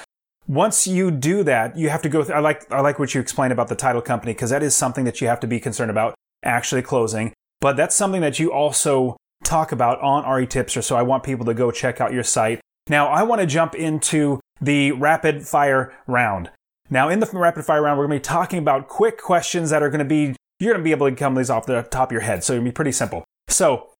once 0.47 0.87
you 0.87 1.11
do 1.11 1.43
that, 1.45 1.77
you 1.77 1.89
have 1.89 2.03
to 2.03 2.09
go. 2.09 2.23
Th- 2.23 2.35
I 2.35 2.41
like 2.41 2.71
I 2.71 2.81
like 2.81 2.99
what 2.99 3.15
you 3.15 3.21
explained 3.21 3.53
about 3.53 3.69
the 3.69 3.75
title 3.75 4.03
company 4.03 4.33
because 4.33 4.51
that 4.51 4.63
is 4.63 4.75
something 4.75 5.05
that 5.05 5.21
you 5.21 5.29
have 5.29 5.41
to 5.41 5.47
be 5.47 5.59
concerned 5.59 5.91
about 5.91 6.15
actually 6.45 6.83
closing. 6.83 7.33
But 7.61 7.77
that's 7.77 7.97
something 7.97 8.21
that 8.21 8.39
you 8.39 8.53
also 8.53 9.17
talk 9.47 9.73
about 9.73 10.01
on 10.01 10.29
RE 10.29 10.47
Tipster. 10.47 10.83
So 10.83 10.97
I 10.97 11.03
want 11.03 11.23
people 11.23 11.47
to 11.47 11.55
go 11.55 11.71
check 11.71 12.01
out 12.01 12.13
your 12.13 12.23
site. 12.23 12.61
Now 12.89 13.09
I 13.09 13.23
want 13.23 13.41
to 13.41 13.47
jump 13.47 13.75
into 13.75 14.41
the 14.61 14.93
rapid 14.93 15.47
fire 15.47 15.95
round. 16.07 16.51
Now 16.91 17.09
in 17.09 17.21
the 17.21 17.29
rapid 17.33 17.65
fire 17.65 17.83
round, 17.83 17.99
we're 17.99 18.07
going 18.07 18.19
to 18.19 18.23
be 18.23 18.29
talking 18.29 18.59
about 18.59 18.89
quick 18.89 19.21
questions 19.21 19.71
that 19.71 19.83
are 19.83 19.91
going 19.91 20.01
to 20.01 20.05
be, 20.05 20.37
you're 20.61 20.73
going 20.73 20.83
to 20.83 20.85
be 20.85 20.93
able 20.93 21.09
to 21.09 21.17
come 21.17 21.35
these 21.35 21.51
off 21.51 21.67
the 21.67 21.83
top 21.83 22.09
of 22.09 22.13
your 22.13 22.21
head. 22.21 22.45
So 22.45 22.55
it'll 22.55 22.65
be 22.65 22.73
pretty 22.73 22.93
simple. 22.93 23.25
So 23.49 23.91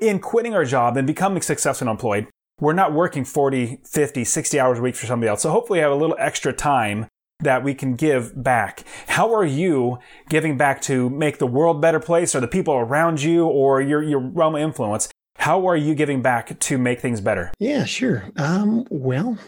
in 0.00 0.18
quitting 0.18 0.54
our 0.54 0.64
job 0.64 0.96
and 0.96 1.06
becoming 1.06 1.42
successful 1.42 1.88
and 1.88 1.94
employed, 1.94 2.26
we're 2.60 2.74
not 2.74 2.92
working 2.92 3.24
40, 3.24 3.80
50, 3.84 4.24
60 4.24 4.60
hours 4.60 4.78
a 4.78 4.82
week 4.82 4.94
for 4.94 5.06
somebody 5.06 5.28
else. 5.28 5.42
So 5.42 5.50
hopefully 5.50 5.78
you 5.78 5.82
have 5.82 5.92
a 5.92 5.96
little 5.96 6.16
extra 6.18 6.52
time 6.52 7.06
that 7.42 7.64
we 7.64 7.74
can 7.74 7.94
give 7.94 8.42
back. 8.42 8.84
How 9.08 9.34
are 9.34 9.44
you 9.44 9.98
giving 10.28 10.56
back 10.56 10.80
to 10.82 11.10
make 11.10 11.38
the 11.38 11.46
world 11.46 11.76
a 11.76 11.80
better 11.80 12.00
place 12.00 12.34
or 12.34 12.40
the 12.40 12.48
people 12.48 12.74
around 12.74 13.22
you 13.22 13.46
or 13.46 13.80
your, 13.80 14.02
your 14.02 14.20
realm 14.20 14.54
of 14.54 14.62
influence? 14.62 15.08
How 15.36 15.66
are 15.68 15.76
you 15.76 15.94
giving 15.94 16.22
back 16.22 16.58
to 16.58 16.78
make 16.78 17.00
things 17.00 17.20
better? 17.20 17.52
Yeah, 17.58 17.84
sure. 17.84 18.24
Um, 18.36 18.86
well, 18.90 19.38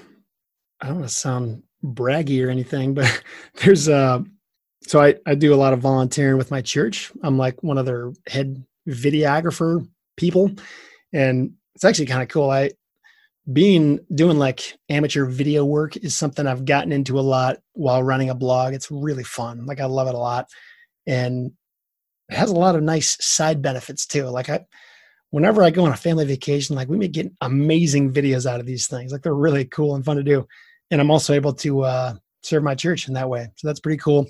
I 0.80 0.86
don't 0.86 1.00
want 1.00 1.08
to 1.08 1.14
sound 1.14 1.62
braggy 1.84 2.44
or 2.44 2.50
anything, 2.50 2.94
but 2.94 3.22
there's 3.62 3.88
uh 3.88 4.20
so 4.84 5.00
I, 5.00 5.14
I 5.26 5.36
do 5.36 5.54
a 5.54 5.56
lot 5.56 5.72
of 5.72 5.78
volunteering 5.78 6.38
with 6.38 6.50
my 6.50 6.60
church. 6.60 7.12
I'm 7.22 7.38
like 7.38 7.62
one 7.62 7.78
of 7.78 7.86
their 7.86 8.12
head 8.26 8.64
videographer 8.88 9.86
people. 10.16 10.50
And 11.12 11.52
it's 11.74 11.84
actually 11.84 12.06
kind 12.06 12.22
of 12.22 12.28
cool. 12.28 12.50
I 12.50 12.70
being 13.50 13.98
doing 14.14 14.38
like 14.38 14.78
amateur 14.88 15.24
video 15.26 15.64
work 15.64 15.96
is 15.96 16.16
something 16.16 16.46
I've 16.46 16.64
gotten 16.64 16.92
into 16.92 17.18
a 17.18 17.22
lot 17.22 17.58
while 17.72 18.02
running 18.02 18.30
a 18.30 18.34
blog. 18.34 18.74
It's 18.74 18.90
really 18.90 19.24
fun. 19.24 19.66
Like 19.66 19.80
I 19.80 19.86
love 19.86 20.06
it 20.06 20.14
a 20.14 20.18
lot. 20.18 20.48
And 21.06 21.52
it 22.28 22.36
has 22.36 22.50
a 22.50 22.54
lot 22.54 22.76
of 22.76 22.82
nice 22.82 23.16
side 23.24 23.60
benefits 23.60 24.06
too. 24.06 24.24
Like 24.26 24.48
I 24.48 24.64
whenever 25.30 25.62
I 25.62 25.70
go 25.70 25.84
on 25.84 25.92
a 25.92 25.96
family 25.96 26.24
vacation, 26.24 26.76
like 26.76 26.88
we 26.88 26.98
may 26.98 27.08
get 27.08 27.32
amazing 27.40 28.12
videos 28.12 28.46
out 28.46 28.60
of 28.60 28.66
these 28.66 28.86
things. 28.86 29.10
Like 29.10 29.22
they're 29.22 29.34
really 29.34 29.64
cool 29.64 29.96
and 29.96 30.04
fun 30.04 30.16
to 30.16 30.22
do. 30.22 30.46
And 30.90 31.00
I'm 31.00 31.10
also 31.10 31.32
able 31.32 31.54
to 31.54 31.82
uh, 31.82 32.14
serve 32.42 32.62
my 32.62 32.74
church 32.74 33.08
in 33.08 33.14
that 33.14 33.28
way. 33.28 33.48
So 33.56 33.66
that's 33.66 33.80
pretty 33.80 33.98
cool. 33.98 34.26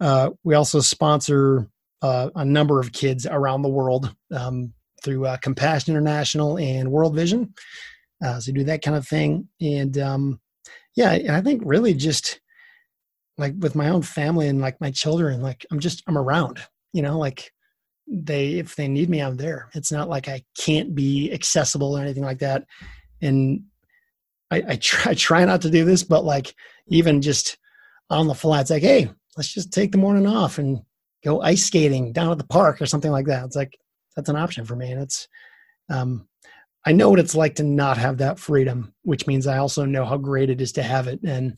Uh, 0.00 0.30
we 0.44 0.54
also 0.54 0.80
sponsor 0.80 1.68
uh, 2.02 2.30
a 2.36 2.44
number 2.44 2.80
of 2.80 2.92
kids 2.92 3.26
around 3.26 3.62
the 3.62 3.68
world 3.68 4.14
um, 4.32 4.72
through 5.02 5.26
uh, 5.26 5.36
Compassion 5.38 5.92
International 5.92 6.58
and 6.58 6.90
World 6.90 7.14
Vision. 7.14 7.52
Uh, 8.24 8.40
so 8.40 8.52
do 8.52 8.64
that 8.64 8.82
kind 8.82 8.96
of 8.96 9.06
thing. 9.06 9.48
And 9.60 9.98
um, 9.98 10.40
yeah, 10.96 11.18
I 11.30 11.42
think 11.42 11.62
really 11.64 11.92
just 11.92 12.40
like 13.36 13.52
with 13.58 13.74
my 13.74 13.90
own 13.90 14.02
family 14.02 14.48
and 14.48 14.60
like 14.60 14.80
my 14.80 14.90
children, 14.90 15.42
like 15.42 15.66
I'm 15.70 15.80
just, 15.80 16.02
I'm 16.06 16.16
around, 16.16 16.60
you 16.92 17.02
know, 17.02 17.18
like 17.18 17.52
they, 18.08 18.54
if 18.54 18.76
they 18.76 18.88
need 18.88 19.10
me, 19.10 19.20
I'm 19.20 19.36
there. 19.36 19.68
It's 19.74 19.92
not 19.92 20.08
like 20.08 20.28
I 20.28 20.42
can't 20.56 20.94
be 20.94 21.32
accessible 21.32 21.96
or 21.96 22.00
anything 22.00 22.24
like 22.24 22.38
that. 22.38 22.64
And 23.20 23.64
I, 24.50 24.62
I 24.68 24.76
try, 24.76 25.10
I 25.10 25.14
try 25.14 25.44
not 25.44 25.60
to 25.62 25.70
do 25.70 25.84
this, 25.84 26.02
but 26.02 26.24
like 26.24 26.54
even 26.86 27.20
just 27.20 27.58
on 28.08 28.26
the 28.26 28.34
fly, 28.34 28.60
it's 28.60 28.70
like, 28.70 28.82
hey, 28.82 29.10
let's 29.36 29.52
just 29.52 29.72
take 29.72 29.92
the 29.92 29.98
morning 29.98 30.26
off 30.26 30.58
and 30.58 30.80
go 31.24 31.42
ice 31.42 31.64
skating 31.64 32.12
down 32.12 32.30
at 32.30 32.38
the 32.38 32.46
park 32.46 32.80
or 32.80 32.86
something 32.86 33.10
like 33.10 33.26
that. 33.26 33.44
It's 33.44 33.56
like 33.56 33.76
that's 34.14 34.28
an 34.28 34.36
option 34.36 34.64
for 34.64 34.76
me, 34.76 34.92
and 34.92 35.02
it's 35.02 35.26
um, 35.88 36.28
I 36.86 36.92
know 36.92 37.08
what 37.10 37.18
it's 37.18 37.34
like 37.34 37.54
to 37.56 37.62
not 37.62 37.96
have 37.98 38.18
that 38.18 38.38
freedom, 38.38 38.92
which 39.02 39.26
means 39.26 39.46
I 39.46 39.58
also 39.58 39.84
know 39.84 40.04
how 40.04 40.18
great 40.18 40.50
it 40.50 40.60
is 40.60 40.72
to 40.72 40.82
have 40.82 41.08
it. 41.08 41.20
And 41.24 41.56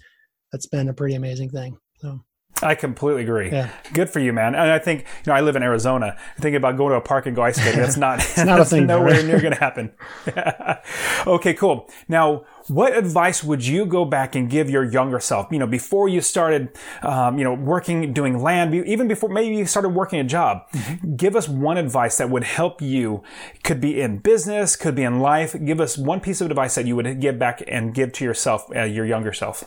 that's 0.53 0.67
been 0.67 0.89
a 0.89 0.95
pretty 0.95 1.15
amazing 1.15 1.51
thing. 1.51 1.79
So 1.97 2.21
I 2.63 2.75
completely 2.75 3.23
agree. 3.23 3.51
Yeah. 3.51 3.71
Good 3.93 4.09
for 4.09 4.19
you, 4.19 4.33
man. 4.33 4.55
And 4.55 4.71
I 4.71 4.79
think, 4.79 5.01
you 5.01 5.31
know, 5.31 5.35
I 5.35 5.41
live 5.41 5.57
in 5.57 5.63
Arizona. 5.63 6.17
Thinking 6.37 6.57
about 6.57 6.77
going 6.77 6.91
to 6.91 6.97
a 6.97 7.01
park 7.01 7.27
and 7.27 7.37
go 7.37 7.43
ice 7.43 7.57
skating, 7.57 7.81
that's 7.81 7.97
not, 7.97 8.19
it's 8.21 8.39
not 8.39 8.61
a 8.61 8.65
thing. 8.65 8.87
nowhere 8.87 9.23
near 9.23 9.41
going 9.41 9.53
to 9.53 9.61
happen. 9.61 9.93
okay, 11.27 11.53
cool. 11.55 11.91
Now, 12.09 12.45
what 12.69 12.97
advice 12.97 13.45
would 13.45 13.65
you 13.65 13.85
go 13.85 14.05
back 14.05 14.35
and 14.35 14.51
give 14.51 14.71
your 14.71 14.85
younger 14.85 15.21
self? 15.21 15.49
You 15.51 15.59
know, 15.59 15.67
before 15.67 16.09
you 16.09 16.21
started, 16.21 16.71
um, 17.03 17.39
you 17.39 17.45
know, 17.45 17.55
working, 17.55 18.13
doing 18.13 18.43
land, 18.43 18.75
even 18.75 19.07
before 19.07 19.29
maybe 19.29 19.55
you 19.55 19.67
started 19.67 19.91
working 19.91 20.19
a 20.19 20.25
job. 20.25 20.63
Mm-hmm. 20.73 21.17
Give 21.17 21.37
us 21.37 21.49
one 21.49 21.77
advice 21.77 22.17
that 22.19 22.31
would 22.31 22.45
help 22.45 22.81
you. 22.81 23.23
Could 23.65 23.81
be 23.81 24.01
in 24.01 24.19
business, 24.19 24.77
could 24.77 24.95
be 24.95 25.03
in 25.03 25.21
life. 25.21 25.55
Give 25.65 25.81
us 25.81 25.99
one 25.99 26.21
piece 26.21 26.41
of 26.41 26.51
advice 26.51 26.75
that 26.75 26.87
you 26.87 26.97
would 26.97 27.21
give 27.21 27.39
back 27.39 27.63
and 27.69 27.95
give 27.95 28.13
to 28.13 28.25
yourself, 28.25 28.67
uh, 28.75 28.83
your 28.83 29.05
younger 29.05 29.33
self. 29.33 29.65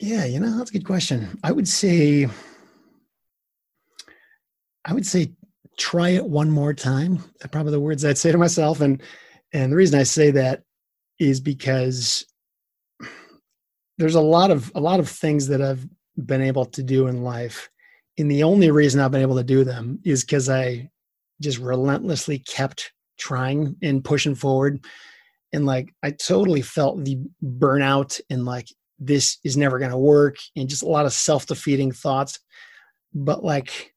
Yeah, 0.00 0.24
you 0.24 0.38
know, 0.38 0.56
that's 0.56 0.70
a 0.70 0.72
good 0.72 0.86
question. 0.86 1.38
I 1.42 1.50
would 1.50 1.66
say, 1.66 2.28
I 4.84 4.92
would 4.92 5.06
say, 5.06 5.32
try 5.76 6.10
it 6.10 6.24
one 6.24 6.50
more 6.50 6.72
time. 6.72 7.22
Probably 7.50 7.72
the 7.72 7.80
words 7.80 8.04
I'd 8.04 8.18
say 8.18 8.30
to 8.30 8.38
myself, 8.38 8.80
and 8.80 9.02
and 9.52 9.72
the 9.72 9.76
reason 9.76 9.98
I 9.98 10.04
say 10.04 10.30
that 10.32 10.62
is 11.18 11.40
because 11.40 12.24
there's 13.96 14.14
a 14.14 14.20
lot 14.20 14.50
of 14.52 14.70
a 14.76 14.80
lot 14.80 15.00
of 15.00 15.08
things 15.08 15.48
that 15.48 15.60
I've 15.60 15.86
been 16.24 16.42
able 16.42 16.64
to 16.66 16.82
do 16.82 17.08
in 17.08 17.22
life, 17.22 17.68
and 18.18 18.30
the 18.30 18.44
only 18.44 18.70
reason 18.70 19.00
I've 19.00 19.10
been 19.10 19.22
able 19.22 19.36
to 19.36 19.44
do 19.44 19.64
them 19.64 19.98
is 20.04 20.22
because 20.24 20.48
I 20.48 20.90
just 21.40 21.58
relentlessly 21.58 22.38
kept 22.40 22.92
trying 23.18 23.74
and 23.82 24.04
pushing 24.04 24.36
forward, 24.36 24.84
and 25.52 25.66
like 25.66 25.92
I 26.04 26.12
totally 26.12 26.62
felt 26.62 27.04
the 27.04 27.18
burnout 27.42 28.20
and 28.30 28.44
like 28.44 28.68
this 28.98 29.38
is 29.44 29.56
never 29.56 29.78
going 29.78 29.90
to 29.90 29.98
work 29.98 30.36
and 30.56 30.68
just 30.68 30.82
a 30.82 30.88
lot 30.88 31.06
of 31.06 31.12
self-defeating 31.12 31.92
thoughts. 31.92 32.40
But 33.14 33.44
like 33.44 33.94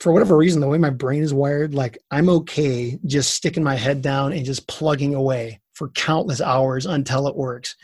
for 0.00 0.12
whatever 0.12 0.36
reason 0.36 0.60
the 0.60 0.66
way 0.66 0.78
my 0.78 0.90
brain 0.90 1.22
is 1.22 1.32
wired 1.32 1.74
like 1.74 1.96
i'm 2.10 2.28
okay 2.28 2.98
just 3.06 3.34
sticking 3.34 3.62
my 3.62 3.76
head 3.76 4.02
down 4.02 4.32
and 4.32 4.44
just 4.44 4.66
plugging 4.66 5.14
away 5.14 5.60
for 5.74 5.90
countless 5.90 6.40
hours 6.40 6.86
until 6.86 7.26
it 7.26 7.36
works. 7.36 7.76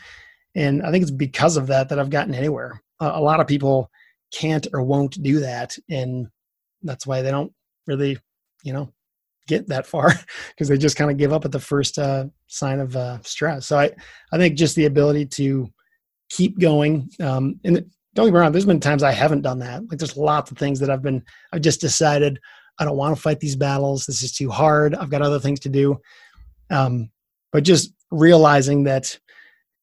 And 0.55 0.83
i 0.83 0.91
think 0.91 1.01
it's 1.01 1.11
because 1.11 1.57
of 1.57 1.67
that 1.67 1.89
that 1.89 1.99
i've 1.99 2.09
gotten 2.09 2.35
anywhere. 2.35 2.81
A 2.99 3.21
lot 3.21 3.39
of 3.39 3.47
people 3.47 3.89
can't 4.33 4.67
or 4.73 4.83
won't 4.83 5.21
do 5.23 5.39
that 5.39 5.77
and 5.89 6.27
that's 6.83 7.07
why 7.07 7.21
they 7.21 7.31
don't 7.31 7.51
really 7.87 8.17
you 8.63 8.73
know 8.73 8.93
get 9.47 9.67
that 9.69 9.87
far 9.87 10.13
because 10.49 10.67
they 10.67 10.77
just 10.77 10.97
kind 10.97 11.09
of 11.09 11.17
give 11.17 11.33
up 11.33 11.45
at 11.45 11.51
the 11.51 11.59
first 11.59 11.97
uh, 11.97 12.25
sign 12.47 12.79
of 12.79 12.95
uh, 12.95 13.19
stress. 13.21 13.65
So 13.67 13.79
i 13.79 13.91
i 14.33 14.37
think 14.37 14.57
just 14.57 14.75
the 14.75 14.85
ability 14.85 15.25
to 15.25 15.69
keep 16.29 16.59
going. 16.59 17.09
Um, 17.19 17.59
and 17.63 17.85
don't 18.15 18.25
get 18.25 18.33
me 18.33 18.39
wrong, 18.39 18.51
there's 18.51 18.65
been 18.65 18.79
times 18.79 19.03
I 19.03 19.11
haven't 19.11 19.41
done 19.41 19.59
that. 19.59 19.87
Like 19.89 19.99
there's 19.99 20.17
lots 20.17 20.51
of 20.51 20.57
things 20.57 20.79
that 20.79 20.89
I've 20.89 21.01
been, 21.01 21.23
I've 21.51 21.61
just 21.61 21.81
decided 21.81 22.39
I 22.79 22.85
don't 22.85 22.97
want 22.97 23.15
to 23.15 23.21
fight 23.21 23.39
these 23.39 23.55
battles. 23.55 24.05
This 24.05 24.23
is 24.23 24.31
too 24.31 24.49
hard. 24.49 24.95
I've 24.95 25.09
got 25.09 25.21
other 25.21 25.39
things 25.39 25.59
to 25.61 25.69
do. 25.69 25.99
Um, 26.69 27.09
but 27.51 27.63
just 27.63 27.93
realizing 28.11 28.83
that, 28.83 29.17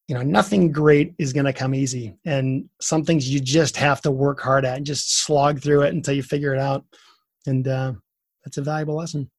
you 0.09 0.14
know, 0.14 0.22
nothing 0.22 0.72
great 0.72 1.14
is 1.18 1.32
going 1.32 1.47
to 1.47 1.53
come 1.53 1.74
easy. 1.74 2.16
And 2.24 2.68
some 2.80 3.05
things 3.05 3.28
you 3.28 3.40
just 3.40 3.76
have 3.76 4.01
to 4.03 4.11
work 4.11 4.40
hard 4.40 4.64
at 4.64 4.76
and 4.76 4.86
just 4.86 5.18
slog 5.24 5.61
through 5.61 5.82
it 5.82 5.94
until 5.94 6.14
you 6.14 6.22
figure 6.22 6.55
it 6.55 6.61
out. 6.61 6.84
And 7.47 7.66
uh, 7.66 7.92
that's 8.44 8.59
a 8.59 8.62
valuable 8.62 8.97
lesson. 8.97 9.30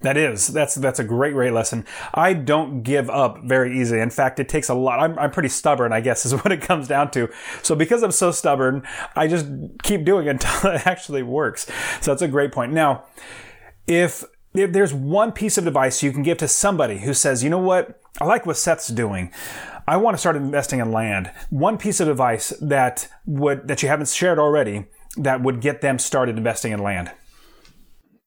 That 0.00 0.16
is. 0.16 0.48
That's 0.48 0.74
that's 0.74 0.98
a 0.98 1.04
great, 1.04 1.32
great 1.32 1.52
lesson. 1.52 1.86
I 2.12 2.34
don't 2.34 2.82
give 2.82 3.08
up 3.08 3.42
very 3.44 3.78
easily. 3.80 4.00
In 4.00 4.10
fact, 4.10 4.38
it 4.38 4.48
takes 4.48 4.68
a 4.68 4.74
lot. 4.74 5.00
I'm, 5.00 5.18
I'm 5.18 5.30
pretty 5.30 5.48
stubborn, 5.48 5.92
I 5.92 6.00
guess, 6.00 6.26
is 6.26 6.34
what 6.34 6.52
it 6.52 6.60
comes 6.60 6.88
down 6.88 7.10
to. 7.12 7.30
So 7.62 7.74
because 7.74 8.02
I'm 8.02 8.10
so 8.12 8.30
stubborn, 8.30 8.86
I 9.16 9.28
just 9.28 9.46
keep 9.82 10.04
doing 10.04 10.26
it 10.26 10.30
until 10.42 10.72
it 10.72 10.86
actually 10.86 11.22
works. 11.22 11.66
So 12.00 12.10
that's 12.10 12.22
a 12.22 12.28
great 12.28 12.52
point. 12.52 12.72
Now, 12.72 13.04
if 13.86 14.24
if 14.54 14.72
there's 14.72 14.92
one 14.92 15.32
piece 15.32 15.58
of 15.58 15.66
advice 15.66 16.02
you 16.02 16.12
can 16.12 16.22
give 16.22 16.38
to 16.38 16.48
somebody 16.48 16.98
who 16.98 17.14
says, 17.14 17.42
you 17.42 17.50
know 17.50 17.58
what, 17.58 18.00
I 18.20 18.24
like 18.24 18.46
what 18.46 18.56
Seth's 18.56 18.88
doing. 18.88 19.32
I 19.88 19.96
want 19.96 20.14
to 20.14 20.18
start 20.18 20.36
investing 20.36 20.78
in 20.78 20.92
land. 20.92 21.30
One 21.50 21.76
piece 21.76 22.00
of 22.00 22.08
advice 22.08 22.50
that 22.60 23.08
would 23.26 23.68
that 23.68 23.82
you 23.82 23.88
haven't 23.88 24.08
shared 24.08 24.38
already 24.38 24.86
that 25.16 25.42
would 25.42 25.60
get 25.60 25.80
them 25.80 25.98
started 25.98 26.36
investing 26.36 26.72
in 26.72 26.80
land 26.80 27.10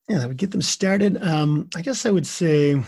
yeah, 0.07 0.19
that 0.19 0.27
would 0.27 0.37
get 0.37 0.51
them 0.51 0.61
started. 0.61 1.21
Um, 1.21 1.69
I 1.75 1.81
guess 1.81 2.05
I 2.05 2.11
would 2.11 2.27
say, 2.27 2.81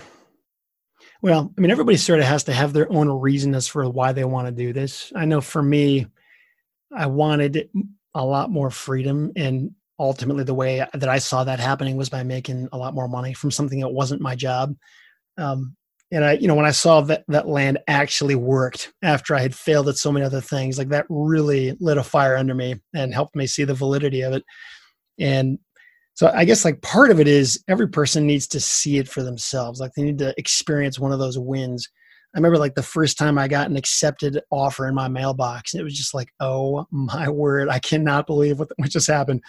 well, 1.22 1.53
I 1.57 1.61
mean, 1.61 1.72
everybody 1.72 1.97
sort 1.97 2.20
of 2.20 2.26
has 2.26 2.45
to 2.45 2.53
have 2.53 2.72
their 2.72 2.91
own 2.91 3.09
reason 3.09 3.53
as 3.55 3.67
for 3.67 3.89
why 3.89 4.13
they 4.13 4.24
want 4.24 4.47
to 4.47 4.51
do 4.51 4.72
this. 4.72 5.11
I 5.15 5.26
know 5.26 5.41
for 5.41 5.61
me, 5.61 6.07
I 6.95 7.07
wanted 7.07 7.70
a 8.15 8.26
lot 8.26 8.49
more 8.49 8.72
freedom, 8.72 9.32
and 9.36 9.72
ultimately, 9.99 10.43
the 10.43 10.53
way 10.53 10.86
that 10.93 11.09
I 11.09 11.20
saw 11.20 11.43
that 11.43 11.59
happening 11.59 11.97
was 11.97 12.09
by 12.09 12.24
making 12.24 12.70
a 12.72 12.78
lot 12.78 12.93
more 12.93 13.07
money 13.07 13.34
from 13.34 13.51
something 13.51 13.82
that 13.82 13.89
wasn't 13.89 14.22
my 14.22 14.36
job. 14.36 14.76
Um, 15.38 15.76
and 16.11 16.26
I, 16.26 16.34
you 16.34 16.47
know, 16.47 16.55
when 16.55 16.65
I 16.65 16.72
saw 16.72 17.01
that 17.01 17.24
that 17.28 17.47
land 17.47 17.80
actually 17.88 18.36
worked 18.36 18.91
after 19.03 19.36
I 19.36 19.41
had 19.41 19.53
failed 19.53 19.89
at 19.89 19.97
so 19.97 20.11
many 20.11 20.26
other 20.26 20.41
things, 20.41 20.78
like 20.78 20.89
that 20.89 21.05
really 21.09 21.76
lit 21.80 21.97
a 21.97 22.03
fire 22.03 22.36
under 22.36 22.55
me 22.55 22.76
and 22.95 23.13
helped 23.13 23.36
me 23.36 23.45
see 23.45 23.63
the 23.63 23.76
validity 23.76 24.22
of 24.22 24.34
it. 24.34 24.43
And 25.20 25.59
so 26.14 26.32
I 26.34 26.45
guess 26.45 26.66
like 26.66 26.82
part 26.82 27.12
of 27.12 27.20
it 27.20 27.28
is 27.28 27.64
every 27.68 27.88
person 27.88 28.28
needs 28.28 28.47
to 28.47 28.60
see 28.60 28.97
it 28.97 29.07
for 29.07 29.24
themselves. 29.24 29.80
Like 29.80 29.93
they 29.93 30.03
need 30.03 30.18
to 30.20 30.34
experience 30.38 30.99
one 30.99 31.12
of 31.12 31.20
those 31.20 31.39
wins. 31.39 31.88
I 32.36 32.38
remember 32.38 32.57
like 32.57 32.76
the 32.76 32.84
first 32.84 33.18
time 33.18 33.38
I 33.38 33.47
got 33.47 33.70
an 33.70 33.78
accepted 33.78 34.39
offer 34.51 34.88
in 34.88 34.93
my 34.93 35.07
mailbox, 35.07 35.74
it 35.74 35.84
was 35.84 35.95
just 35.95 36.14
like, 36.14 36.30
oh 36.39 36.86
my 36.91 37.30
word, 37.30 37.70
I 37.70 37.80
cannot 37.80 38.28
believe 38.28 38.60
what, 38.60 38.70
what 38.76 38.89
just 38.89 39.07
happened. 39.07 39.41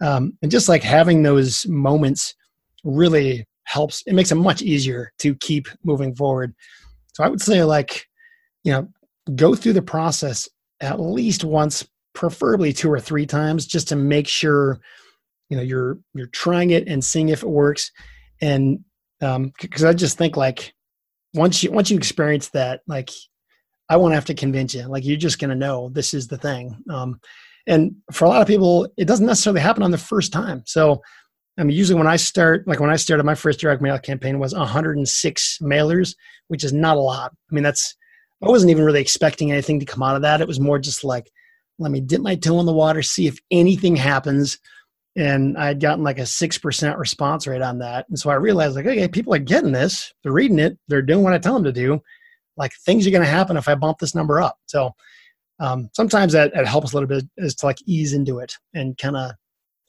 Um, 0.00 0.36
and 0.42 0.50
just 0.50 0.68
like 0.68 0.82
having 0.82 1.22
those 1.22 1.66
moments 1.66 2.34
really 2.84 3.46
helps. 3.64 4.02
It 4.06 4.14
makes 4.14 4.32
it 4.32 4.36
much 4.36 4.62
easier 4.62 5.12
to 5.18 5.34
keep 5.36 5.68
moving 5.84 6.14
forward. 6.14 6.54
So 7.12 7.22
I 7.22 7.28
would 7.28 7.42
say 7.42 7.62
like, 7.64 8.06
you 8.64 8.72
know, 8.72 8.88
go 9.34 9.54
through 9.54 9.74
the 9.74 9.82
process 9.82 10.48
at 10.80 11.00
least 11.00 11.44
once, 11.44 11.86
preferably 12.14 12.72
two 12.72 12.90
or 12.90 12.98
three 12.98 13.26
times, 13.26 13.66
just 13.66 13.88
to 13.88 13.96
make 13.96 14.26
sure 14.26 14.80
you 15.48 15.56
know 15.56 15.62
you're 15.62 15.98
you're 16.14 16.26
trying 16.26 16.70
it 16.70 16.86
and 16.88 17.04
seeing 17.04 17.28
if 17.28 17.42
it 17.42 17.48
works. 17.48 17.90
And 18.40 18.80
um 19.20 19.52
because 19.60 19.84
i 19.84 19.92
just 19.92 20.16
think 20.16 20.36
like 20.36 20.72
once 21.34 21.62
you 21.62 21.72
once 21.72 21.90
you 21.90 21.96
experience 21.96 22.48
that 22.50 22.80
like 22.86 23.10
i 23.88 23.96
won't 23.96 24.14
have 24.14 24.26
to 24.26 24.34
convince 24.34 24.74
you. 24.74 24.86
Like 24.86 25.04
you're 25.04 25.16
just 25.16 25.38
to 25.40 25.54
know 25.54 25.88
this 25.90 26.14
is 26.14 26.28
the 26.28 26.38
thing. 26.38 26.76
Um 26.90 27.20
and 27.66 27.96
for 28.12 28.24
a 28.24 28.28
lot 28.28 28.42
of 28.42 28.48
people 28.48 28.88
it 28.96 29.06
doesn't 29.06 29.26
necessarily 29.26 29.60
happen 29.60 29.82
on 29.82 29.90
the 29.90 29.98
first 29.98 30.32
time. 30.32 30.62
So 30.66 31.02
i 31.58 31.64
mean 31.64 31.76
usually 31.76 31.98
when 31.98 32.06
i 32.06 32.16
start 32.16 32.66
like 32.68 32.80
when 32.80 32.90
i 32.90 32.96
started 32.96 33.24
my 33.24 33.34
first 33.34 33.60
direct 33.60 33.82
mail 33.82 33.98
campaign 33.98 34.38
was 34.38 34.54
106 34.54 35.58
mailers 35.62 36.14
which 36.48 36.64
is 36.64 36.72
not 36.72 36.96
a 36.96 37.00
lot. 37.00 37.32
I 37.50 37.54
mean 37.54 37.64
that's 37.64 37.96
i 38.42 38.48
wasn't 38.48 38.70
even 38.70 38.84
really 38.84 39.00
expecting 39.00 39.50
anything 39.50 39.80
to 39.80 39.86
come 39.86 40.02
out 40.02 40.16
of 40.16 40.22
that. 40.22 40.40
It 40.40 40.48
was 40.48 40.60
more 40.60 40.78
just 40.78 41.02
like 41.02 41.30
let 41.80 41.90
me 41.90 42.00
dip 42.00 42.20
my 42.20 42.34
toe 42.34 42.60
in 42.60 42.66
the 42.66 42.72
water 42.72 43.02
see 43.02 43.26
if 43.26 43.38
anything 43.50 43.96
happens 43.96 44.58
and 45.18 45.58
I 45.58 45.66
had 45.66 45.80
gotten 45.80 46.04
like 46.04 46.20
a 46.20 46.26
six 46.26 46.58
percent 46.58 46.96
response 46.96 47.46
rate 47.46 47.60
on 47.60 47.78
that. 47.78 48.06
And 48.08 48.18
so 48.18 48.30
I 48.30 48.34
realized 48.34 48.76
like, 48.76 48.86
okay, 48.86 49.08
people 49.08 49.34
are 49.34 49.38
getting 49.38 49.72
this, 49.72 50.14
they're 50.22 50.32
reading 50.32 50.60
it, 50.60 50.78
they're 50.86 51.02
doing 51.02 51.24
what 51.24 51.34
I 51.34 51.38
tell 51.38 51.54
them 51.54 51.64
to 51.64 51.72
do. 51.72 52.00
Like 52.56 52.72
things 52.86 53.06
are 53.06 53.10
going 53.10 53.24
to 53.24 53.28
happen 53.28 53.56
if 53.56 53.68
I 53.68 53.74
bump 53.74 53.98
this 53.98 54.14
number 54.14 54.40
up. 54.40 54.58
So 54.66 54.94
um, 55.58 55.90
sometimes 55.92 56.32
that, 56.34 56.54
that 56.54 56.66
helps 56.66 56.92
a 56.92 56.96
little 56.96 57.08
bit 57.08 57.24
is 57.36 57.56
to 57.56 57.66
like 57.66 57.78
ease 57.84 58.12
into 58.12 58.38
it 58.38 58.54
and 58.74 58.96
kind 58.96 59.16
of 59.16 59.32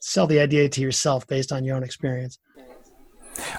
sell 0.00 0.26
the 0.26 0.40
idea 0.40 0.68
to 0.68 0.80
yourself 0.80 1.26
based 1.28 1.52
on 1.52 1.64
your 1.64 1.76
own 1.76 1.84
experience. 1.84 2.38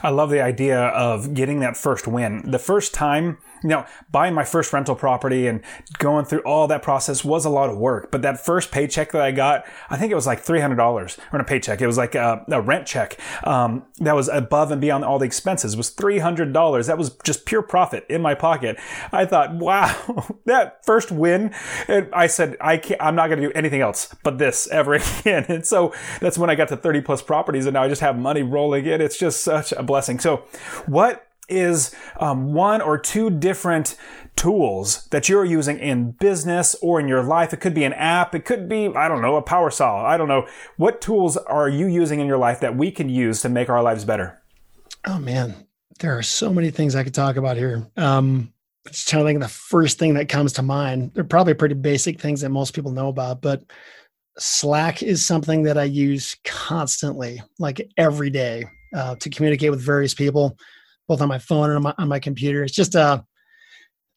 I 0.04 0.10
love 0.10 0.30
the 0.30 0.42
idea 0.42 0.88
of 0.88 1.34
getting 1.34 1.62
that 1.62 1.78
first 1.78 2.06
win. 2.06 2.52
The 2.52 2.60
first 2.60 2.94
time 2.94 3.38
you 3.64 3.70
know, 3.70 3.86
buying 4.12 4.34
my 4.34 4.44
first 4.44 4.74
rental 4.74 4.96
property 4.96 5.48
and 5.48 5.62
going 5.98 6.26
through 6.26 6.42
all 6.42 6.68
that 6.68 6.82
process 6.82 7.24
was 7.24 7.46
a 7.46 7.50
lot 7.50 7.70
of 7.70 7.78
work. 7.78 8.12
But 8.12 8.22
that 8.24 8.44
first 8.44 8.72
paycheck 8.72 9.12
that 9.12 9.22
I 9.22 9.32
got, 9.32 9.66
I 9.90 9.98
think 9.98 10.12
it 10.12 10.16
was 10.16 10.28
like 10.28 10.44
$300 10.44 11.20
or 11.32 11.40
a 11.40 11.44
paycheck. 11.44 11.82
It 11.82 11.88
was 11.88 11.98
like 11.98 12.16
a, 12.16 12.44
a 12.50 12.62
rent 12.62 12.88
check. 12.88 13.20
Um, 13.44 13.86
that 14.00 14.16
was 14.16 14.30
above 14.30 14.72
and 14.72 14.82
beyond 14.82 15.06
all 15.06 15.20
the 15.20 15.26
expenses 15.26 15.78
was 15.78 15.94
$300. 15.94 16.88
That 16.88 16.98
was 16.98 17.16
just 17.24 17.46
pure 17.46 17.62
profit 17.62 18.06
in 18.10 18.22
my 18.22 18.34
pocket. 18.34 18.78
I 19.12 19.26
thought, 19.26 19.54
wow, 19.62 20.36
that 20.46 20.86
first 20.86 21.12
win. 21.12 21.54
I 21.88 22.28
said, 22.28 22.58
I 22.60 22.78
can't, 22.78 23.02
I'm 23.02 23.16
not 23.16 23.28
going 23.28 23.42
to 23.42 23.48
do 23.48 23.54
anything 23.54 23.82
else 23.82 24.14
but 24.24 24.38
this 24.38 24.68
ever 24.70 24.94
again. 25.20 25.46
And 25.48 25.66
so 25.66 25.94
that's 26.20 26.38
when 26.38 26.50
I 26.50 26.56
got 26.56 26.70
to 26.70 26.78
30 26.78 27.02
plus 27.02 27.22
properties 27.22 27.66
and 27.66 27.74
now 27.74 27.84
I 27.84 27.88
just 27.88 28.02
have 28.02 28.18
money 28.18 28.44
rolling 28.44 28.86
in. 28.86 29.02
It's 29.02 29.18
just 29.18 29.42
such 29.42 29.72
a 29.72 29.84
blessing. 29.84 30.20
So 30.20 30.38
what 30.86 31.28
is 31.50 31.94
um, 32.20 32.54
one 32.54 32.82
or 32.82 32.98
two 32.98 33.30
different 33.30 33.96
tools 34.36 35.06
that 35.08 35.28
you're 35.28 35.46
using 35.46 35.78
in 35.78 36.12
business 36.12 36.76
or 36.82 37.00
in 37.00 37.08
your 37.08 37.24
life. 37.24 37.54
It 37.54 37.60
could 37.60 37.74
be 37.74 37.84
an 37.84 37.94
app. 37.94 38.34
It 38.34 38.46
could 38.46 38.70
be, 38.70 38.88
I 38.88 39.08
don't 39.08 39.22
know, 39.22 39.36
a 39.36 39.42
power 39.42 39.70
saw. 39.70 40.06
I 40.06 40.18
don't 40.18 40.28
know. 40.28 40.48
What 40.78 41.02
tools 41.02 41.38
are 41.38 41.70
you 41.70 41.88
using 41.88 42.20
in 42.20 42.28
your 42.28 42.38
life 42.38 42.60
that 42.62 42.76
we 42.76 42.92
can 42.92 43.10
use 43.10 43.42
to 43.42 43.50
make 43.50 43.70
our 43.70 43.84
lives 43.84 44.06
better? 44.06 44.42
Oh 45.06 45.20
man, 45.20 45.68
there 46.00 46.18
are 46.18 46.24
so 46.24 46.54
many 46.54 46.72
things 46.72 46.96
I 46.96 47.04
could 47.04 47.14
talk 47.14 47.36
about 47.36 47.58
here. 47.58 47.88
Um, 47.98 48.54
just 48.88 49.10
trying 49.10 49.24
to 49.24 49.30
think 49.30 49.42
the 49.42 49.48
first 49.48 50.00
thing 50.00 50.16
that 50.16 50.30
comes 50.30 50.54
to 50.54 50.64
mind. 50.64 51.12
They're 51.14 51.24
probably 51.24 51.54
pretty 51.54 51.76
basic 51.76 52.20
things 52.20 52.42
that 52.42 52.50
most 52.50 52.74
people 52.74 52.92
know 52.92 53.10
about, 53.10 53.42
but 53.42 53.64
Slack 54.40 55.04
is 55.04 55.26
something 55.26 55.64
that 55.64 55.78
I 55.78 55.84
use 55.84 56.38
constantly, 56.46 57.42
like 57.60 57.88
every 57.98 58.30
day, 58.30 58.66
uh, 58.96 59.16
to 59.18 59.30
communicate 59.30 59.72
with 59.72 59.82
various 59.82 60.14
people 60.14 60.58
both 61.08 61.22
on 61.22 61.28
my 61.28 61.40
phone 61.40 61.70
and 61.70 61.78
on 61.78 61.84
my, 61.84 61.94
on 61.98 62.08
my 62.08 62.20
computer. 62.20 62.64
It's 62.64 62.76
just 62.76 62.96
a 62.96 63.02
uh, 63.02 63.22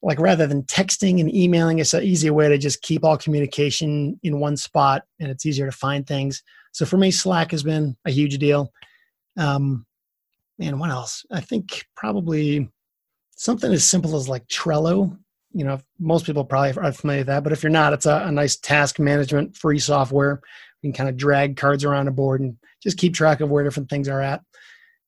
like 0.04 0.20
rather 0.20 0.46
than 0.46 0.62
texting 0.64 1.18
and 1.18 1.34
emailing, 1.34 1.78
it's 1.78 1.94
an 1.94 2.02
easier 2.02 2.34
way 2.34 2.46
to 2.48 2.58
just 2.58 2.82
keep 2.82 3.04
all 3.04 3.16
communication 3.16 4.20
in 4.22 4.38
one 4.38 4.56
spot, 4.56 5.02
and 5.18 5.30
it's 5.30 5.46
easier 5.46 5.64
to 5.64 5.76
find 5.76 6.06
things. 6.06 6.42
So 6.72 6.84
for 6.84 6.98
me, 6.98 7.10
Slack 7.10 7.52
has 7.52 7.62
been 7.62 7.96
a 8.04 8.10
huge 8.10 8.36
deal. 8.38 8.70
Um, 9.38 9.86
and 10.60 10.78
what 10.78 10.90
else? 10.90 11.24
I 11.32 11.40
think 11.40 11.86
probably 11.96 12.70
something 13.36 13.72
as 13.72 13.84
simple 13.84 14.14
as 14.14 14.28
like 14.28 14.46
Trello. 14.46 15.16
You 15.52 15.64
know, 15.64 15.80
most 15.98 16.26
people 16.26 16.44
probably 16.44 16.72
are 16.82 16.92
familiar 16.92 17.20
with 17.20 17.28
that, 17.28 17.42
but 17.42 17.52
if 17.52 17.62
you're 17.62 17.70
not, 17.70 17.92
it's 17.92 18.06
a, 18.06 18.24
a 18.26 18.32
nice 18.32 18.56
task 18.56 18.98
management 18.98 19.56
free 19.56 19.78
software. 19.78 20.40
You 20.82 20.92
can 20.92 20.96
kind 20.96 21.08
of 21.08 21.16
drag 21.16 21.56
cards 21.56 21.84
around 21.84 22.08
a 22.08 22.12
board 22.12 22.42
and 22.42 22.56
just 22.82 22.98
keep 22.98 23.14
track 23.14 23.40
of 23.40 23.50
where 23.50 23.64
different 23.64 23.88
things 23.88 24.08
are 24.08 24.20
at. 24.20 24.42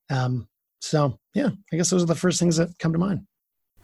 Um, 0.09 0.49
so 0.81 1.19
yeah, 1.37 1.51
I 1.71 1.77
guess 1.77 1.91
those 1.91 2.03
are 2.03 2.07
the 2.07 2.15
first 2.15 2.41
things 2.41 2.57
that 2.57 2.79
come 2.79 2.95
to 2.95 2.99
mind. 2.99 3.27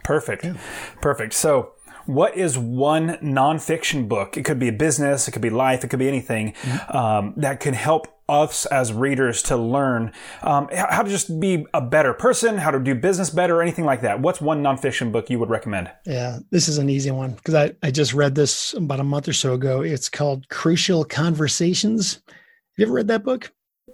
Perfect. 0.05 0.43
Yeah. 0.45 0.57
Perfect. 1.03 1.35
So 1.35 1.73
what 2.07 2.37
is 2.37 2.59
one 2.59 3.19
nonfiction 3.19 4.09
book? 4.09 4.39
It 4.39 4.45
could 4.45 4.59
be 4.59 4.69
a 4.69 4.73
business, 4.73 5.29
it 5.29 5.33
could 5.33 5.43
be 5.43 5.51
life, 5.51 5.85
it 5.85 5.89
could 5.89 5.99
be 5.99 6.09
anything 6.09 6.55
mm-hmm. 6.55 6.97
um, 6.97 7.35
that 7.37 7.61
can 7.61 7.75
help 7.75 8.09
us 8.27 8.65
as 8.67 8.91
readers 8.91 9.43
to 9.43 9.57
learn 9.57 10.13
um, 10.43 10.69
how 10.73 11.03
to 11.03 11.11
just 11.11 11.39
be 11.39 11.67
a 11.75 11.83
better 11.83 12.15
person, 12.15 12.57
how 12.57 12.71
to 12.71 12.81
do 12.81 12.95
business 12.95 13.29
better, 13.29 13.57
or 13.57 13.63
anything 13.63 13.85
like 13.85 14.01
that. 14.01 14.21
What's 14.21 14.41
one 14.41 14.63
nonfiction 14.63 15.13
book 15.13 15.29
you 15.29 15.39
would 15.39 15.51
recommend? 15.51 15.91
Yeah, 16.07 16.39
this 16.51 16.69
is 16.69 16.79
an 16.79 16.89
easy 16.89 17.11
one 17.11 17.33
because 17.33 17.55
I, 17.55 17.73
I 17.83 17.91
just 17.91 18.15
read 18.15 18.35
this 18.35 18.73
about 18.73 19.01
a 19.01 19.05
month 19.05 19.29
or 19.29 19.35
so 19.35 19.53
ago. 19.53 19.83
It's 19.83 20.09
called 20.09 20.49
Crucial 20.49 21.05
Conversations. 21.05 22.23
Have 22.27 22.35
you 22.79 22.87
ever 22.87 22.95
read 22.95 23.09
that 23.09 23.25
book? 23.25 23.53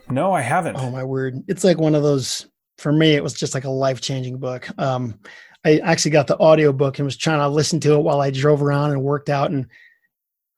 No, 0.08 0.32
I 0.32 0.42
haven't. 0.42 0.76
Oh 0.76 0.90
my 0.90 1.02
word! 1.02 1.42
It's 1.48 1.64
like 1.64 1.78
one 1.78 1.96
of 1.96 2.04
those 2.04 2.46
for 2.78 2.92
me, 2.92 3.14
it 3.14 3.22
was 3.22 3.34
just 3.34 3.54
like 3.54 3.64
a 3.64 3.70
life 3.70 4.00
changing 4.00 4.38
book. 4.38 4.68
Um, 4.78 5.18
I 5.64 5.78
actually 5.78 6.12
got 6.12 6.28
the 6.28 6.38
audio 6.38 6.72
book 6.72 6.98
and 6.98 7.04
was 7.04 7.16
trying 7.16 7.40
to 7.40 7.48
listen 7.48 7.80
to 7.80 7.94
it 7.94 8.02
while 8.02 8.20
I 8.20 8.30
drove 8.30 8.62
around 8.62 8.92
and 8.92 9.02
worked 9.02 9.28
out. 9.28 9.50
And 9.50 9.66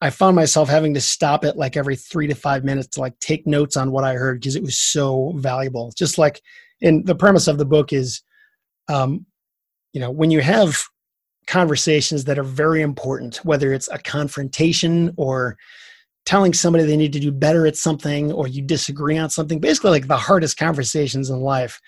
I 0.02 0.10
found 0.10 0.36
myself 0.36 0.68
having 0.68 0.94
to 0.94 1.00
stop 1.00 1.44
it 1.44 1.56
like 1.56 1.76
every 1.76 1.96
three 1.96 2.26
to 2.26 2.34
five 2.34 2.64
minutes 2.64 2.88
to 2.88 3.00
like 3.00 3.18
take 3.18 3.46
notes 3.46 3.76
on 3.76 3.90
what 3.90 4.04
I 4.04 4.14
heard 4.14 4.40
because 4.40 4.56
it 4.56 4.62
was 4.62 4.78
so 4.78 5.32
valuable. 5.36 5.92
Just 5.96 6.18
like, 6.18 6.42
and 6.82 7.06
the 7.06 7.14
premise 7.14 7.48
of 7.48 7.58
the 7.58 7.64
book 7.64 7.92
is, 7.92 8.22
um, 8.88 9.26
you 9.92 10.00
know, 10.00 10.10
when 10.10 10.30
you 10.30 10.40
have 10.40 10.78
conversations 11.46 12.24
that 12.24 12.38
are 12.38 12.44
very 12.44 12.82
important, 12.82 13.36
whether 13.38 13.72
it's 13.72 13.88
a 13.88 13.98
confrontation 13.98 15.12
or 15.16 15.56
telling 16.26 16.52
somebody 16.52 16.84
they 16.84 16.96
need 16.96 17.12
to 17.14 17.20
do 17.20 17.32
better 17.32 17.66
at 17.66 17.76
something 17.76 18.30
or 18.30 18.46
you 18.46 18.62
disagree 18.62 19.16
on 19.18 19.30
something, 19.30 19.58
basically 19.58 19.90
like 19.90 20.06
the 20.06 20.16
hardest 20.16 20.58
conversations 20.58 21.30
in 21.30 21.40
life 21.40 21.80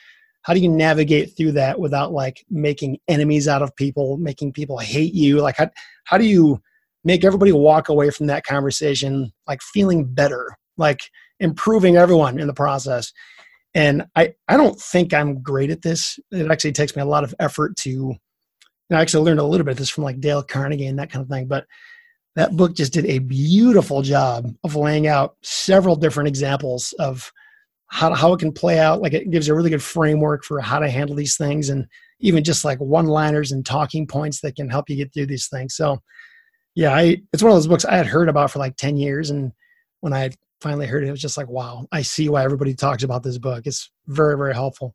how 0.43 0.55
do 0.55 0.61
you 0.61 0.69
navigate 0.69 1.37
through 1.37 1.53
that 1.53 1.79
without 1.79 2.13
like 2.13 2.45
making 2.51 2.99
enemies 3.09 3.49
out 3.49 3.63
of 3.63 3.75
people 3.77 4.17
making 4.17 4.53
people 4.53 4.79
hate 4.79 5.15
you 5.15 5.41
like 5.41 5.57
how, 5.57 5.69
how 6.05 6.19
do 6.19 6.25
you 6.25 6.61
make 7.05 7.25
everybody 7.25 7.53
walk 7.53 7.89
away 7.89 8.11
from 8.11 8.27
that 8.27 8.45
conversation 8.45 9.33
like 9.47 9.61
feeling 9.63 10.05
better 10.05 10.57
like 10.77 11.11
improving 11.41 11.97
everyone 11.97 12.39
in 12.39 12.47
the 12.47 12.55
process 12.55 13.13
And 13.75 14.05
I, 14.17 14.35
I 14.49 14.57
don't 14.57 14.79
think 14.79 15.15
I'm 15.15 15.43
great 15.43 15.71
at 15.71 15.83
this. 15.83 16.19
It 16.31 16.51
actually 16.51 16.73
takes 16.73 16.95
me 16.95 17.03
a 17.03 17.07
lot 17.07 17.25
of 17.25 17.35
effort 17.41 17.77
to, 17.79 18.15
I 18.91 19.01
actually 19.01 19.25
learned 19.25 19.41
a 19.41 19.45
little 19.45 19.65
bit 19.65 19.73
of 19.73 19.79
this 19.79 19.89
from 19.89 20.05
like 20.05 20.21
Dale 20.21 20.43
Carnegie 20.43 20.87
and 20.87 20.99
that 20.99 21.11
kind 21.11 21.23
of 21.23 21.29
thing. 21.31 21.47
But 21.47 21.65
that 22.37 22.57
book 22.57 22.75
just 22.75 22.93
did 22.93 23.07
a 23.07 23.19
beautiful 23.19 24.03
job 24.03 24.55
of 24.63 24.77
laying 24.77 25.07
out 25.07 25.37
several 25.43 25.97
different 25.97 26.29
examples 26.29 26.93
of 26.99 27.33
how, 27.93 28.15
how 28.15 28.33
it 28.33 28.41
can 28.41 28.51
play 28.51 28.79
out. 28.79 29.03
Like 29.03 29.13
it 29.13 29.31
gives 29.31 29.49
a 29.49 29.55
really 29.55 29.69
good 29.69 29.83
framework 29.83 30.45
for 30.45 30.61
how 30.61 30.79
to 30.79 30.89
handle 30.89 31.15
these 31.15 31.37
things 31.37 31.69
and 31.69 31.87
even 32.21 32.43
just 32.43 32.65
like 32.65 32.79
one 32.81 33.05
liners 33.05 33.53
and 33.53 33.67
talking 33.67 34.07
points 34.07 34.41
that 34.41 34.57
can 34.57 34.71
help 34.71 34.89
you 34.89 34.97
get 34.97 35.13
through 35.13 35.27
these 35.27 35.49
things. 35.49 35.77
So 35.77 36.01
yeah, 36.75 36.95
I, 36.95 37.21
it's 37.35 37.43
one 37.43 37.53
of 37.53 37.57
those 37.57 37.67
books 37.67 37.85
I 37.85 37.99
had 37.99 38.07
heard 38.07 38.31
about 38.31 38.51
for 38.51 38.61
like 38.61 38.77
10 38.77 38.97
years. 38.97 39.29
And 39.29 39.53
when 40.01 40.15
I 40.15 40.31
finally 40.63 40.87
heard 40.87 41.05
it, 41.05 41.09
it 41.09 41.11
was 41.11 41.21
just 41.21 41.37
like, 41.37 41.49
wow, 41.49 41.87
I 41.93 42.01
see 42.01 42.31
why 42.31 42.43
everybody 42.45 42.73
talks 42.75 43.03
about 43.03 43.23
this 43.23 43.37
book. 43.37 43.67
It's 43.67 43.91
very, 44.07 44.39
very 44.39 44.55
helpful. 44.55 44.95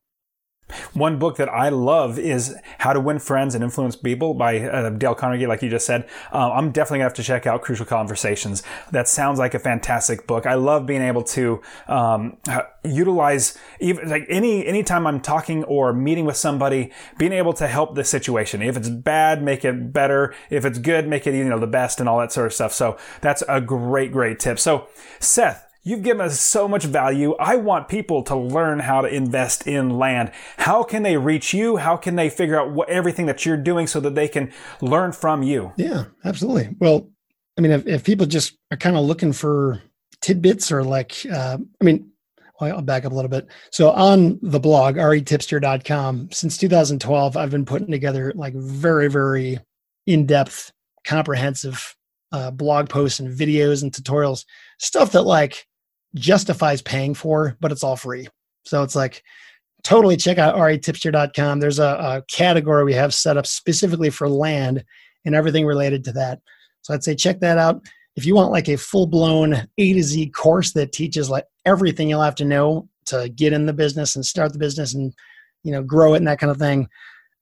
One 0.93 1.17
book 1.17 1.37
that 1.37 1.49
I 1.49 1.69
love 1.69 2.19
is 2.19 2.55
How 2.79 2.93
to 2.93 2.99
Win 2.99 3.19
Friends 3.19 3.55
and 3.55 3.63
Influence 3.63 3.95
People 3.95 4.33
by 4.33 4.59
uh, 4.59 4.89
Dale 4.89 5.15
Carnegie, 5.15 5.47
like 5.47 5.61
you 5.61 5.69
just 5.69 5.85
said. 5.85 6.07
Uh, 6.31 6.51
I'm 6.51 6.71
definitely 6.71 6.99
gonna 6.99 7.05
have 7.05 7.13
to 7.15 7.23
check 7.23 7.47
out 7.47 7.61
Crucial 7.61 7.85
Conversations. 7.85 8.63
That 8.91 9.07
sounds 9.07 9.39
like 9.39 9.53
a 9.53 9.59
fantastic 9.59 10.27
book. 10.27 10.45
I 10.45 10.55
love 10.55 10.85
being 10.85 11.01
able 11.01 11.23
to 11.23 11.61
um, 11.87 12.37
utilize 12.83 13.57
even 13.79 14.09
like 14.09 14.25
any 14.29 14.65
anytime 14.65 15.07
I'm 15.07 15.21
talking 15.21 15.63
or 15.65 15.93
meeting 15.93 16.25
with 16.25 16.37
somebody, 16.37 16.91
being 17.17 17.33
able 17.33 17.53
to 17.53 17.67
help 17.67 17.95
the 17.95 18.03
situation. 18.03 18.61
If 18.61 18.75
it's 18.75 18.89
bad, 18.89 19.41
make 19.41 19.63
it 19.63 19.93
better. 19.93 20.33
If 20.49 20.65
it's 20.65 20.79
good, 20.79 21.07
make 21.07 21.25
it 21.27 21.35
you 21.35 21.45
know 21.45 21.59
the 21.59 21.67
best 21.67 21.99
and 21.99 22.09
all 22.09 22.19
that 22.19 22.31
sort 22.31 22.47
of 22.47 22.53
stuff. 22.53 22.73
So 22.73 22.97
that's 23.21 23.43
a 23.47 23.61
great, 23.61 24.11
great 24.11 24.39
tip. 24.39 24.59
So 24.59 24.87
Seth, 25.19 25.66
You've 25.87 26.03
given 26.03 26.25
us 26.25 26.41
so 26.41 26.67
much 26.67 26.83
value. 26.83 27.33
I 27.39 27.55
want 27.55 27.87
people 27.87 28.21
to 28.23 28.35
learn 28.35 28.79
how 28.79 28.99
to 28.99 29.07
invest 29.07 29.65
in 29.65 29.97
land. 29.97 30.33
How 30.57 30.83
can 30.83 31.03
they 31.03 31.15
reach 31.15 31.53
you? 31.53 31.77
How 31.77 31.95
can 31.95 32.17
they 32.17 32.29
figure 32.29 32.59
out 32.59 32.73
what, 32.73 32.89
everything 32.89 33.25
that 33.27 33.45
you're 33.45 33.55
doing 33.55 33.87
so 33.87 34.01
that 34.01 34.13
they 34.13 34.27
can 34.27 34.51
learn 34.81 35.13
from 35.13 35.43
you? 35.43 35.71
Yeah, 35.77 36.07
absolutely. 36.25 36.75
Well, 36.77 37.09
I 37.57 37.61
mean, 37.61 37.71
if, 37.71 37.87
if 37.87 38.03
people 38.03 38.25
just 38.25 38.57
are 38.69 38.75
kind 38.75 38.97
of 38.97 39.05
looking 39.05 39.31
for 39.31 39.81
tidbits 40.19 40.73
or 40.73 40.83
like, 40.83 41.25
uh, 41.31 41.57
I 41.79 41.83
mean, 41.85 42.11
well, 42.59 42.75
I'll 42.75 42.81
back 42.81 43.05
up 43.05 43.13
a 43.13 43.15
little 43.15 43.29
bit. 43.29 43.47
So 43.71 43.91
on 43.91 44.39
the 44.41 44.59
blog, 44.59 44.95
retipster.com, 44.95 46.31
since 46.33 46.57
2012, 46.57 47.37
I've 47.37 47.51
been 47.51 47.65
putting 47.65 47.91
together 47.91 48.33
like 48.35 48.55
very, 48.55 49.07
very 49.07 49.57
in-depth, 50.05 50.73
comprehensive 51.05 51.95
uh, 52.33 52.51
blog 52.51 52.89
posts 52.89 53.21
and 53.21 53.33
videos 53.33 53.83
and 53.83 53.93
tutorials, 53.93 54.43
stuff 54.79 55.13
that 55.13 55.21
like 55.21 55.65
justifies 56.15 56.81
paying 56.81 57.13
for, 57.13 57.57
but 57.59 57.71
it's 57.71 57.83
all 57.83 57.95
free. 57.95 58.27
So 58.65 58.83
it's 58.83 58.95
like 58.95 59.23
totally 59.83 60.17
check 60.17 60.37
out 60.37 60.55
retipster.com. 60.55 61.59
There's 61.59 61.79
a, 61.79 61.83
a 61.83 62.23
category 62.29 62.83
we 62.83 62.93
have 62.93 63.13
set 63.13 63.37
up 63.37 63.47
specifically 63.47 64.09
for 64.09 64.27
land 64.27 64.83
and 65.25 65.35
everything 65.35 65.65
related 65.65 66.03
to 66.05 66.11
that. 66.13 66.39
So 66.81 66.93
I'd 66.93 67.03
say 67.03 67.15
check 67.15 67.39
that 67.41 67.57
out. 67.57 67.81
If 68.15 68.25
you 68.25 68.35
want 68.35 68.51
like 68.51 68.67
a 68.67 68.77
full 68.77 69.07
blown 69.07 69.67
A 69.77 69.93
to 69.93 70.03
Z 70.03 70.29
course 70.29 70.73
that 70.73 70.91
teaches 70.91 71.29
like 71.29 71.45
everything 71.65 72.09
you'll 72.09 72.21
have 72.21 72.35
to 72.35 72.45
know 72.45 72.89
to 73.07 73.29
get 73.29 73.53
in 73.53 73.65
the 73.65 73.73
business 73.73 74.15
and 74.15 74.25
start 74.25 74.53
the 74.53 74.59
business 74.59 74.93
and 74.93 75.13
you 75.63 75.71
know 75.71 75.83
grow 75.83 76.13
it 76.13 76.17
and 76.17 76.27
that 76.27 76.39
kind 76.39 76.51
of 76.51 76.57
thing, 76.57 76.87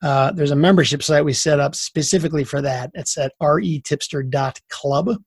uh, 0.04 0.32
there's 0.32 0.52
a 0.52 0.56
membership 0.56 1.02
site 1.02 1.26
we 1.26 1.34
set 1.34 1.60
up 1.60 1.76
specifically 1.76 2.44
for 2.44 2.62
that. 2.62 2.92
It's 2.94 3.18
at 3.18 3.34
retipster.club. 3.42 5.18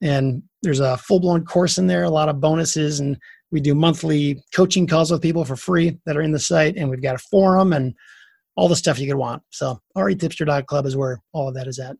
And 0.00 0.42
there's 0.62 0.80
a 0.80 0.96
full 0.96 1.20
blown 1.20 1.44
course 1.44 1.78
in 1.78 1.86
there, 1.86 2.04
a 2.04 2.10
lot 2.10 2.28
of 2.28 2.40
bonuses, 2.40 3.00
and 3.00 3.16
we 3.50 3.60
do 3.60 3.74
monthly 3.74 4.42
coaching 4.54 4.86
calls 4.86 5.10
with 5.10 5.22
people 5.22 5.44
for 5.44 5.56
free 5.56 5.98
that 6.06 6.16
are 6.16 6.22
in 6.22 6.32
the 6.32 6.38
site, 6.38 6.76
and 6.76 6.88
we've 6.88 7.02
got 7.02 7.16
a 7.16 7.18
forum 7.18 7.72
and 7.72 7.94
all 8.56 8.68
the 8.68 8.76
stuff 8.76 8.98
you 8.98 9.06
could 9.06 9.16
want. 9.16 9.42
So 9.50 9.80
retipster.club 9.96 10.86
is 10.86 10.96
where 10.96 11.20
all 11.32 11.48
of 11.48 11.54
that 11.54 11.66
is 11.66 11.78
at. 11.78 11.96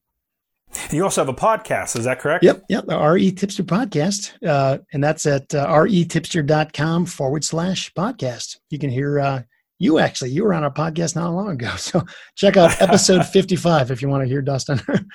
You 0.91 1.05
also 1.05 1.21
have 1.21 1.29
a 1.29 1.35
podcast, 1.35 1.97
is 1.99 2.05
that 2.05 2.19
correct? 2.19 2.45
Yep, 2.45 2.65
yep, 2.69 2.87
the 2.87 2.99
RE 2.99 3.31
Tipster 3.33 3.63
podcast. 3.63 4.33
Uh, 4.47 4.79
and 4.93 5.05
that's 5.05 5.27
at 5.27 5.55
uh, 5.55 5.67
retipster.com 5.67 7.07
forward 7.07 7.45
slash 7.45 7.93
podcast. 7.93 8.59
You 8.71 8.79
can 8.79 8.89
hear 8.89 9.21
uh, 9.21 9.43
you 9.79 9.99
actually, 9.99 10.31
you 10.31 10.45
were 10.45 10.55
on 10.55 10.65
our 10.65 10.73
podcast 10.73 11.15
not 11.15 11.31
long 11.33 11.51
ago. 11.51 11.73
So 11.77 12.03
check 12.37 12.57
out 12.57 12.81
episode 12.81 13.27
55 13.27 13.91
if 13.91 14.01
you 14.01 14.09
want 14.09 14.23
to 14.23 14.29
hear 14.29 14.41
Dustin. 14.41 14.81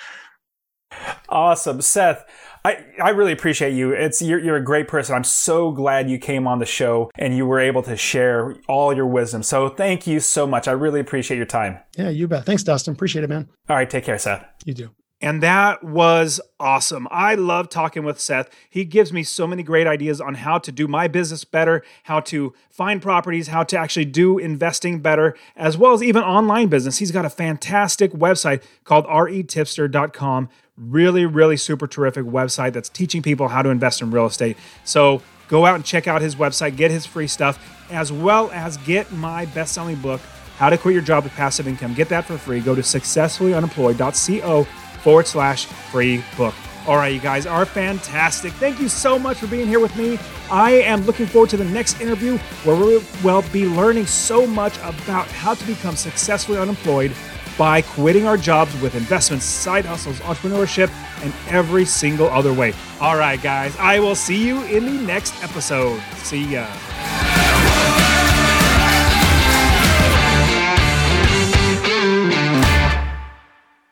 awesome. 1.29 1.81
Seth, 1.81 2.25
I, 2.65 2.85
I 3.01 3.09
really 3.09 3.31
appreciate 3.31 3.73
you. 3.73 3.91
It's 3.91 4.21
you're, 4.21 4.39
you're 4.39 4.57
a 4.57 4.63
great 4.63 4.87
person. 4.87 5.15
I'm 5.15 5.23
so 5.23 5.71
glad 5.71 6.09
you 6.09 6.19
came 6.19 6.47
on 6.47 6.59
the 6.59 6.65
show 6.65 7.09
and 7.15 7.35
you 7.35 7.45
were 7.45 7.59
able 7.59 7.81
to 7.83 7.95
share 7.95 8.55
all 8.67 8.93
your 8.93 9.07
wisdom. 9.07 9.43
So 9.43 9.69
thank 9.69 10.05
you 10.05 10.19
so 10.19 10.45
much. 10.45 10.67
I 10.67 10.73
really 10.73 10.99
appreciate 10.99 11.37
your 11.37 11.45
time. 11.45 11.79
Yeah, 11.97 12.09
you 12.09 12.27
bet. 12.27 12.45
Thanks, 12.45 12.63
Dustin. 12.63 12.93
Appreciate 12.93 13.23
it, 13.23 13.29
man. 13.29 13.47
All 13.69 13.75
right, 13.75 13.89
take 13.89 14.03
care, 14.03 14.19
Seth. 14.19 14.45
You 14.65 14.73
do. 14.73 14.89
And 15.19 15.41
that 15.41 15.83
was 15.83 16.39
awesome. 16.59 17.07
I 17.09 17.33
love 17.33 17.69
talking 17.69 18.03
with 18.03 18.19
Seth. 18.19 18.49
He 18.69 18.85
gives 18.85 19.11
me 19.11 19.23
so 19.23 19.47
many 19.47 19.63
great 19.63 19.87
ideas 19.87 20.21
on 20.21 20.35
how 20.35 20.59
to 20.59 20.71
do 20.71 20.87
my 20.87 21.07
business 21.07 21.43
better, 21.43 21.83
how 22.03 22.19
to 22.21 22.53
find 22.69 23.01
properties, 23.01 23.47
how 23.47 23.63
to 23.63 23.77
actually 23.77 24.05
do 24.05 24.37
investing 24.37 24.99
better, 24.99 25.35
as 25.55 25.75
well 25.75 25.93
as 25.93 26.03
even 26.03 26.21
online 26.21 26.67
business. 26.67 26.99
He's 26.99 27.11
got 27.11 27.25
a 27.25 27.31
fantastic 27.31 28.11
website 28.11 28.63
called 28.83 29.07
retipster.com. 29.07 30.49
Really, 30.77 31.25
really 31.25 31.57
super 31.57 31.87
terrific 31.87 32.25
website 32.25 32.73
that's 32.73 32.89
teaching 32.89 33.23
people 33.23 33.47
how 33.47 33.63
to 33.63 33.69
invest 33.69 34.03
in 34.03 34.11
real 34.11 34.27
estate. 34.27 34.55
So 34.83 35.23
go 35.47 35.65
out 35.65 35.73
and 35.73 35.83
check 35.83 36.07
out 36.07 36.21
his 36.21 36.35
website, 36.35 36.75
get 36.77 36.91
his 36.91 37.07
free 37.07 37.25
stuff, 37.25 37.57
as 37.89 38.11
well 38.11 38.51
as 38.51 38.77
get 38.77 39.11
my 39.11 39.45
best 39.47 39.73
selling 39.73 39.95
book, 39.95 40.21
How 40.57 40.69
to 40.69 40.77
Quit 40.77 40.93
Your 40.93 41.01
Job 41.01 41.23
with 41.23 41.33
Passive 41.33 41.67
Income. 41.67 41.95
Get 41.95 42.09
that 42.09 42.25
for 42.25 42.37
free. 42.37 42.59
Go 42.59 42.75
to 42.75 42.81
successfullyunemployed.co 42.81 44.67
forward 45.01 45.27
slash 45.27 45.65
free 45.65 46.23
book. 46.35 46.53
All 46.87 46.95
right, 46.95 47.13
you 47.13 47.19
guys 47.19 47.45
are 47.45 47.65
fantastic. 47.65 48.53
Thank 48.53 48.79
you 48.79 48.87
so 48.87 49.19
much 49.19 49.39
for 49.39 49.47
being 49.47 49.67
here 49.67 49.81
with 49.81 49.95
me. 49.97 50.17
I 50.49 50.71
am 50.71 51.01
looking 51.01 51.25
forward 51.25 51.49
to 51.49 51.57
the 51.57 51.65
next 51.65 51.99
interview 51.99 52.37
where 52.63 52.77
we 52.77 53.03
will 53.23 53.43
be 53.51 53.65
learning 53.65 54.05
so 54.05 54.47
much 54.47 54.77
about 54.77 55.27
how 55.27 55.53
to 55.53 55.67
become 55.67 55.97
successfully 55.97 56.57
unemployed 56.57 57.11
by 57.57 57.81
quitting 57.81 58.25
our 58.25 58.37
jobs 58.37 58.79
with 58.81 58.95
investments, 58.95 59.43
side 59.43 59.83
hustles, 59.83 60.19
entrepreneurship, 60.19 60.89
and 61.23 61.33
every 61.49 61.83
single 61.83 62.27
other 62.27 62.53
way. 62.53 62.73
All 63.01 63.17
right, 63.17 63.41
guys, 63.41 63.75
I 63.77 63.99
will 63.99 64.15
see 64.15 64.47
you 64.47 64.63
in 64.63 64.85
the 64.85 65.03
next 65.03 65.43
episode. 65.43 66.01
See 66.17 66.53
ya. 66.53 68.16